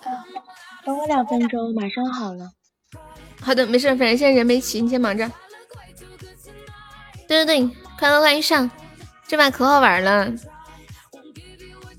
[0.83, 2.51] 等我两分钟，马上好了。
[3.41, 5.31] 好的，没事，反正现在人没齐，你先忙着。
[7.25, 8.69] 对对对，快乐欢迎上，
[9.29, 10.29] 这把可好玩了。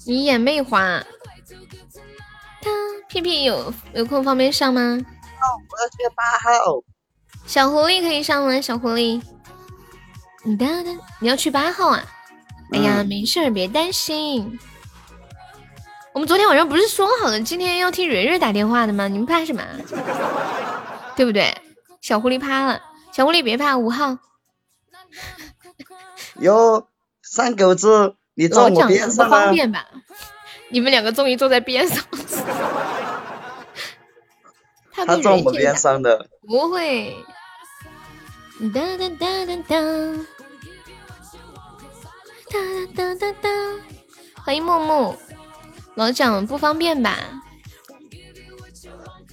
[0.07, 1.03] 你眼媚花。
[1.03, 1.20] 他
[3.11, 4.81] 屁屁有有空方便上吗？
[4.81, 6.81] 哦，我要去八号。
[7.45, 8.61] 小狐狸可以上吗？
[8.61, 9.21] 小狐狸。
[10.45, 10.65] 你的
[11.19, 12.05] 你要去八号啊？
[12.73, 14.59] 哎呀，没事儿，别担心。
[16.13, 19.09] 我们昨天晚上不是说好了今天要听蕊蕊打电话的吗？
[19.09, 19.63] 你们怕什么？
[21.17, 21.53] 对不对？
[22.01, 22.81] 小狐狸怕了，
[23.13, 24.19] 小狐狸别怕，五号。
[26.39, 26.87] 哟，
[27.23, 29.85] 三狗子，你坐我边上不方便吧？
[30.71, 32.05] 你们两个终于坐在边上。
[35.05, 36.27] 他坐我边上的。
[36.47, 37.17] 不会。
[38.75, 39.77] 哒哒哒哒哒。
[42.51, 42.59] 哒
[42.95, 43.49] 哒哒哒。
[44.45, 45.17] 欢迎木木。
[45.95, 47.19] 老蒋不方便吧？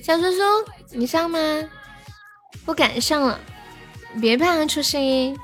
[0.03, 0.41] 小叔叔，
[0.91, 1.39] 你上吗？
[2.65, 3.39] 不敢上了，
[4.21, 5.37] 别怕，出声音。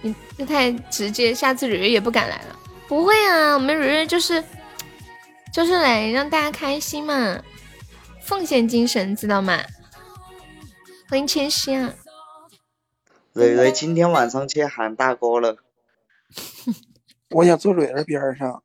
[0.00, 2.58] 你这太直接，下次蕊蕊也不敢来了。
[2.88, 4.42] 不会啊，我们蕊蕊就是
[5.52, 7.40] 就是来让大家开心嘛，
[8.24, 9.60] 奉献精神，知道吗？
[11.08, 11.92] 欢迎千玺啊！
[13.34, 15.56] 蕊蕊今天晚上去喊大哥了。
[17.30, 18.62] 我想坐蕊儿边上。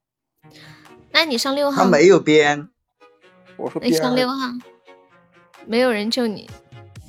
[1.12, 1.84] 那你上六号。
[1.84, 2.70] 他没有编。
[3.58, 4.36] 我说你上六号，
[5.66, 6.50] 没有人救你，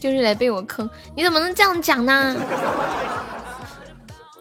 [0.01, 0.89] 就是来被我坑。
[1.15, 2.35] 你怎么能这样讲呢？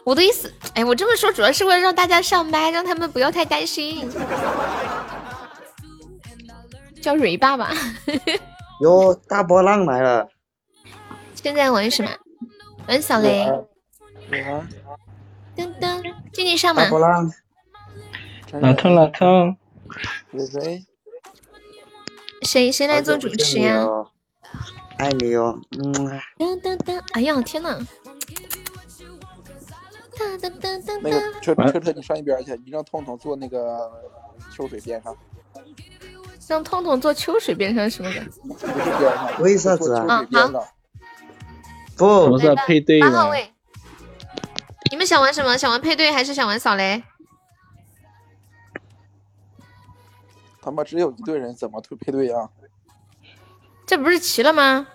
[0.04, 4.10] 我的意思，哎，我这么说主要是为了让大家上麦，让他们不要太担心。
[7.00, 7.70] 叫蕊爸爸。
[8.82, 10.28] 哟，大波浪来了。
[11.34, 12.10] 现在玩什么？
[12.86, 13.44] 玩小雷。
[15.56, 16.02] 噔噔，
[16.32, 16.84] 静静上马？
[16.84, 17.30] 大波浪。
[18.60, 19.56] 老痛老痛，
[20.32, 20.86] 谁
[22.42, 23.84] 谁谁来做主持呀？
[24.98, 25.92] 爱你哟，嗯。
[26.38, 27.78] 噔噔噔，哎呀天呐！
[31.02, 33.90] 那个车车车，你上一边去，你让痛痛坐那个
[34.52, 35.16] 秋水边上。
[36.48, 38.26] 让痛痛做秋水边上什么的？
[39.40, 40.26] 为啥子啊？
[40.32, 40.74] 好。
[41.96, 43.52] 不，我是配对八号位。
[44.90, 45.56] 你们想玩什么？
[45.58, 47.02] 想玩配对还是想玩扫雷？
[50.62, 52.48] 他妈只有一队人，怎么配配对呀？
[53.86, 54.86] 这不是齐了吗？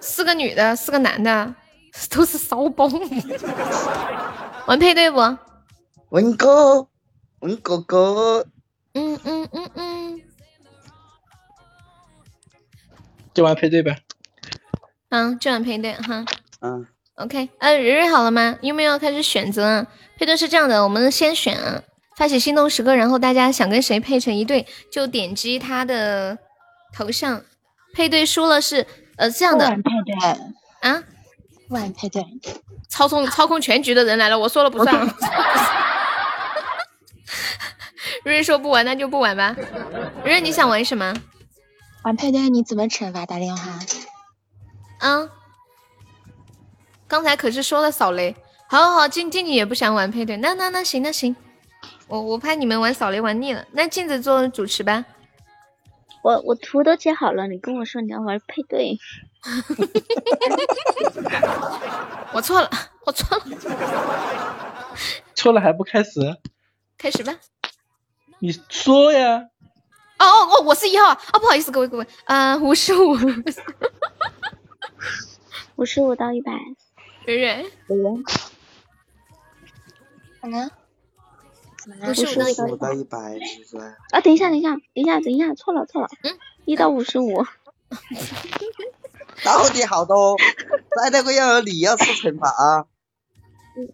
[0.00, 1.54] 四个女的，四个男的，
[2.10, 2.88] 都是骚包。
[4.66, 5.18] 玩配对不？
[6.10, 6.86] 文哥，
[7.40, 8.46] 文哥哥。
[8.98, 10.20] 嗯嗯嗯嗯。
[13.32, 14.02] 就玩配对呗。
[15.10, 16.24] 嗯，就玩配对哈。
[16.60, 16.86] 嗯。
[17.14, 18.58] OK，呃，蕊蕊好了吗？
[18.62, 19.86] 有没有开始选择？
[20.18, 21.82] 配对是这样的，我们先选啊，
[22.16, 26.36] 发起心动时刻，然后大家想跟谁配成一对，就点击他的
[26.92, 27.42] 头像，
[27.94, 29.68] 配对输了是呃这样的。
[29.68, 30.14] 配对
[30.90, 31.02] 啊？
[31.70, 32.24] 晚配对。
[32.88, 34.94] 操控操控全局的人来了，我说了不算。
[38.24, 39.56] 蕊蕊说不玩，那就不玩吧。
[40.24, 41.14] 瑞瑞，你想玩什么？
[42.04, 43.26] 玩派对你怎么惩罚？
[43.26, 43.78] 打电话。
[44.98, 45.28] 啊。
[47.06, 48.36] 刚才可是说了扫雷，
[48.68, 51.34] 好好好，静静你也不想玩配对，那那那行那行，
[52.06, 55.06] 我我怕你们玩扫雷玩腻了，那镜子做主持吧。
[56.22, 58.98] 我我图都截好了，你跟我说你要玩配对。
[62.34, 62.68] 我错了，
[63.06, 63.44] 我错了，
[65.34, 66.20] 错了还不开始？
[66.98, 67.34] 开始吧。
[68.40, 69.48] 你说呀。
[70.18, 71.14] 哦哦哦，我是一号啊！
[71.38, 73.16] 不好意思，各位各位，嗯，五十五，
[75.76, 76.52] 五十五到一百。
[77.24, 78.24] 蕊蕊，嗯，
[80.40, 80.70] 怎么了？
[82.10, 82.26] 五十
[82.64, 83.96] 五到一百，是不是？
[84.10, 87.46] 啊，等一下，等一下，等一下，等一下，错了，错了，嗯，一到五十五。
[89.44, 90.36] 到底好多？
[90.96, 92.86] 在那个要有你要吃惩罚啊！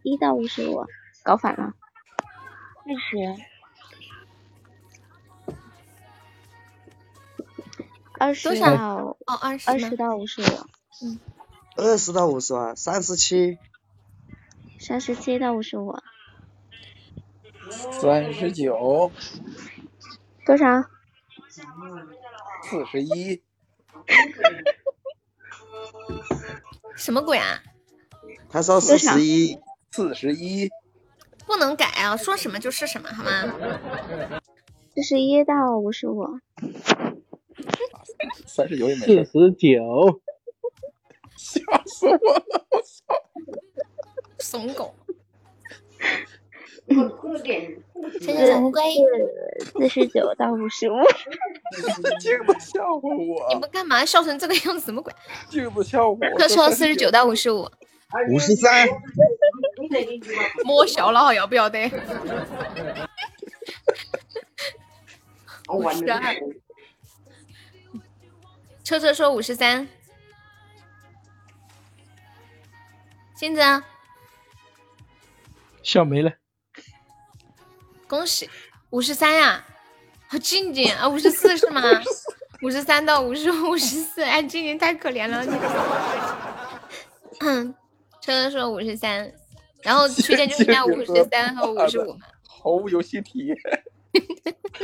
[0.02, 0.86] 一到五十五，
[1.22, 1.74] 搞反了。
[2.86, 3.53] 二十。
[8.24, 10.44] 二十到哦，二十，二十到五十五，
[11.02, 11.18] 嗯。
[11.76, 13.58] 二十到五十啊，三十七，
[14.80, 15.94] 三十七到五十五，
[18.00, 19.12] 三十九，
[20.46, 20.84] 多少？
[22.62, 23.42] 四十一。
[26.96, 27.60] 什么鬼啊？
[28.48, 29.60] 他说四十一，
[29.90, 30.70] 四十一。
[31.46, 34.40] 不能改啊，说什么就是什么，好吗？
[34.94, 36.40] 四十一到五十五。
[38.46, 39.24] 三十九也没事。
[39.24, 40.20] 四十九。
[41.36, 42.64] 吓死我了！
[42.70, 43.14] 我操！
[44.38, 44.94] 怂狗。
[48.20, 48.80] 谢谢乌龟。
[49.64, 50.94] 四十九到五十五。
[52.20, 53.48] 镜子笑话我。
[53.52, 54.86] 你们干嘛笑成这个样子？
[54.86, 55.12] 什么鬼？
[55.48, 56.38] 镜子笑话我。
[56.38, 57.68] 他说四十九到五十五。
[58.30, 58.86] 五十三。
[60.64, 61.90] 莫笑了，要不要得？
[65.72, 66.36] 五十二。
[68.84, 69.88] 车车说五十三。
[73.34, 73.60] 金子，
[75.82, 76.32] 笑没了，
[78.06, 78.48] 恭喜
[78.90, 79.64] 五十三呀！
[80.40, 81.82] 静静啊，五十四是吗？
[82.62, 85.44] 五十三到五十五，五十四，哎，静静太可怜了。
[87.40, 87.74] 嗯，
[88.22, 89.32] 车车说五十三，
[89.82, 92.26] 然后区间就是在五十三和五十五嘛。
[92.46, 93.56] 毫无游戏体验。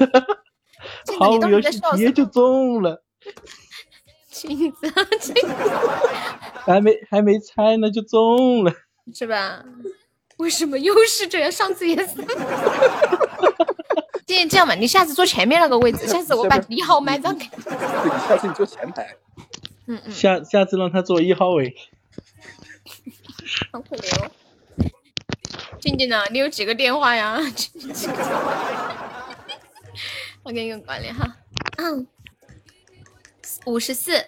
[1.19, 3.05] 毫无游戏体验就中了。
[4.49, 4.93] 镜子，
[6.65, 8.73] 还没还没猜呢就中了，
[9.15, 9.65] 是吧？
[10.39, 11.51] 为什么又是这样？
[11.53, 12.15] 上次也是。
[14.27, 17.63] 今天这样吧，你下次坐前面那个位置，下次我把一号麦让给你。
[18.29, 19.17] 下次你坐前排。
[19.87, 20.13] 嗯嗯。
[20.13, 21.75] 下下次让他坐一号位。
[23.73, 24.31] 好可怜哦。
[25.81, 26.25] 静静呢？
[26.31, 27.39] 你有几个电话呀？
[30.43, 31.37] 我给你个管理哈。
[31.77, 32.07] 嗯。
[33.67, 34.25] 五十四，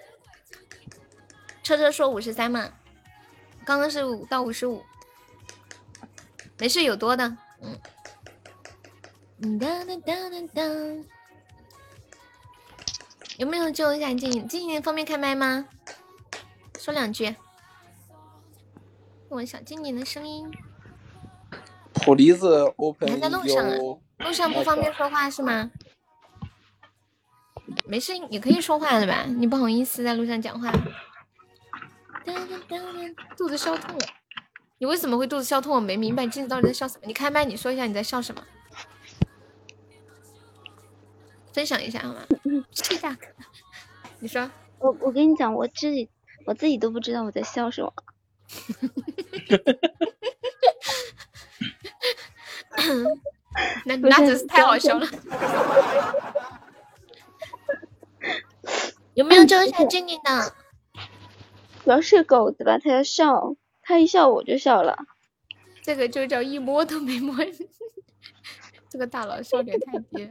[1.63, 2.73] 车车说五十三嘛，
[3.65, 4.83] 刚刚是五到五十五，
[6.59, 7.79] 没事有多的，嗯。
[9.59, 10.63] 哒哒哒哒哒，
[13.39, 14.47] 有没有救一下静静？
[14.47, 15.67] 静静方便开麦吗？
[16.79, 17.35] 说两句，
[19.29, 20.49] 我小静静的声音。
[21.95, 23.77] 普梨子，open 还在路上啊？
[24.19, 25.71] 路上不方便说话是吗？
[27.93, 29.27] 没事，你可以说话的吧？
[29.29, 30.73] 你不好意思在路上讲话。
[33.37, 34.07] 肚子笑痛了，
[34.79, 35.75] 你为什么会肚子笑痛？
[35.75, 37.03] 我没明白，镜子到底在笑什么？
[37.07, 38.43] 你开麦，你说一下你在笑什么？
[41.53, 42.23] 分享一下好吗？
[42.71, 43.27] 谢大哥，
[44.21, 44.51] 你说。
[44.79, 46.09] 我我跟你讲，我自己
[46.47, 47.93] 我自己都不知道我在笑什么。
[53.85, 55.07] 那那真是太好笑了。
[59.15, 60.55] 有没有救一下静静的？
[61.85, 64.97] 主要是狗子吧，它要笑，它一笑我就笑了。
[65.83, 67.37] 这个就叫一摸都没摸。
[68.89, 70.31] 这个大佬笑点太低，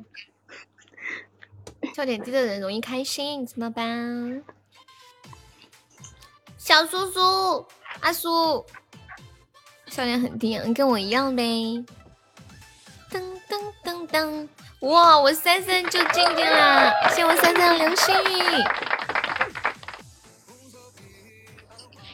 [1.94, 4.44] 笑点低的人容易开心，怎么办？
[6.58, 7.66] 小叔叔，
[7.99, 8.66] 阿叔，
[9.88, 11.44] 笑点很低，跟我一样呗。
[13.10, 14.48] 噔噔噔噔。
[14.82, 15.20] 哇！
[15.20, 18.28] 我三三就静静了，谢我三三流星雨。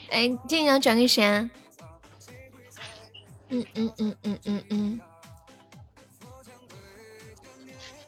[0.09, 1.23] 哎，今天要转给谁？
[3.49, 5.01] 嗯嗯嗯嗯嗯嗯。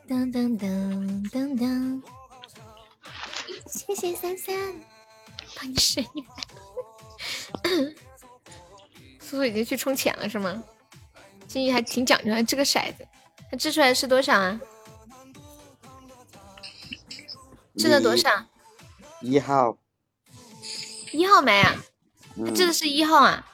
[0.09, 2.01] 噔噔噔噔噔。
[3.67, 4.55] 谢谢三三，
[5.55, 6.27] 帮你生一百。
[9.19, 10.61] 苏苏已经去充钱了是吗？
[11.47, 13.07] 金鱼还挺讲究，的，这个骰子，
[13.51, 14.59] 他掷出来是多少啊？
[17.77, 18.29] 掷了多少？
[19.21, 19.77] 一号。
[21.11, 21.75] 一号没啊？
[22.45, 23.45] 他掷的是一号啊？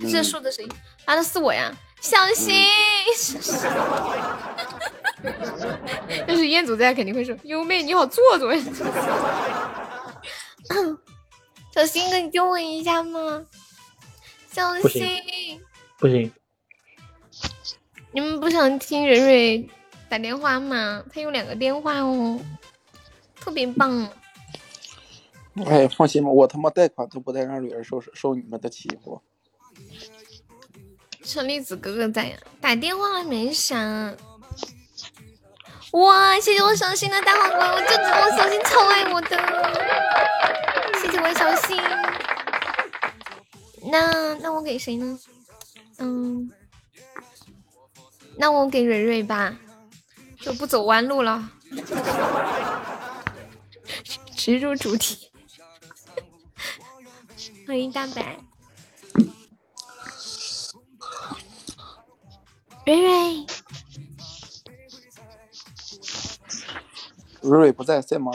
[0.00, 0.62] 这数字是？
[1.04, 2.54] 啊，那是我呀，小心！
[6.26, 8.62] 要是彦祖在，肯定会说优妹你好做作呀。
[11.72, 13.44] 小新哥，你救我一下吗？
[14.50, 15.60] 小新！
[15.98, 16.32] 不行。
[18.14, 19.68] 你们不想听蕊蕊
[20.08, 21.04] 打电话吗？
[21.12, 22.38] 她有两个电话哦，
[23.34, 24.08] 特别棒。
[25.66, 29.20] 哎，放心吧，我他妈贷款都不带让蕊儿受受你们的欺负。
[31.24, 34.16] 车厘子哥哥在呀，打电话了没响。
[35.90, 39.36] 哇，谢谢我小新的大皇冠，我就知道我小新超爱我的。
[41.00, 41.76] 谢谢我小新。
[43.90, 45.18] 那那我给谁呢？
[45.98, 46.50] 嗯，
[48.36, 49.56] 那我给蕊蕊吧，
[50.40, 51.50] 就不走弯路了，
[54.36, 55.30] 直入主题。
[57.66, 58.38] 欢迎大白，
[62.84, 63.46] 蕊蕊。
[67.40, 68.34] 蕊蕊不在，在忙。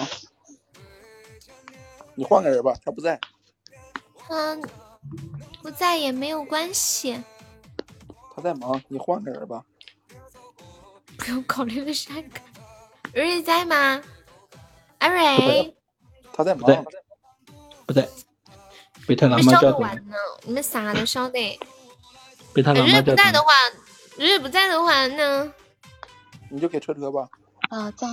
[2.15, 3.19] 你换个人吧，他不在。
[4.29, 4.61] 嗯，
[5.61, 7.23] 不在也没有关系。
[8.35, 9.63] 他在忙，你换个人吧。
[11.19, 12.39] 不用考虑的下一个。
[13.13, 14.01] 蕊蕊在吗？
[14.99, 15.75] 阿蕊。
[16.33, 16.85] 他在忙。
[17.85, 18.07] 不在。
[19.05, 21.59] 被他妈叫完呢，你们啥都晓得。
[22.53, 23.47] 被他妈叫不在的话，
[24.17, 25.51] 蕊蕊不在的话，那
[26.49, 27.27] 你就给车车吧。
[27.69, 28.07] 啊，在。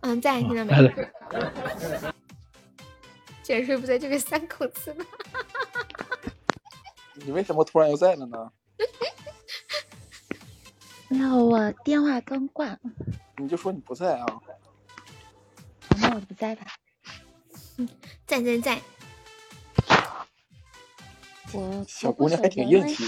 [0.00, 1.08] 嗯，在，听到没？
[3.42, 5.04] 既然不在，就给三口子吧。
[7.14, 8.50] 你为什么突然又在了呢？
[11.08, 12.78] 那我电话刚挂。
[13.36, 14.26] 你就说你不在啊。
[16.00, 16.66] 那我不在吧。
[18.26, 18.78] 在在在。
[21.52, 23.04] 我小姑娘还挺硬气。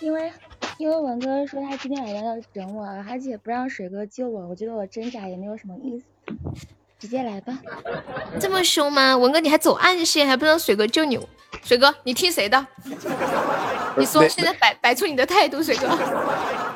[0.00, 0.32] 因为。
[0.78, 6.04] 因为文哥说他今天晚上要整我，而且不让水哥救我，我觉得我挣扎也没有什么意思，
[6.98, 7.58] 直接来吧。
[8.40, 9.14] 这么凶吗？
[9.14, 11.20] 文哥你还走暗线，还不让水哥救你？
[11.62, 12.66] 水哥你听谁的？
[13.98, 15.86] 你说现在摆摆出你的态度，水哥。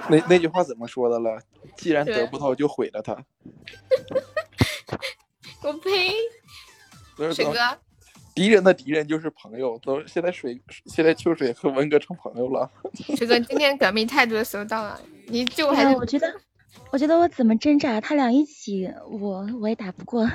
[0.10, 1.40] 那那句话怎么说的了？
[1.76, 3.14] 既然得不到，就毁了他。
[5.62, 6.12] 我呸！
[7.32, 7.59] 水哥。
[8.35, 12.68] 敌人的敌人就是朋友，都现在水现在秋水和文哥成朋友了。
[13.16, 15.97] 水哥，今天革命态度的时候到了，你救还是？
[15.97, 16.35] 我觉得，
[16.90, 20.28] 我觉得我怎么挣扎，他俩一起，我我也打不过。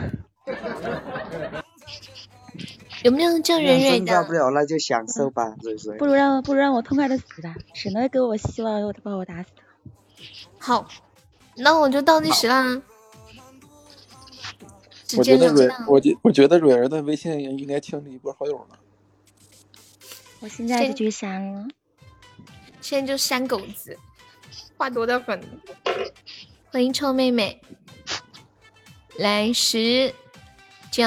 [3.04, 4.24] 有没有叫蕊蕊的？
[4.24, 5.56] 不了那就享受吧，
[5.98, 9.50] 不如让不如让我痛快的死吧，省得给我希望，又把我打死。
[10.58, 10.88] 好，
[11.56, 12.82] 那我就倒计时啦。
[15.18, 18.80] 我觉得蕊，我觉我觉得蕊儿的微信应该清理一波好友了。
[20.42, 21.68] 我现在就去删了。
[22.82, 23.98] 现在就删狗子，
[24.78, 25.42] 话多的很。
[26.72, 27.62] 欢迎臭妹妹。
[29.18, 30.14] 来十、
[30.92, 31.04] 九、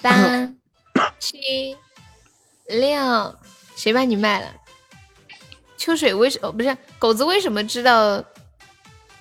[0.00, 0.54] 八、
[1.18, 1.76] 七、
[2.66, 3.36] 六，
[3.76, 4.54] 谁把你卖了？
[5.76, 7.24] 秋水为什么不是狗子？
[7.24, 7.94] 为什么知道？
[7.94, 8.24] 哦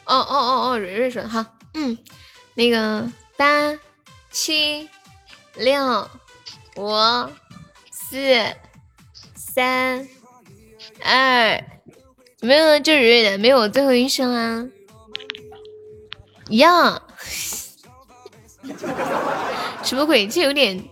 [0.06, 1.98] 哦哦哦，蕊蕊说好，嗯，
[2.56, 3.12] 那个。
[3.38, 3.78] 八
[4.32, 4.90] 七
[5.54, 6.10] 六
[6.76, 6.92] 五
[7.92, 8.18] 四
[9.36, 10.10] 三
[11.04, 11.64] 二，
[12.42, 14.68] 没有就蕊蕊的，没有最后一声啊，
[16.50, 17.00] 一样，
[19.84, 20.28] 什么鬼？
[20.28, 20.84] 这有点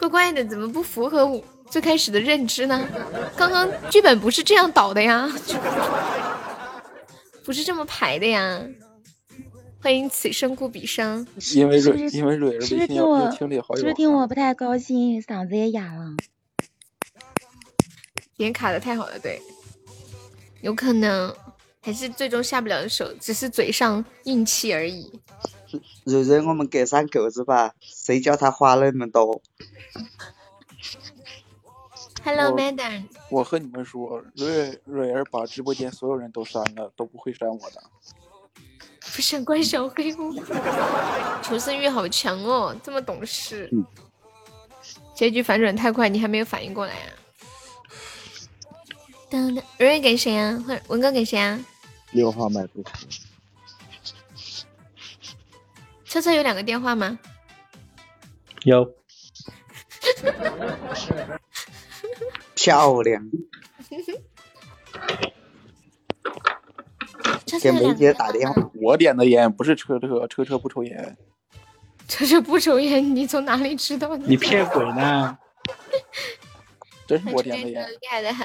[0.00, 2.88] 怪怪的，怎么不符合我最开始的认知呢？
[3.36, 5.30] 刚刚剧本不是这样导的呀，
[7.44, 8.60] 不是这么排的呀。
[9.82, 11.26] 欢迎此生故彼生。
[11.54, 13.30] 因为蕊，因为蕊儿是不是听我？
[13.30, 16.16] 是不是听我不太高兴，嗓子也哑了？
[18.36, 19.40] 点卡的太好了，对，
[20.62, 21.34] 有可能
[21.82, 25.10] 还是最终下不了手，只是嘴上硬气而已。
[26.04, 29.40] 蕊蕊，我们隔三狗子吧，谁叫他花那么多
[32.24, 33.04] ？Hello，Madam。
[33.30, 37.82] 我和你们说，蕊蕊儿把直播间所有人都删了，都不会删我的。
[39.14, 40.34] 不想关小黑屋，
[41.42, 43.70] 求生欲好强哦，这么懂事。
[45.14, 47.06] 结局反转太快，你还没有反应过来呀？
[49.30, 50.62] 当当，瑞瑞给谁呀？
[50.88, 51.58] 文哥给谁呀？
[52.12, 52.66] 六号麦。
[56.10, 57.20] 车车有两个电话吗？
[58.64, 58.96] 有。
[62.56, 63.22] 漂亮。
[67.62, 68.70] 给梅姐打电话。
[68.74, 71.16] 我点的烟不是车车，车车不抽烟。
[72.08, 74.26] 车车不抽烟，你从哪里知道的？
[74.26, 75.38] 你骗鬼呢！
[77.06, 77.86] 真是我点的烟。
[77.88, 78.44] 厉害的很。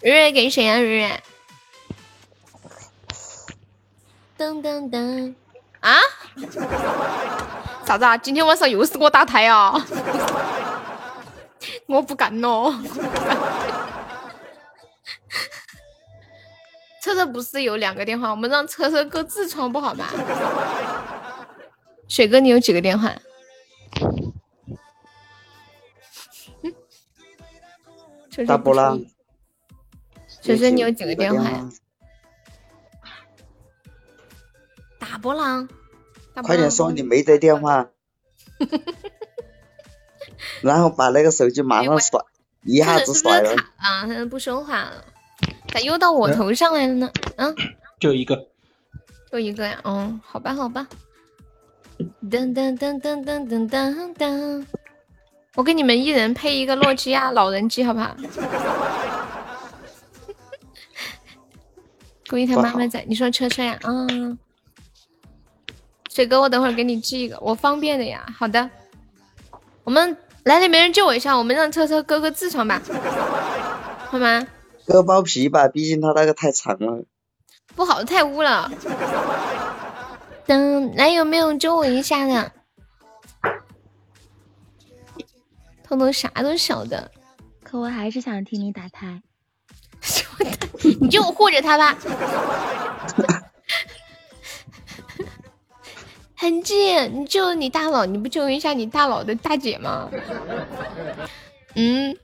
[0.00, 0.80] 蕊蕊给谁啊？
[0.80, 1.22] 蕊蕊。
[4.36, 5.36] 噔噔噔。
[5.84, 6.00] 啊？
[7.84, 8.16] 啥子啊？
[8.16, 9.74] 今天晚上又是我打胎啊？
[11.86, 12.72] 我不干喽。
[17.02, 20.06] 车车不是有两个电话，我们让车车哥自闯不好吗？
[22.08, 23.12] 水哥，你有几个电话？
[28.46, 28.98] 大波浪。
[30.42, 31.68] 水水，你有几个电话呀？
[35.14, 35.68] 大波浪。
[36.42, 37.88] 快点说你没得电话。
[40.60, 42.20] 然后把那个手机马上甩，
[42.64, 43.52] 一下子甩了。
[43.76, 45.04] 啊，他不说话了。
[45.68, 47.12] 咋又到我头上来了呢？
[47.36, 47.54] 嗯，
[48.00, 48.48] 就一个，
[49.30, 49.78] 就一个呀。
[49.84, 50.84] 哦，好吧，好吧。
[52.28, 54.66] 噔噔噔噔噔噔噔噔，
[55.54, 58.16] 我给你们一人配一个诺基亚老人机，好不好？
[62.28, 63.04] 估计他妈妈在。
[63.06, 63.78] 你说车车呀？
[63.84, 64.36] 嗯。
[66.14, 68.24] 水哥，我等会儿给你寄一个，我方便的呀。
[68.38, 68.70] 好的。
[69.82, 72.80] 我们来了，没人救我一下，我们让车车哥哥自闯吧，
[74.06, 74.46] 好吗？
[74.86, 77.04] 割包皮吧，毕竟他那个太长了。
[77.74, 78.70] 不好，太污了。
[80.46, 82.52] 等，来有没有救我一下的？
[85.82, 87.10] 彤彤啥都晓得，
[87.64, 89.20] 可我还是想听你打胎。
[91.00, 91.98] 你就护着他吧。
[96.36, 100.10] 痕迹，你救你大佬，你不救一下你大佬的大姐吗？
[101.74, 102.16] 嗯。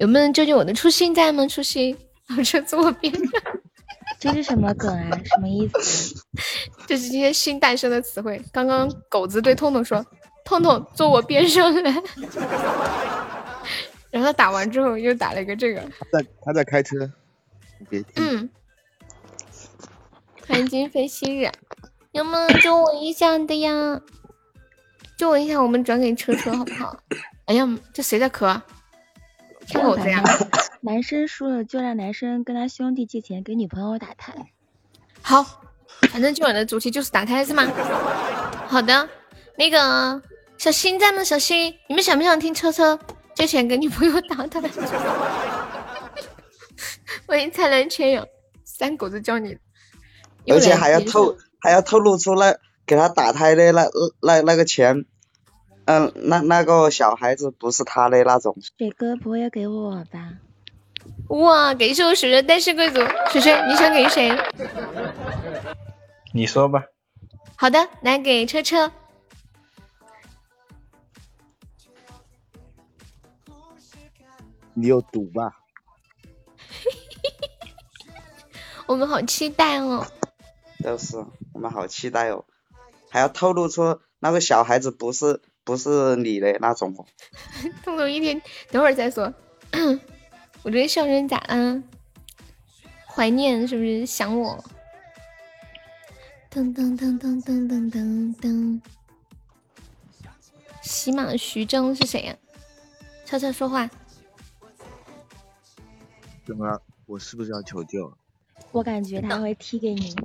[0.00, 1.46] 有没有人救救我的初心在吗？
[1.46, 1.96] 初心，
[2.36, 3.24] 老车坐我边上。
[4.20, 5.18] 这是什么梗啊？
[5.24, 6.14] 什么意思？
[6.86, 8.40] 这是今天新诞生的词汇。
[8.52, 10.04] 刚刚狗子对痛痛说
[10.44, 11.90] ：“痛痛坐我边上来。
[14.10, 15.80] ”然后他打完之后又打了一个这个。
[16.12, 17.10] 在他在开车，
[17.78, 18.04] 你别。
[18.16, 18.48] 嗯。
[20.46, 21.50] 欢迎今非昔日，
[22.12, 24.00] 有没有救我一下的呀？
[25.16, 26.96] 救我一下，我们转给车车好不好？
[27.46, 28.60] 哎呀，这谁在咳？
[29.74, 30.22] 狗子呀！
[30.80, 34.32] 男生输了就让男生跟他兄弟借钱给女朋友打胎。
[35.20, 35.44] 好，
[36.10, 37.64] 反正今晚的主题就是打胎是吗？
[38.66, 39.08] 好的，
[39.56, 40.22] 那个
[40.56, 41.22] 小新在吗？
[41.22, 42.98] 小新，你们想不想听车车
[43.34, 44.62] 借钱给女朋友打胎？
[47.26, 48.26] 欢迎灿烂千阳，
[48.64, 49.58] 三狗子教你。
[50.46, 52.56] 而且还要透，还要透露出那
[52.86, 53.88] 给他打胎的那
[54.20, 55.04] 那那个钱。
[55.86, 58.54] 嗯，那那个小孩子不是他的那种。
[58.76, 60.34] 水哥不会要给我吧？
[61.28, 64.30] 哇，感谢我水水单身贵族，水水你想给谁？
[66.34, 66.84] 你说吧。
[67.56, 68.92] 好的，来给车车。
[74.74, 75.50] 你有毒吧？
[78.86, 80.06] 我们好期待哦。
[80.82, 81.16] 都是，
[81.52, 82.44] 我们好期待哦，
[83.10, 85.40] 还要透露出那个小孩子不是。
[85.64, 86.94] 不是你的那种。
[87.84, 88.40] 彤彤一天，
[88.70, 89.34] 等会儿再说。
[90.64, 91.82] 我这个笑声咋了？
[93.06, 94.64] 怀念是不是想我？
[96.50, 98.80] 噔噔噔噔噔噔噔噔。
[100.80, 102.34] 喜马徐峥是谁呀？
[103.26, 103.90] 悄悄说话。
[106.46, 106.80] 怎么？
[107.04, 108.10] 我是不是要求救？
[108.72, 110.16] 我感觉他会踢给你。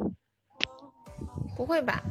[1.56, 2.04] 不会吧？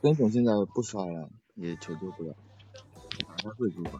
[0.00, 2.34] 孙总现在不刷了，也求救不了，
[3.38, 3.98] 他会输吧？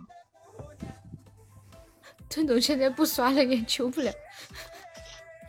[2.29, 4.13] 孙总现在不刷了，也求不了。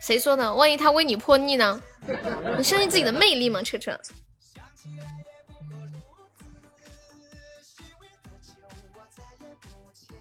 [0.00, 0.54] 谁说的？
[0.54, 1.82] 万一他为你破逆呢？
[2.56, 3.98] 你相信自己的魅力吗，车车？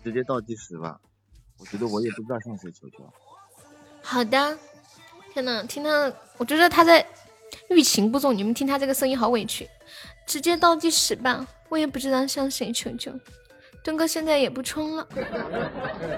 [0.04, 1.00] 直接倒计时吧，
[1.60, 2.98] 我觉得我也不知道向谁求救。
[4.02, 4.58] 好的。
[5.36, 7.06] 天呐，听他，我觉得他在
[7.70, 8.34] 欲擒故纵。
[8.34, 9.70] 你们听他这个声音，好委屈。
[10.26, 13.12] 直接倒计时吧，我也不知道向谁求救。
[13.84, 15.06] 墩哥现在也不充了，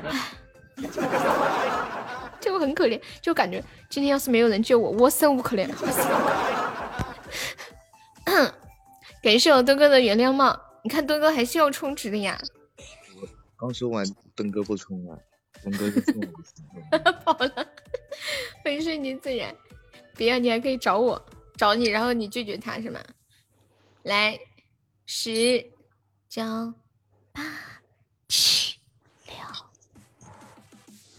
[0.05, 0.33] 唉，
[2.39, 5.67] 就很可怜，就感觉今天要是没有人救我，我生无可恋。
[9.23, 12.37] 感谢我墩哥的原谅帽，你看墩哥还是要充值的呀。
[13.57, 15.17] 刚说完，墩哥不充了，
[15.63, 16.29] 墩哥就充 了。
[17.25, 17.67] 跑了，
[18.63, 19.55] 欢迎顺其自然。
[20.15, 21.23] 别啊，你还可以找我，
[21.55, 22.99] 找你，然后你拒绝他是吗？
[24.03, 24.39] 来，
[25.05, 25.71] 十、
[26.29, 26.43] 九、
[27.31, 27.43] 八、
[28.27, 28.77] 七、
[29.27, 29.35] 六、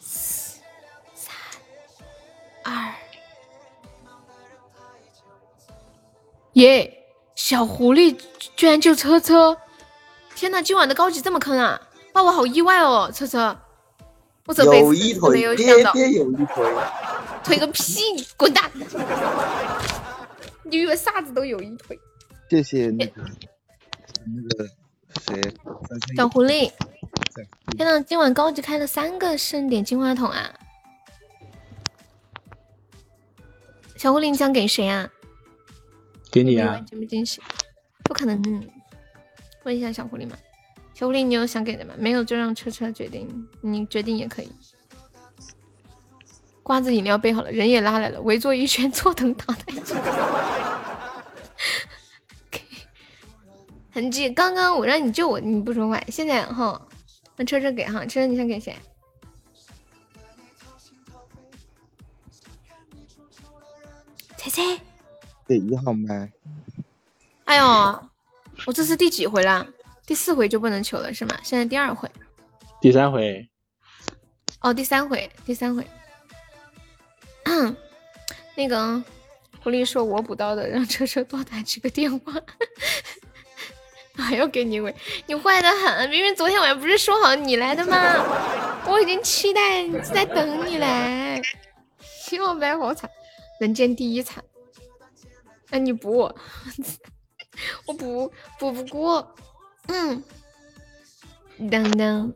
[0.00, 0.60] 四、
[1.14, 1.34] 三、
[2.64, 2.94] 二。
[6.54, 6.94] 耶！
[7.36, 8.18] 小狐狸
[8.56, 9.56] 居然救车车！
[10.34, 11.80] 天呐，今晚的高级这么坑啊！
[12.14, 13.56] 哇，我好意外哦，车车，
[14.48, 15.94] 我这辈子没有想到。
[15.94, 16.64] 有一腿，
[17.44, 18.00] 腿个屁！
[18.36, 18.70] 滚蛋！
[20.64, 21.98] 你以为啥子都有一腿？
[22.48, 23.22] 谢谢那个
[24.24, 24.66] 那个
[25.20, 25.54] 谁，
[26.16, 26.72] 小狐狸。
[27.76, 30.50] 天呐，今晚高级开了三个盛典金话筒啊！
[33.96, 35.08] 小狐狸，你想给谁啊？
[36.32, 36.82] 给你啊！
[36.88, 37.42] 惊不惊喜？
[38.04, 38.42] 不可能。
[39.64, 40.36] 问一下小狐狸嘛，
[40.98, 41.94] 小狐狸，你有想给的吗？
[41.96, 44.50] 没有就让车车决定，你决定也可以。
[46.60, 49.94] 瓜子饮料备好了，人也拉来了，围坐一圈，坐等打太极。
[53.94, 56.84] 痕迹，刚刚我让你救我，你不说话，现在哈，
[57.36, 58.74] 那车车给哈，车车你想给谁？
[64.36, 64.62] 猜猜。
[65.46, 66.32] 给一号麦。
[67.44, 67.64] 哎呦，
[68.66, 69.64] 我这是第几回了？
[70.08, 71.38] 第四回就不能求了是吗？
[71.42, 72.10] 现在第二回。
[72.80, 73.46] 第三回。
[74.62, 75.86] 哦，第三回，第三回。
[78.54, 79.04] 那个
[79.62, 82.32] 狐狸说我补刀的，让车车多打几个电话。
[84.16, 84.94] 还要给你喂，
[85.26, 86.08] 你坏的很！
[86.08, 87.96] 明明昨天晚上不是说好你来的吗？
[88.88, 91.40] 我已经期待在等你来。
[92.00, 93.10] 希望白好惨，
[93.60, 94.42] 人间第一惨。
[95.68, 96.34] 那你补我，
[97.84, 99.34] 我补补不过。
[99.88, 100.22] 嗯，
[101.70, 102.32] 当当，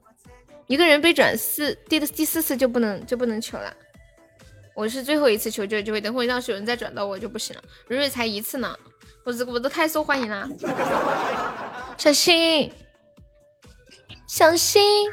[0.66, 3.72] 一个人被转四第第四次就不能就不能求了。
[4.74, 7.62] 我是最后一次求救机会，等会要是有人再转到我就不行了。
[7.88, 8.76] 蕊蕊才一次呢，
[9.24, 10.48] 我这我都太受欢迎了。
[11.98, 12.72] 小心，
[14.26, 15.10] 小心，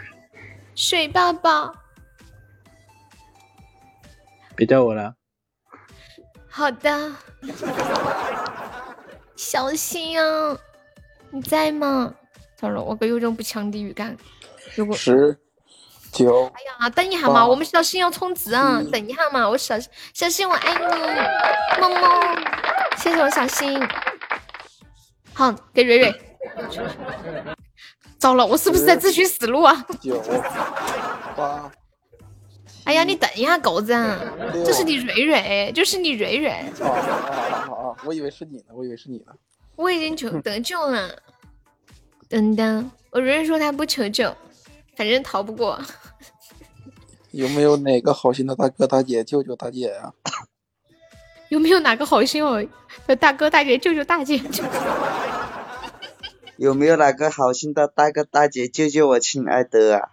[0.76, 1.76] 水宝宝，
[4.56, 5.14] 别叫我了。
[6.48, 7.16] 好的，
[9.36, 10.58] 小心啊！
[11.32, 12.16] 你在吗？
[12.60, 14.18] 糟了，我哥有种不强的预感。
[14.76, 15.38] 如果十
[16.12, 18.84] 九，哎呀，等一下嘛，我们小心要充值啊！
[18.92, 19.76] 等一下嘛，我小
[20.14, 22.36] 小心我爱你，么么，
[22.98, 23.82] 谢谢我小心。
[25.34, 26.14] 好，给蕊蕊。
[28.18, 29.86] 糟了，我是不是在自寻死路啊？
[30.02, 30.22] 九
[31.38, 31.72] 八。
[32.84, 33.94] 哎呀，你等一下，狗子，
[34.66, 36.50] 这是你蕊蕊，就是你蕊蕊。
[36.82, 37.96] 啊啊啊！
[38.04, 39.32] 我以为是你呢，我以为是你呢。
[39.78, 41.10] 我已经求得救了。
[42.30, 44.36] 等等，我蕊蕊说他不求救，
[44.96, 45.80] 反正逃不过。
[47.32, 50.14] 有没有哪个好心的大哥大姐救救大姐呀？
[51.50, 52.64] 有没有哪个好心哦
[53.08, 54.40] 的大哥大姐救救大姐？
[56.58, 60.10] 有没有哪个好心的大哥大姐救救我亲爱的啊？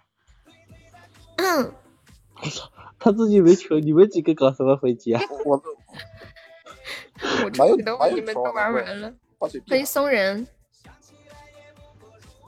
[1.37, 1.73] 嗯。
[2.41, 5.21] 我操，他自己没求，你们几个搞什么飞机啊？
[5.45, 5.61] 我
[7.43, 9.13] 我 出去都你们都玩完了。
[9.39, 10.47] 欢迎松人。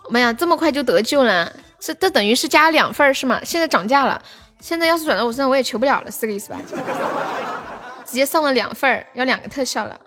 [0.09, 1.51] 妈呀，这么快就得救了？
[1.79, 3.41] 这这等于是加两份是吗？
[3.43, 4.21] 现在涨价了，
[4.59, 6.59] 现在要是转到我身上我也求不了了，是这个意思吧？
[8.05, 9.99] 直接送了两份要两个特效了。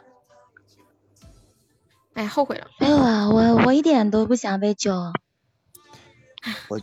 [2.14, 2.66] 哎，后悔了。
[2.78, 4.92] 没有啊，我我一点都不想被救。
[6.68, 6.80] 我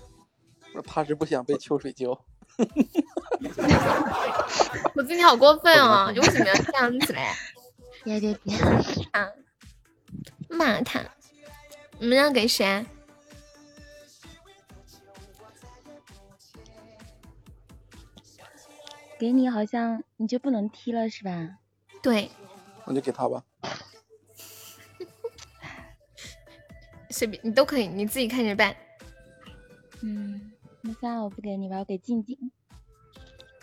[0.74, 2.18] 我怕是不想被秋水救。
[4.96, 6.10] 我今天好过分哦！
[6.12, 7.28] 你为什么要这样子嘞？
[8.04, 8.56] 别别别！
[9.12, 9.28] 啊，
[10.50, 11.02] 骂他！
[12.00, 12.86] 你们要给谁？
[19.20, 21.58] 给你好像你就不能踢了是吧？
[22.02, 22.32] 对。
[22.86, 23.44] 那就给他吧。
[27.12, 28.74] 随便你都可以，你自己看着办。
[30.02, 30.54] 嗯。
[30.82, 32.38] 那算了，我不给你吧，我给静静。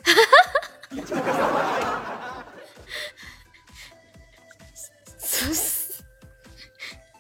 [0.05, 0.21] 哈哈
[1.23, 2.45] 哈！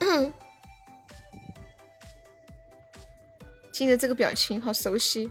[0.00, 0.32] 嗯，
[3.72, 5.30] 记得这个表情好熟悉。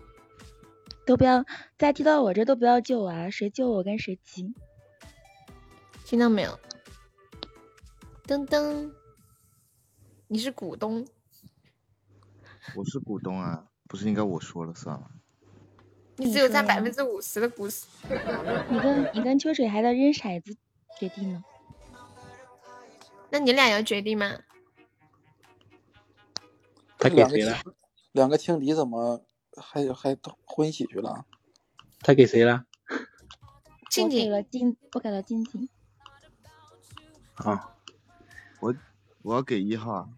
[1.05, 1.45] 都不要
[1.77, 3.29] 再踢到我这，都不要救我啊！
[3.29, 4.53] 谁救我跟谁急。
[6.03, 6.59] 听到没有？
[8.25, 8.91] 噔噔，
[10.27, 11.07] 你是股东。
[12.75, 13.67] 我是股东啊。
[13.87, 15.07] 不是应该我说了算吗？
[16.17, 17.87] 你只有占百分之五十的股息。
[18.71, 20.57] 你跟你跟秋水还在扔骰子
[20.99, 21.43] 决定呢？
[23.29, 24.39] 那你俩要决定吗？
[26.97, 27.57] 他给谁了？
[28.11, 29.23] 两个情敌怎么
[29.57, 31.25] 还还混一起去了？
[31.99, 32.65] 他给谁了？
[33.89, 35.69] 静静了静，我给了静静。
[37.35, 37.75] 啊，
[38.59, 38.75] 我
[39.23, 40.09] 我要给一号。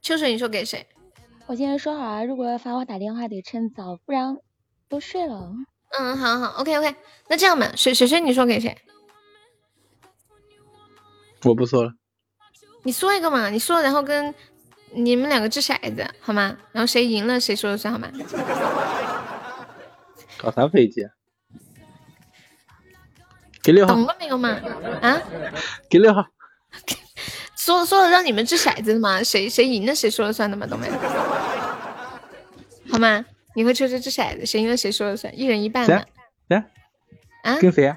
[0.00, 0.86] 秋水，你说给谁？
[1.46, 4.38] 我今天说好啊，如果要发我打电话得趁早，不然
[4.88, 5.52] 都睡了。
[5.90, 6.96] 嗯，好好，OK OK，
[7.28, 8.76] 那这样吧，水水水，你说给谁？
[11.44, 11.94] 我不说了。
[12.82, 14.34] 你说一个嘛，你说，然后跟
[14.94, 16.56] 你们两个掷骰子，好吗？
[16.72, 18.08] 然后谁赢了谁说了算，好吗？
[20.38, 21.06] 搞啥飞机？
[23.62, 23.94] 给六号。
[23.94, 24.50] 懂了没有嘛？
[25.02, 25.20] 啊？
[25.90, 26.24] 给六号。
[27.56, 30.88] 说说了让你们掷骰子的嘛，谁谁赢了谁说了算的嘛，懂没？
[32.90, 33.24] 好吗？
[33.54, 36.04] 你和车车掷骰子，谁赢了谁说了算，一人一半嘛。
[36.48, 36.62] 谁？
[37.42, 37.56] 啊？
[37.58, 37.96] 跟谁啊？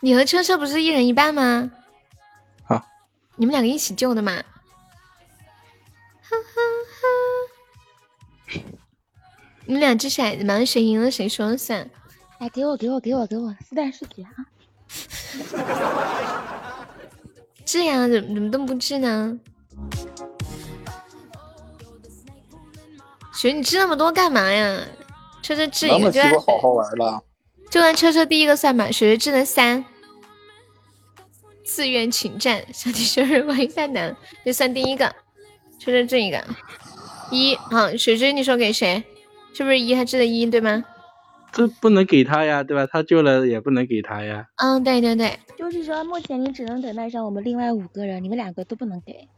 [0.00, 1.70] 你和车车不是一人一半吗？
[2.64, 2.82] 好。
[3.36, 4.40] 你们两个一起救的嘛？
[9.66, 11.88] 你们俩掷骰子嘛，谁赢了谁说了算。
[12.40, 14.30] 来，给我，给我，给我，给我，四代数据啊！
[17.66, 19.38] 治呀，怎么怎么都不治呢？
[23.34, 24.80] 雪，你治那么多干嘛呀？
[25.42, 27.22] 车车治一个就好好玩了。
[27.70, 29.84] 就按车车第一个算吧，雪雪治了三。
[31.64, 35.14] 自愿请战，小弟生日欢迎蛋蛋，就算第一个。
[35.78, 36.42] 车车治一个
[37.30, 39.02] 一，好，水水你说给谁？
[39.54, 40.84] 是不是一还记得一对吗？
[41.50, 42.86] 这不能给他呀，对吧？
[42.90, 44.46] 他救了也不能给他呀。
[44.56, 49.28] 嗯，对对对，就是说目前你只能等待上我们另外五个人，你们两个都不能给。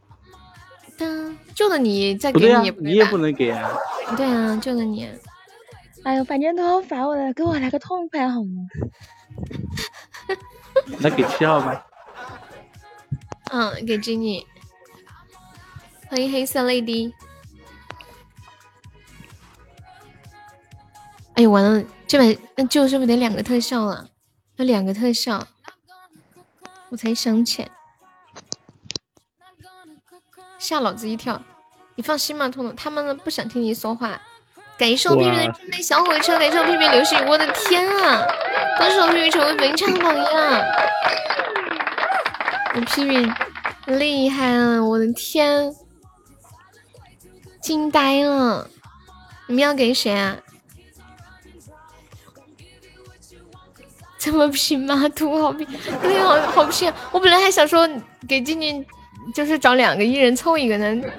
[0.99, 3.71] 嗯，救了你再给你，你也不能给啊。
[4.17, 5.07] 对啊，救了你。
[6.03, 8.67] 哎呦，反正都要罚我了，给我来个痛快好吗？
[10.99, 11.85] 那给七号吧。
[13.51, 14.45] 嗯，给经理。
[16.11, 17.13] 欢迎黑色泪滴。
[21.35, 24.09] 哎，完了，这把那就是不是得两个特效了？
[24.57, 25.47] 要两个特效，
[26.89, 27.69] 我才想起来，
[30.59, 31.41] 吓老子一跳！
[31.95, 34.21] 你放心吧，彤彤，他们不想听你说话。
[34.77, 38.27] 感谢我屁屁的小火车，感谢我屁屁流星雨，我的天啊！
[38.77, 40.61] 恭喜我屁屁成为本场榜样！
[42.75, 43.31] 我屁屁
[43.85, 45.73] 厉害啊，我的天，
[47.61, 48.67] 惊呆了！
[49.47, 50.37] 你们要给谁啊？
[54.17, 55.09] 这么拼吗？
[55.09, 55.67] 图好拼，
[56.01, 56.91] 对，好好拼。
[57.11, 57.89] 我本来还想说
[58.27, 58.85] 给静静，
[59.33, 61.09] 就是找两个一人凑一个呢，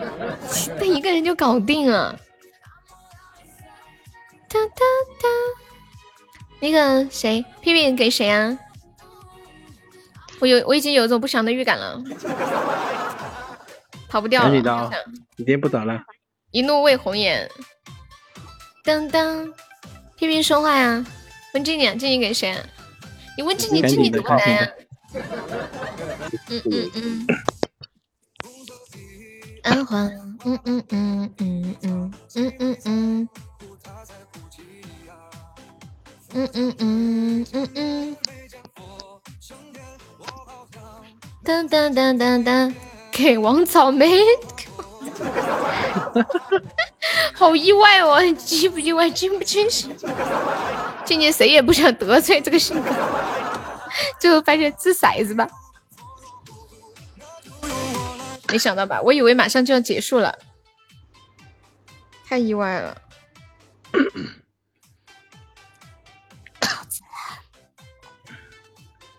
[0.78, 2.16] 但一个人就搞定了。
[4.48, 4.85] 哒哒
[5.20, 5.28] 哒，
[6.60, 8.56] 那个谁，屁屁给谁啊？
[10.39, 12.01] 我有，我已经有一种不祥的预感了，
[14.09, 14.90] 跑不掉了。
[15.36, 16.02] 今天不早了。
[16.53, 17.51] 一怒为红颜。
[18.85, 19.53] 噔噔，
[20.16, 21.05] 屁屁说话呀？
[21.55, 22.57] 问静静，静静给谁？
[23.37, 24.69] 你问静静，静静怎么来啊？
[26.49, 27.27] 嗯嗯嗯，
[29.62, 30.07] 安黄，
[30.45, 33.29] 嗯嗯嗯嗯嗯嗯嗯嗯，
[36.35, 38.16] 嗯嗯嗯嗯嗯，
[41.45, 42.74] 当当当当当，
[43.11, 44.20] 给王草莓，
[47.35, 49.94] 好意外哦，意不意外，惊不惊喜？
[51.05, 52.90] 今年谁也不想得罪这个性格，
[54.19, 55.49] 最后发现掷骰子吧，
[58.49, 59.01] 没想到吧？
[59.03, 60.36] 我以为马上就要结束了，
[62.27, 62.97] 太意外了。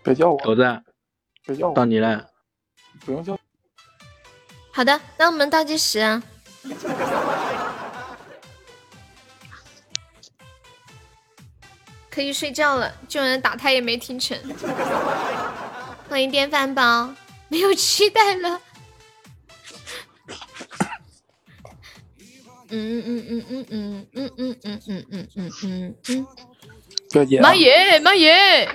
[0.03, 0.81] 别叫我狗子，
[1.45, 2.27] 别叫我，到你了，
[3.05, 3.37] 不用叫。
[4.75, 6.21] 好的，那我们倒计时啊。
[12.09, 14.37] 可以睡觉了，就连打他也没听成。
[16.09, 17.13] 欢迎电饭煲，
[17.49, 18.61] 没有期待了。
[22.69, 26.27] 嗯嗯嗯嗯嗯嗯嗯嗯嗯嗯嗯嗯嗯。
[27.41, 28.67] 妈耶妈耶！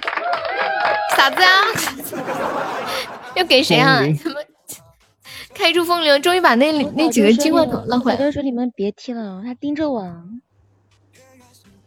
[1.16, 1.64] 啥子啊？
[3.34, 4.00] 要给谁啊？
[4.22, 4.40] 怎么
[5.58, 6.16] 开出风流？
[6.20, 8.24] 终于把那那几个金话筒捞回来。
[8.24, 10.08] 我说你们别踢了，他盯着我，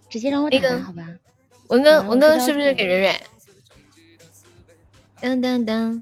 [0.10, 1.08] 直接让我打好吧。
[1.70, 3.22] 文哥，文哥是不是给蕊蕊？
[5.22, 6.02] 噔噔噔！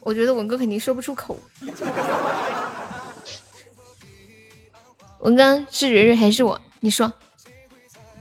[0.00, 1.38] 我觉得文哥肯定说不出口。
[5.20, 6.60] 文哥是蕊蕊还是我？
[6.80, 7.12] 你说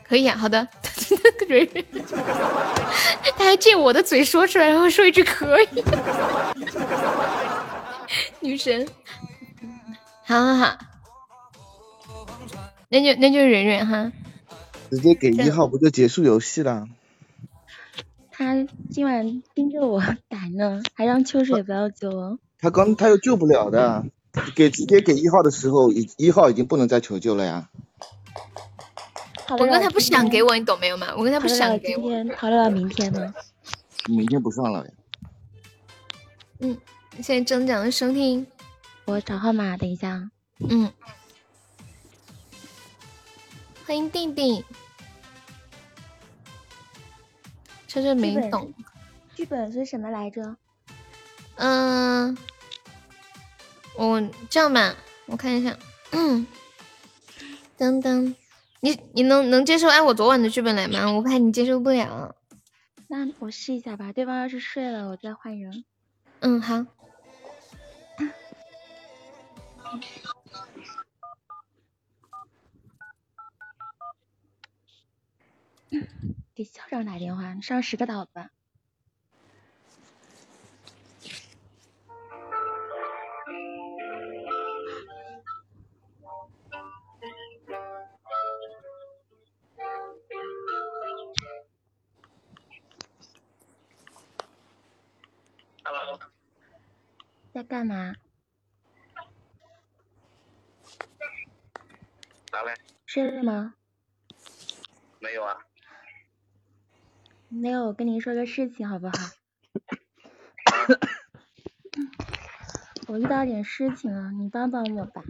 [0.08, 0.38] 可以啊？
[0.38, 0.68] 好的。
[1.48, 1.86] 蕊蕊，
[3.38, 5.68] 他还借我的嘴说出来，然后说一句可以。
[8.42, 8.86] 女神，
[10.26, 10.78] 好好好，
[12.90, 14.12] 那就那就忍忍哈，
[14.90, 16.88] 直接给一号不就结束游戏了？
[18.32, 22.38] 他今晚盯着我打呢，还让秋水不要救。
[22.60, 24.04] 他刚他又救不了的，
[24.56, 27.70] 给直接给一号的时候，一一号已经不能再求救了呀。
[29.50, 31.14] 我跟他不想给我，你懂没有嘛？
[31.16, 32.12] 我跟他不想给我。
[32.36, 33.34] 逃得到明天吗？
[34.08, 34.92] 明天不上了呀。
[36.60, 36.78] 嗯，
[37.22, 38.48] 现在正讲的收听，
[39.06, 40.30] 我找号码，等一下。
[40.70, 40.92] 嗯，
[43.86, 44.64] 欢迎定定。
[47.88, 48.74] 车车没懂。
[49.36, 50.58] 剧本是什么来着？
[51.56, 52.38] 嗯，
[53.96, 54.96] 我这样吧，
[55.28, 55.78] 我看一下。
[56.12, 56.46] 嗯，
[57.78, 58.36] 噔噔。
[58.82, 61.12] 你你能能接受按我昨晚的剧本来吗？
[61.12, 62.36] 我怕你接受不了。
[63.08, 64.12] 那我试一下吧。
[64.14, 65.86] 对方要是睡了，我再换人。
[66.42, 66.86] 嗯，好。
[76.54, 78.50] 给校长打电话，上十个岛吧。
[97.58, 98.14] 在干嘛？
[102.52, 102.76] 咋嘞？
[103.08, 103.74] 睡了吗？
[105.20, 105.58] 没有啊。
[107.50, 109.14] 没有，我跟你说个事情好不好？
[113.10, 115.24] 我遇到点事情了，你帮帮我吧。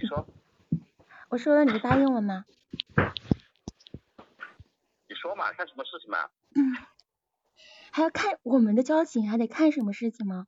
[0.00, 0.24] 你说。
[1.30, 2.44] 我说了，你答应我吗？
[5.08, 6.30] 你说嘛，看什么事情嘛？
[6.54, 6.86] 嗯。
[7.92, 10.46] 还要看我们的交情，还得看什么事情吗？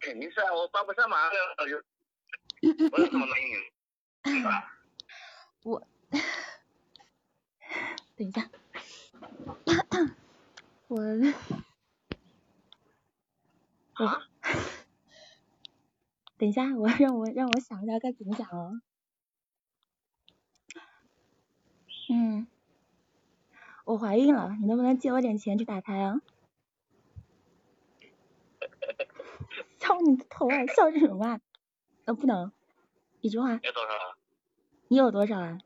[0.00, 1.32] 肯定是啊，我帮不上忙了，
[1.62, 3.58] 我有什么能应
[5.64, 5.86] 我
[8.16, 8.50] 等一下，
[10.88, 10.96] 我
[13.98, 14.22] 我
[16.38, 18.80] 等一下，我让我让我想一下该怎么讲哦。
[22.10, 22.47] 嗯。
[23.88, 26.20] 我怀孕了，你能不能借我点钱去打胎啊？
[29.78, 30.66] 笑你的头啊！
[30.66, 31.40] 笑什么啊？
[32.04, 32.52] 呃，不能，
[33.22, 33.54] 一句话。
[33.56, 33.92] 你有多少？
[34.88, 35.58] 你有多少啊？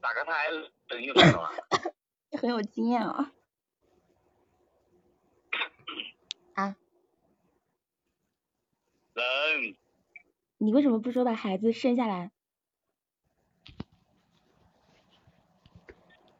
[0.00, 0.46] 打个胎
[0.86, 1.50] 等于多少啊？
[2.30, 3.32] 你 很有经验啊。
[6.54, 6.76] 啊？
[9.14, 9.24] 能。
[10.58, 12.30] 你为什么不说把孩子生下来？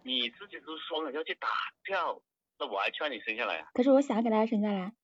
[0.08, 1.48] 你自己都说了要去打
[1.84, 2.22] 掉，
[2.58, 3.70] 那我还劝你生下来啊？
[3.74, 4.94] 可是我想给大家生下来。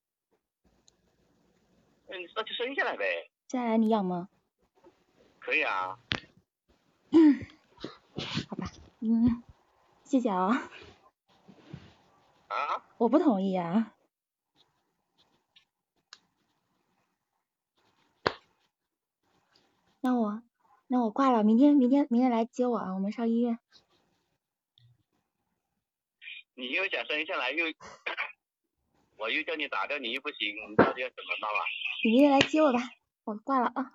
[2.07, 3.31] 嗯，那就生下来呗。
[3.49, 4.31] 生下来你养吗？
[5.39, 5.99] 可以啊。
[7.11, 7.45] 嗯，
[8.49, 8.67] 好吧，
[9.01, 9.43] 嗯，
[10.05, 10.71] 谢谢啊。
[12.49, 12.87] 啊？
[12.97, 13.93] 我不同意啊。
[20.01, 20.43] 那我，
[20.87, 23.59] 那我挂了，明天，明天，明天来接我啊，我们上医院。
[26.55, 27.65] 你又想生下来，又
[29.17, 31.61] 我又叫你打掉，你又不行，你到底要怎么办啊？
[32.05, 32.79] 你明天来接我吧，
[33.25, 33.93] 我挂了啊。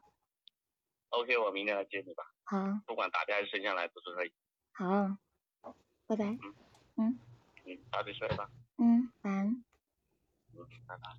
[1.09, 2.23] OK，我明天来接你吧。
[2.43, 2.57] 好。
[2.85, 4.31] 不管打掉还是生下来都是可以。
[4.73, 5.17] 好，
[6.07, 6.25] 拜拜。
[6.25, 6.55] 嗯。
[6.97, 7.19] 嗯。
[7.65, 8.49] 嗯，早点睡吧。
[8.77, 9.47] 嗯，晚安。
[10.53, 11.09] 嗯，拜拜。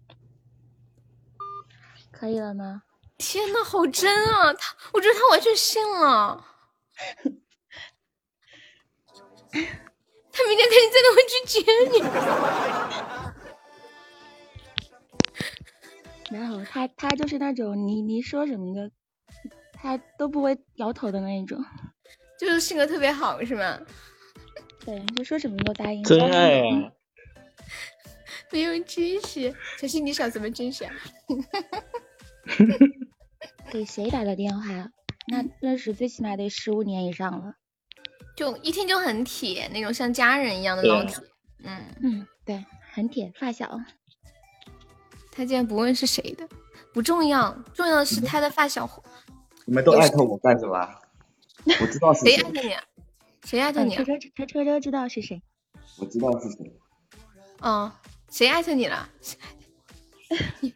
[2.12, 2.82] 可以了吗？
[3.18, 4.52] 天呐，好真啊！
[4.54, 6.44] 他，我觉得他完全信了。
[10.32, 11.60] 他明天肯定真的会去接
[11.92, 12.00] 你。
[16.38, 18.90] 没有他他就是那种你你说什么的，
[19.72, 21.58] 他都不会摇头的那一种，
[22.38, 23.80] 就是性格特别好，是吗？
[24.84, 26.02] 对，就说什么都答应。
[26.04, 26.92] 真爱啊！
[28.52, 30.94] 没有惊喜，小新你想什么惊喜啊？
[33.70, 34.90] 给谁打的电话？
[35.26, 37.54] 那认识最起码得十五年以上了。
[38.40, 41.14] 就一听就很铁，那种像家人一样的老铁。
[41.62, 43.78] 嗯嗯，对，很铁，发小。
[45.30, 46.48] 他竟然不问是谁的，
[46.94, 48.88] 不重要，重要的是他的发小。
[49.66, 50.74] 你们都艾特我干什么？
[51.66, 52.32] 我知道是谁。
[52.38, 52.74] 谁艾特你？
[53.44, 53.94] 谁艾特你？
[53.94, 55.42] 车车车车车知道是谁？
[56.00, 56.80] 我知道是谁。
[57.60, 57.92] 哦，
[58.30, 59.06] 谁艾特你了？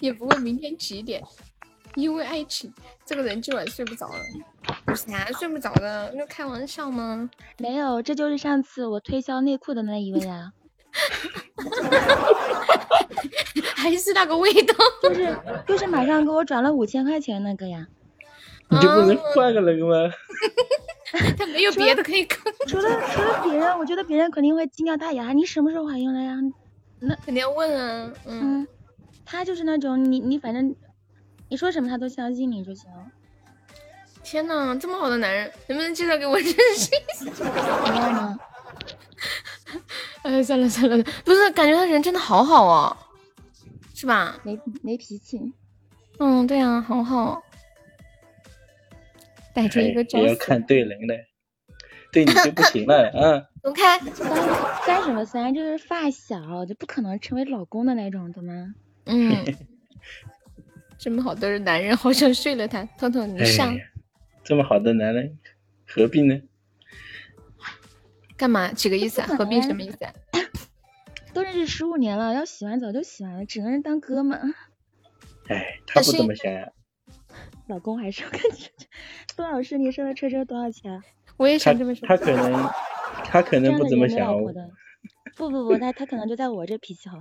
[0.00, 1.22] 也不问明天几点，
[1.94, 2.72] 因为爱情，
[3.04, 4.14] 这个人今晚睡不着了。
[4.86, 6.12] 有啥睡不着的？
[6.16, 7.28] 那开玩笑吗？
[7.58, 10.52] 没有，这就是上次我推销内裤的那一位啊。
[13.76, 15.36] 还是那个味道，就是
[15.66, 17.86] 就是马上给我转了五千块钱那个呀。
[18.68, 20.12] 你就不能换个人吗？
[21.36, 22.52] 他没有别的可以坑。
[22.68, 25.32] 除了除了别人，我觉得别人肯定会惊掉大牙。
[25.32, 26.36] 你什么时候怀孕了呀？
[27.00, 28.12] 那肯定要问啊。
[28.26, 28.66] 嗯，
[29.24, 30.74] 他就是那种你你反正
[31.50, 32.88] 你说什么他都相信你就行。
[34.22, 36.54] 天哪，这么好的男人，能不能介绍给我认识一
[37.24, 37.34] 下？
[37.34, 38.38] 不要吗？
[40.22, 42.96] 哎，算了算了，不是，感觉他人真的好好哦，
[43.94, 44.38] 是吧？
[44.42, 45.40] 没没脾气。
[46.18, 47.42] 嗯，对啊，好好。
[49.52, 51.14] 带着一个也要看对人的，
[52.12, 53.42] 对你就不行了啊！
[53.62, 53.98] 走开！
[54.86, 55.52] 三什么三？
[55.52, 58.74] 就是发小，就不可能成为老公的那种，懂吗？
[59.06, 59.44] 嗯。
[61.00, 62.84] 这么好的男人，好想睡了他。
[62.98, 63.74] 彤彤，你上。
[64.44, 65.38] 这么好的男人，
[65.86, 66.38] 何必呢？
[68.36, 68.70] 干嘛？
[68.70, 69.26] 几个意思啊？
[69.28, 70.12] 何必什么意思啊？
[71.32, 74.38] 都认识十五年了，要洗完早就洗完了，只能是当哥们。
[75.48, 76.68] 哎，他不这么想呀。
[77.66, 78.42] 老公还是要看
[79.34, 81.02] 杜 老师，你说的车车多少钱？
[81.38, 82.06] 我也想这么说。
[82.06, 82.70] 他可能，
[83.24, 84.36] 他可能不怎么想。
[85.34, 87.16] 不不不，他他可能就在我这脾气好。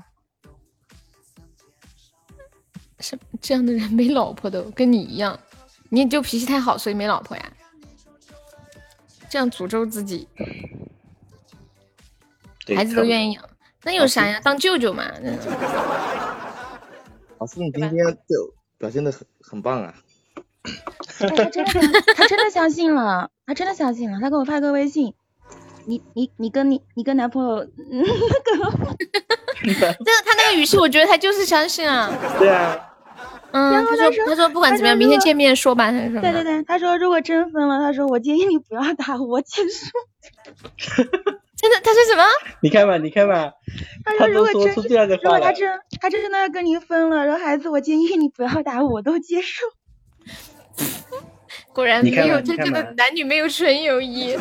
[3.00, 5.40] 什这样的人没老婆的，跟你一样，
[5.90, 7.44] 你就脾气太好，所以没老婆呀？
[9.30, 10.28] 这样诅咒自己，
[12.76, 13.44] 孩子都愿意养，
[13.84, 14.40] 那有啥呀？
[14.44, 15.06] 当舅舅嘛。
[17.38, 17.92] 老师，你今天
[18.28, 19.94] 就表现的很很棒啊。
[21.20, 24.20] 他真的，他真的相信了，他真的相信了。
[24.20, 25.14] 他给我发个微信，
[25.86, 32.12] 你你你跟你你跟男朋友那个， 真的，他那个语气，我觉得他就是相信啊。
[32.40, 32.89] 对啊，
[33.52, 36.22] 嗯，他说他说不管怎么样，明天见面说吧，他说。
[36.22, 39.92] 对对对，他说如果真分了，他说我建议你不要打我结束。
[41.60, 42.24] 真的，他说什么？
[42.62, 43.52] 你看吧，你看吧，
[44.18, 45.70] 他都说出这样的话如果他真
[46.00, 49.66] 他真的要跟你分了，然后孩子，我建议你不要打我，我都接受。
[51.74, 54.38] 果然没有真正的男女没有纯友谊。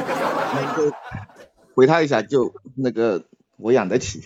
[1.75, 3.25] 回他一下，就那个
[3.57, 4.23] 我养得起。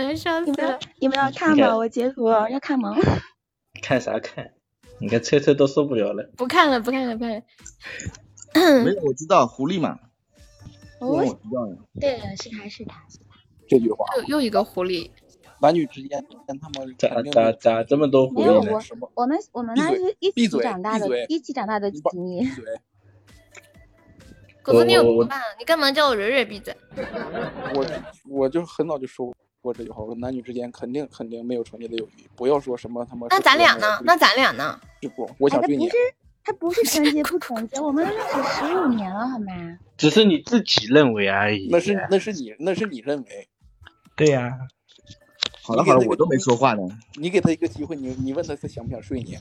[0.00, 0.78] 我要笑死了！
[0.98, 1.76] 你们要看吗？
[1.76, 2.96] 我截图要看吗？
[3.82, 4.50] 看啥看？
[4.98, 6.30] 你看车车都受不了了。
[6.36, 7.42] 不看了，不看了，不看了。
[8.82, 9.98] 没有， 我知道狐狸嘛。
[11.00, 11.76] 我知道呀。
[12.00, 12.96] 对，是他是他。
[13.68, 14.06] 这句话。
[14.16, 15.10] 又又一个狐狸。
[15.60, 18.72] 男女之间跟他们咋咋咋这么多狐狸呢？
[18.72, 22.48] 我我们我们那是一起长大的，一起长大的亲密。
[24.62, 25.36] 狗子，你有毒吧？
[25.58, 26.74] 你干嘛叫我蕊蕊闭嘴？
[27.74, 27.86] 我
[28.30, 29.34] 我就很早就说过
[29.74, 33.26] 这句话，我说男女之间肯定肯定没有纯洁的友谊，不要说什么他妈。
[33.30, 34.00] 那咱俩呢？
[34.04, 34.80] 那咱俩呢？
[35.14, 35.86] 不，我想对你。
[35.86, 35.96] 不是，
[36.42, 39.78] 他不是纯洁不纯洁，我们认识十五年了，好吗？
[39.98, 41.68] 只是你自己认为而已。
[41.70, 43.48] 那是那是你那是你认为。
[44.16, 44.50] 对呀。
[45.62, 46.82] 好了好了，我都没说话呢。
[47.14, 49.36] 你给他一个机会，你你问他他想不想睡你？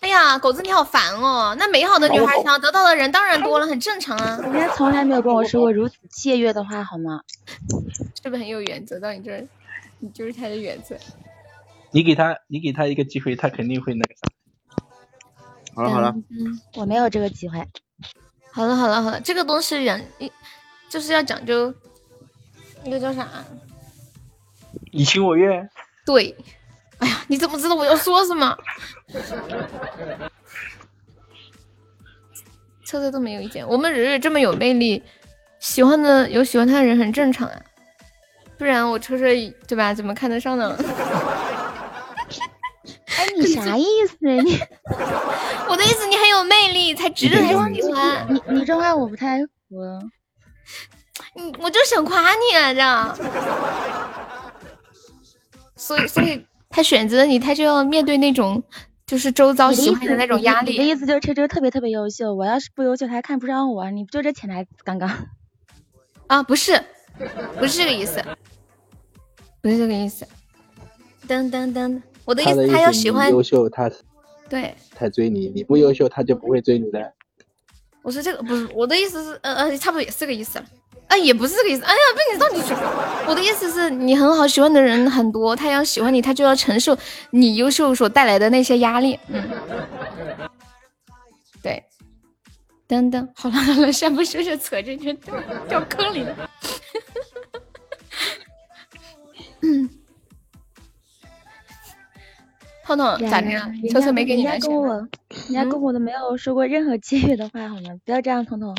[0.00, 1.54] 哎呀，狗子你好烦哦！
[1.58, 4.38] 那美好的女孩想要得到的人当然多了，很正常啊。
[4.42, 7.20] 人家从来没有跟我说过如此僭越的话，好吗？
[8.22, 9.00] 是不是很有原则？
[9.00, 9.46] 到你这儿，
[9.98, 10.96] 你就是他的原则。
[11.90, 14.20] 你给他，你给他一个机会，他肯定会那个啥。
[15.74, 17.58] 好了好了，嗯，我没有这个机会。
[18.52, 20.30] 好了好了好了，这个东西讲一
[20.88, 21.72] 就是要讲究，
[22.84, 23.28] 那个叫啥？
[24.92, 25.68] 你情我愿。
[26.04, 26.36] 对，
[26.98, 28.56] 哎呀，你怎么知道我要说什么？
[32.84, 35.02] 车车都没有意见，我们蕊蕊这么有魅力，
[35.60, 37.62] 喜欢的有喜欢他的人很正常啊，
[38.60, 39.24] 不然我车车
[39.66, 39.94] 对吧？
[39.94, 40.76] 怎么看得上呢？
[43.16, 44.16] 哎，你啥意思？
[44.20, 44.58] 你
[45.66, 48.26] 我的意思，你很有魅力，才值得他喜欢。
[48.28, 49.48] 你你这话我不太服。
[51.34, 53.16] 你我就想夸你啊，这样。
[55.74, 58.62] 所以，所以他选择你，他就要面对那种
[59.06, 60.72] 就是周遭喜欢的那种压力。
[60.72, 64.70] 你的意思就是车车特别特别优秀，我要是不优秀，他还看不上我，你不就这潜台词？
[64.84, 65.08] 刚刚
[66.26, 66.84] 啊，不是，
[67.58, 68.22] 不是这个意思，
[69.60, 70.26] 不是这个意思。
[71.28, 73.90] 噔噔噔，我的意思，他要喜欢优秀，他
[74.48, 77.12] 对才追你，你不优秀，他就不会追你的。
[78.02, 80.58] 我说这个不是我的意思是，呃呃，差不多也是个意思。
[81.08, 81.82] 啊，也不是这个意思。
[81.82, 82.76] 哎呀，被你到底说，
[83.26, 86.96] 我的意思是你很好，喜欢的人很多，他要喜欢你，他就要承受
[87.30, 89.18] 你优秀所带来的那些压力。
[89.26, 90.50] 嗯，对。
[92.90, 96.24] 等等，好了好，了先不说说扯进去掉掉坑里。
[96.24, 96.50] 了。
[99.62, 99.88] 嗯。
[102.84, 103.72] 彤彤咋的了？
[103.92, 104.42] 秋秋没给你？
[104.42, 105.08] 你家公公，
[105.46, 107.96] 你家公公都没有说过任何尖锐的话，好吗？
[108.04, 108.76] 不要这样，彤彤，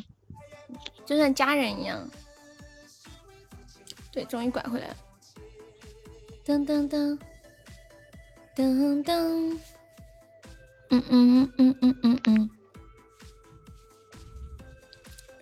[1.05, 2.09] 就像家人一样。
[4.11, 4.95] 对，终于拐回来了。
[6.45, 7.17] 噔噔噔，
[8.57, 9.57] 噔噔，
[10.89, 12.49] 嗯嗯嗯嗯嗯嗯嗯。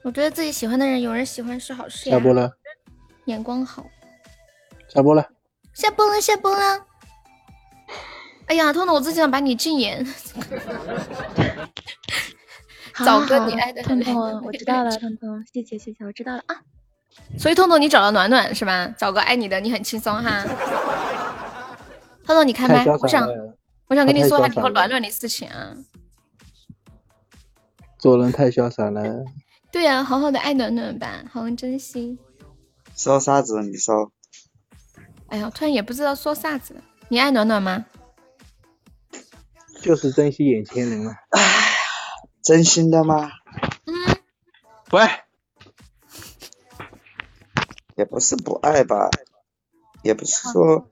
[0.03, 2.17] 我觉得自己喜欢的人有人喜欢是好事呀。
[2.17, 2.51] 下播了。
[3.25, 3.85] 眼光好。
[4.87, 5.27] 下播了。
[5.73, 6.85] 下播了，下播了。
[8.47, 10.05] 哎呀，彤彤，我只想把你禁言。
[13.05, 16.55] 找个你爱的彤彤，我知道了，彤彤，谢谢谢谢，我知道了啊。
[17.37, 18.87] 所以痛痛，你找到暖暖是吧？
[18.97, 20.43] 找个爱你的，你很轻松哈。
[22.25, 23.29] 彤彤，你开麦，我想
[23.87, 25.75] 我想跟你说下你和暖暖的事情啊。
[27.99, 29.23] 做人太潇洒了。
[29.71, 32.17] 对呀，好好的爱暖暖吧，好好珍惜。
[32.95, 33.61] 说啥子？
[33.61, 34.11] 你说。
[35.27, 36.81] 哎呀，突然也不知道说啥子。
[37.09, 37.85] 你爱暖暖吗？
[39.81, 41.15] 就是珍惜眼前人啊。
[41.29, 41.47] 哎呀，
[42.43, 43.31] 真心的吗？
[43.85, 44.17] 嗯。
[44.85, 45.25] 不爱。
[47.95, 49.09] 也不是不爱吧，
[50.03, 50.89] 也不是说，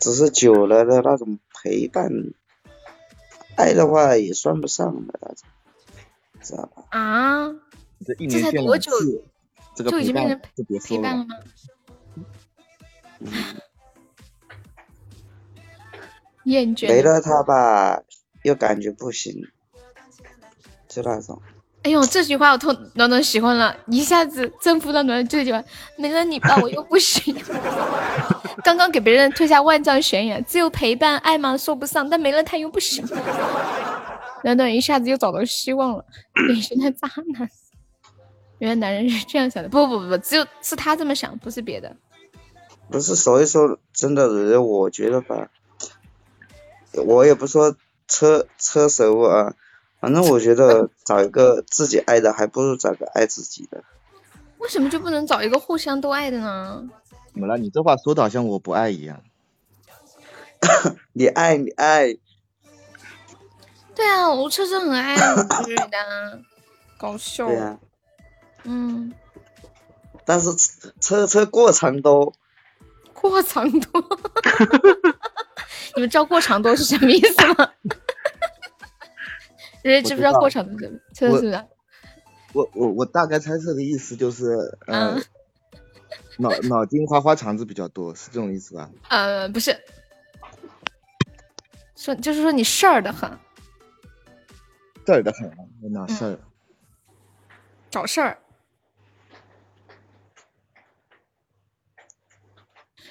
[0.00, 2.10] 只是久了的那种陪伴。
[3.56, 5.48] 爱的话也算不上的那种，
[6.42, 6.84] 知道吧？
[6.90, 7.54] 啊。
[8.06, 8.92] 这一年见多久？
[9.74, 11.36] 这个就已经变成陪陪伴了吗？
[16.44, 16.88] 厌倦。
[16.88, 18.02] 没了他吧，
[18.42, 19.34] 又感觉不行，
[20.88, 21.40] 就那种。
[21.84, 25.62] 哎呦，这句话我痛暖暖喜欢了，一下子征服了暖暖这句话。
[25.96, 27.36] 没了你吧，我又不行。
[28.64, 31.56] 刚刚给别人推下万丈悬崖，只有陪伴爱吗？
[31.56, 33.06] 说不上，但没了他又不行。
[34.42, 36.04] 暖暖一下子又找到希望了，
[36.48, 37.48] 典型的渣男。
[38.58, 41.96] 原来男人是这样想的，不不不不，只有是他这么想，不是别的。
[42.90, 45.50] 不是，所以说真的，我觉得吧，
[47.06, 49.54] 我也不说车车手啊，
[50.00, 53.84] 反正我觉得找一个自己爱的，还不如找个爱自己的。
[54.58, 56.88] 为什么就不能找一个互相都爱的呢？
[57.32, 57.58] 怎么了？
[57.58, 59.22] 你这话说的好像我不爱一样。
[61.12, 62.16] 你 爱你爱。
[63.94, 65.14] 对啊，我车车很爱
[65.66, 66.42] 女的，
[66.96, 67.46] 搞笑。
[67.46, 67.78] 对啊。
[68.68, 69.12] 嗯。
[70.24, 70.50] 但是
[71.00, 72.32] 车车过长多。
[73.14, 74.00] 过长多，
[75.96, 77.68] 你们知道过长多是什么意思吗？
[79.82, 81.40] 人家知不知道过长多是什么？
[81.40, 81.64] 是？
[82.52, 85.20] 我我我大概猜测的意思就是，嗯，
[86.38, 88.88] 脑脑筋花花肠子比较多，是这种意思吧？
[89.08, 89.76] 呃，不是，
[91.96, 93.28] 说就是说你事儿的很，
[95.06, 95.50] 事儿的很，
[95.92, 96.38] 哪事儿？
[97.90, 98.38] 找事儿。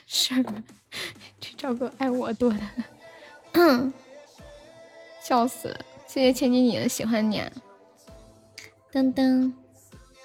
[0.08, 0.64] 事儿，
[1.42, 2.60] 去找个爱我多的，
[3.52, 3.94] 嗯，
[5.22, 5.80] 笑死了！
[6.08, 7.52] 谢谢千金你喜欢你，啊。
[8.92, 9.52] 噔噔，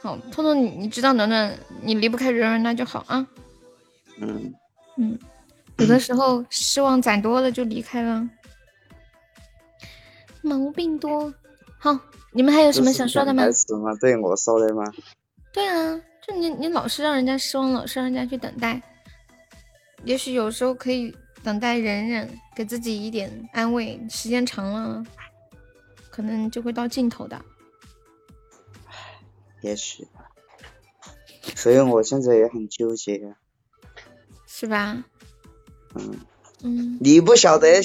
[0.01, 1.53] 好，彤彤，你你知道暖暖，
[1.83, 3.27] 你离不开人儿，那就好啊。
[4.19, 4.55] 嗯
[4.97, 5.19] 嗯，
[5.79, 8.29] 有的时候失望攒多了就离开了，
[10.43, 11.35] 毛病多。
[11.79, 11.99] 好，
[12.31, 13.43] 你们还有什么想说的吗？
[14.01, 14.85] 对我说的吗？
[15.53, 18.81] 对啊，就你你老是让人家失望，老是让人家去等待。
[20.05, 24.01] 也许有时候可以等待忍忍，给自己一点安慰。
[24.11, 25.05] 时间长了，
[26.11, 27.41] 可能就会到尽头的。
[29.61, 30.29] 也许吧。
[31.55, 33.35] 所以我现在也很纠结。
[34.47, 35.05] 是吧？
[35.95, 36.19] 嗯
[36.63, 36.99] 嗯。
[37.01, 37.83] 你不晓得，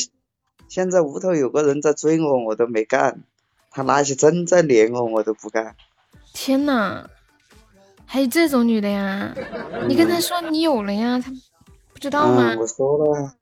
[0.68, 3.24] 现在屋头有个人在追我，我都没干。
[3.70, 5.76] 他拿起针在连我，我都不干。
[6.34, 7.08] 天呐，
[8.06, 9.36] 还有这种女的呀？
[9.88, 11.32] 你跟他说你有了呀，他。
[11.98, 12.56] 不知道吗？
[12.60, 13.34] 我说了。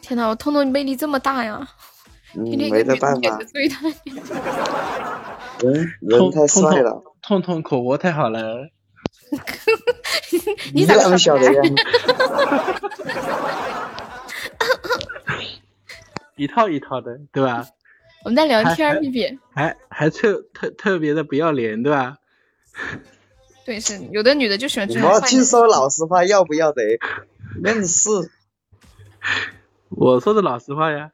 [0.00, 1.68] 天哪，我彤彤魅力这么大呀！
[2.34, 3.38] 嗯，没得办法。
[5.60, 7.02] 人人太帅了。
[7.20, 8.70] 彤彤口活太好了。
[10.72, 11.62] 你咋么晓得呀？
[16.36, 17.66] 一套一套的，对吧？
[18.24, 19.38] 我们在聊天，皮皮。
[19.54, 22.16] 还还特特特别的不要脸，对吧？
[23.68, 25.10] 对，是有的女的就喜欢这种。
[25.10, 26.98] 我净说老实话，要不要得？
[27.62, 28.08] 硬是。
[29.90, 31.10] 我说的老实话呀。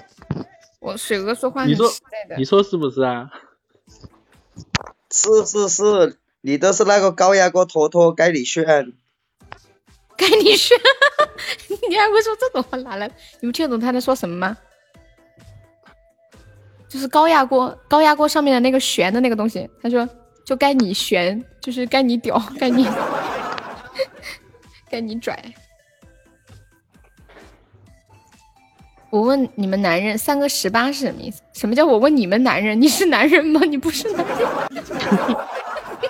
[0.78, 1.90] 我水哥说话你说，
[2.36, 3.30] 你说是不是啊？
[5.10, 8.66] 是是是，你都是那个高压锅坨坨，该你炫。
[10.18, 10.76] 该你炫，
[11.88, 12.76] 你还会说这种话？
[12.76, 13.08] 哪来？
[13.40, 14.54] 你们听得懂他在说什么吗？
[16.90, 19.66] 就是高压锅，高压锅上面的那个旋的那个东西。
[19.82, 20.06] 他说。
[20.50, 22.84] 就该你悬，就是该你屌， 该你，
[24.90, 25.40] 该你拽。
[29.10, 31.40] 我问你们男人三个十八是什么意思？
[31.52, 32.80] 什么叫我问你们男人？
[32.82, 33.60] 你是男人吗？
[33.60, 34.38] 你不是男人。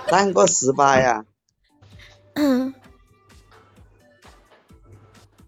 [0.09, 1.23] 三个十八呀？
[2.33, 2.73] 嗯，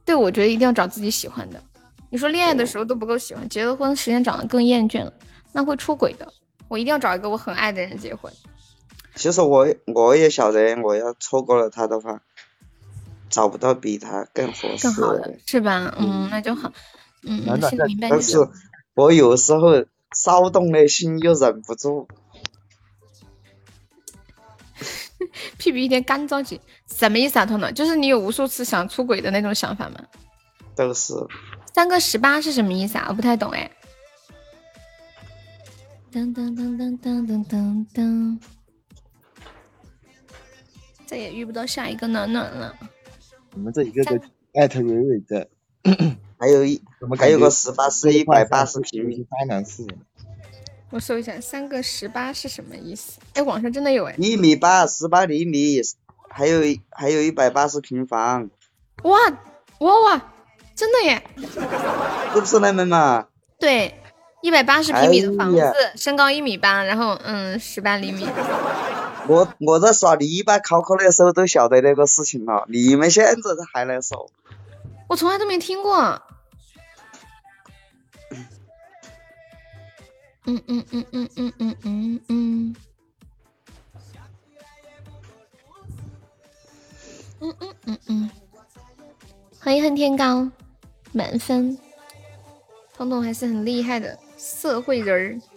[0.04, 1.58] 对，我觉得一定要找自己喜欢的。
[2.10, 5.10] 你说恋爱的时候都不够喜欢，结了婚时间长得更厌倦了，
[5.50, 6.30] 那会出轨的。
[6.68, 8.30] 我一定要找一个我很爱的人结婚。
[9.14, 12.22] 其实我我也晓得，我要错过了他的话，
[13.28, 15.94] 找不到比他更合适更好的，是吧？
[15.98, 16.72] 嗯，那就好。
[17.22, 17.42] 嗯，
[17.86, 18.08] 明白。
[18.08, 18.38] 但是，
[18.94, 22.08] 我有时候骚动的心又忍不住。
[25.56, 27.46] 屁屁一天干着急，什么意思啊？
[27.46, 30.00] 彤彤，就是你有无数次想出轨的那种想法吗？
[30.74, 31.14] 都是。
[31.74, 33.06] 三个十八是什么意思啊？
[33.08, 33.70] 我不太懂哎。
[36.12, 38.38] 噔噔噔噔噔噔噔噔，
[41.12, 42.74] 再也遇不到下一个暖暖了。
[43.54, 44.18] 你们这一个个
[44.54, 45.46] 艾特蕊蕊的，
[46.40, 46.80] 还有一
[47.18, 49.86] 还有个十八是一百八十平米，三男四。
[50.88, 53.20] 我搜一下，三个十八是什么意思？
[53.34, 54.14] 哎，网上真的有哎。
[54.16, 55.82] 一米八，十八厘米，
[56.30, 58.48] 还有还有一百八十平方。
[59.02, 59.18] 哇
[59.80, 60.32] 哇哇！
[60.74, 61.22] 真的耶，
[62.32, 63.26] 是不是那么嘛？
[63.58, 64.00] 对，
[64.40, 68.26] 一百八十平米的房子，身高一米八，然后嗯，十八厘米。
[69.28, 73.32] 我我在耍泥巴考考的时候都晓得那个事情了，你们现在
[73.72, 74.30] 还来说？
[75.08, 76.20] 我从来都没听过。
[80.44, 82.76] 嗯嗯嗯嗯嗯嗯嗯嗯。
[87.40, 88.30] 嗯嗯嗯嗯。
[89.60, 90.50] 欢迎恨天高。
[91.12, 91.78] 满分，
[92.96, 95.51] 彤彤还是很厉害的社会人儿。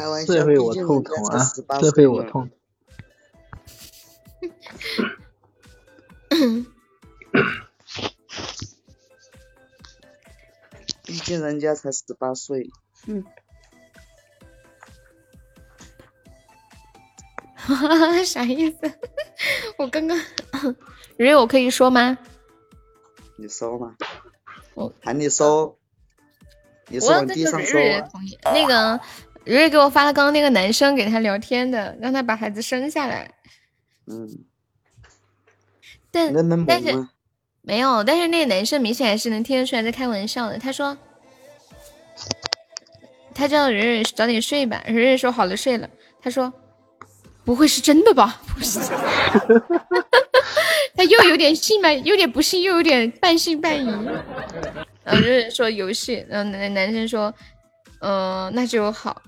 [0.00, 1.52] 开玩笑，这回我痛痛啊！
[1.80, 2.50] 这回我痛。
[11.04, 12.70] 毕竟人家才十八岁。
[13.06, 13.22] 嗯。
[17.56, 18.78] 哈哈，啥意思？
[19.76, 20.18] 我刚刚，
[21.18, 22.16] 瑞，我可以说吗？
[23.36, 23.96] 你说嘛，
[24.74, 25.78] 我喊你说，
[26.88, 27.80] 你是往地上说。
[28.44, 29.00] 那个
[29.44, 33.30] 蕊蕊给我发了刚刚那个男生给他聊天的，让他把孩子生下来。
[34.06, 34.28] 嗯。
[36.12, 36.32] 但
[36.66, 37.06] 但是
[37.62, 40.58] 没有，但是那个男生明显还是能听得出来在开玩笑的。
[40.58, 40.96] 他说，
[43.32, 44.82] 他叫蕊蕊早点睡吧。
[44.88, 45.88] 蕊蕊说好了睡了。
[46.20, 46.52] 他说，
[47.44, 48.40] 不会是真的吧？
[48.48, 48.80] 不是。
[50.96, 53.88] 他又有点信吧，有点不信，又有点半信半疑。
[55.04, 57.32] 然后蕊蕊说游戏，然后男男生说，
[58.00, 59.22] 嗯，那就好。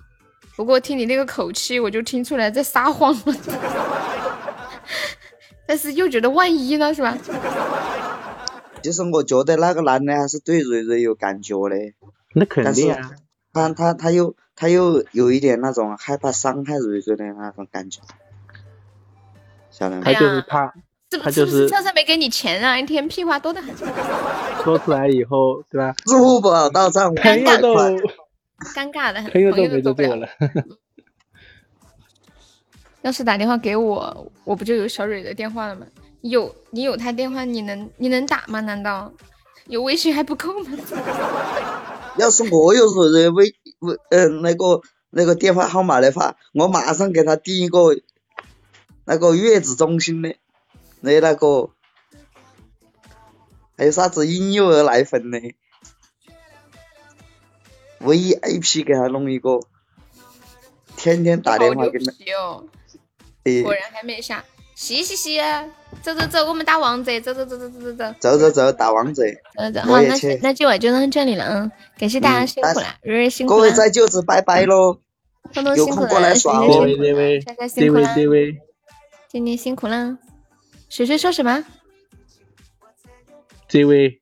[0.56, 3.34] 不过听你那个口气，我就听出来在撒谎了。
[5.66, 7.16] 但是又觉得万一呢，是吧？
[8.82, 11.76] 其实我觉得那个男的还是对蕊蕊有感觉的。
[12.34, 13.12] 那肯定啊。
[13.52, 18.00] 他他他又他又有一点那种害怕伤害蕊蕊的那种感觉。
[19.70, 20.02] 晓得吗？
[20.04, 20.74] 他就是怕。
[21.22, 22.78] 他就是车车没给你钱啊！
[22.78, 23.74] 一天屁话多的很。
[24.64, 25.94] 说出来以后，对吧？
[26.06, 27.74] 支付宝到账，尴尬都
[28.74, 30.28] 尴尬的很，朋友都没得做了。
[33.02, 35.86] 要是打电话给我，我不就有小蕊的电话了吗？
[36.20, 38.60] 有你有他电话，你能你能打吗？
[38.60, 39.12] 难道
[39.66, 40.70] 有微信还不够吗？
[42.16, 48.00] 要是我有蕊蕊微微呃那个那个电话号码的话，我马上给他订一个
[49.04, 50.36] 那个月子中心的。
[51.00, 51.70] 那那个，
[53.76, 55.32] 还有啥子婴幼儿奶粉
[58.02, 59.60] 的，VIP 给他弄一个，
[60.96, 62.12] 天天打电话给他。
[63.62, 65.40] 果然还没下，嘻嘻嘻，
[66.02, 68.14] 走走走，我们打王者，走走走走走走走。
[68.20, 69.22] 走走走，打王者。
[69.56, 73.58] 走走，好，那那今晚就到这里了，嗯，感谢大家辛苦了，瑞瑞辛苦了。
[73.58, 75.00] 各位在就子拜拜喽，
[75.76, 76.68] 有空过来耍哦。
[76.70, 78.60] 这位这位这位这位，
[79.28, 80.18] 今天辛苦了。
[80.88, 81.64] 水水说什么？
[83.66, 84.20] 这位，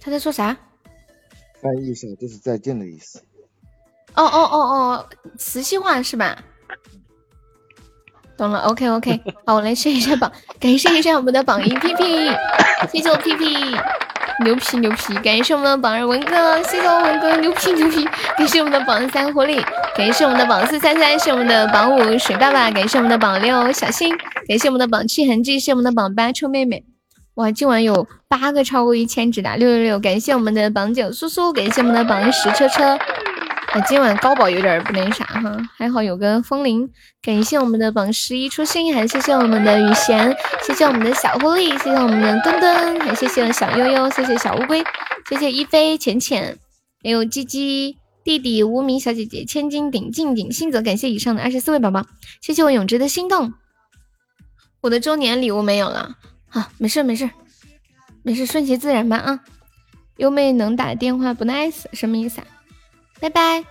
[0.00, 0.56] 他在说啥？
[1.60, 3.20] 翻译一下，就是再见的意思。
[4.14, 6.38] 哦哦哦哦，磁性话是吧？
[8.36, 9.20] 懂了，OK OK。
[9.46, 12.30] 好，我来试一下榜， 感谢一下我们的榜一屁屁，
[12.92, 13.56] 谢谢我屁屁。
[14.44, 18.04] 牛皮牛皮，感谢我们的榜二文哥，谢谢我文哥，牛皮牛皮，
[18.36, 24.14] 感谢我们的榜三狐狸，感谢我们的榜四三三，是我们的榜五水爸爸，感谢我们的榜六小新，
[24.46, 26.84] 感谢我们的榜七痕迹，谢我们的榜八臭妹妹，
[27.36, 32.96] 哇，今晚有八个超过一千值的，六六六，感谢我们的榜九苏苏，感谢我们的榜十车车。
[33.72, 36.88] 啊今晚高宝有点不那啥哈，还好有个风铃。
[37.20, 44.82] 感谢我们的榜十一初心，还谢谢我们的雨贤，谢谢我们的小狐狸，谢谢我们的墩墩，还谢谢小悠悠，谢谢小乌龟，
[45.28, 46.56] 谢谢一飞浅浅，
[47.04, 52.06] 还有鸡鸡弟弟无名小姐姐千金顶静顶信泽，感谢以上的二十四位宝宝，
[52.40, 53.52] 谢谢我永志的心动。
[54.80, 56.14] 我的周年礼物没有了，
[56.58, 57.28] 啊，没事没事
[58.22, 59.40] 没事，顺其自然吧啊。
[60.16, 62.46] 优妹能打电话不 nice 什么意思啊？
[63.20, 63.62] 拜拜，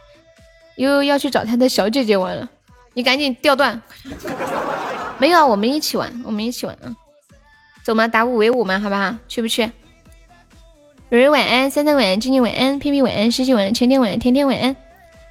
[0.78, 2.48] 悠悠要去找他的小姐姐玩了，
[2.94, 3.82] 你赶紧掉段。
[5.18, 6.96] 没有啊，我们一起玩，我们一起玩啊。
[7.84, 8.08] 走吗？
[8.08, 8.80] 打五 v 五吗？
[8.80, 9.16] 好不好？
[9.28, 9.64] 去不去？
[11.10, 14.76] 蕊蕊晚安，三三晚安，静静晚安，屁屁晚安，西西晚安，全天晚安，天天晚安，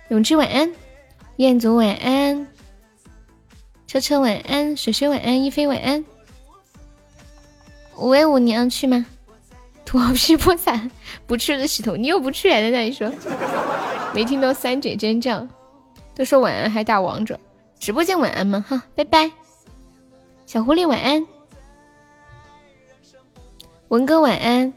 [0.09, 0.73] 永志晚安，
[1.37, 2.49] 彦祖晚安，
[3.87, 6.05] 车车晚安，水水晚安，一飞晚安。
[7.97, 9.07] 五 v 五你要去吗？
[9.85, 10.91] 土豪批破伞，
[11.27, 13.13] 不去的洗头，你又不去还在那里说，
[14.15, 15.47] 没听到三姐尖叫，
[16.15, 17.39] 都说晚安还打王者，
[17.79, 18.65] 直播间晚安吗？
[18.67, 19.31] 哈，拜拜，
[20.47, 21.27] 小狐狸晚安。
[23.89, 24.73] 文哥晚安，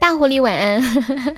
[0.00, 1.36] 大狐狸晚安。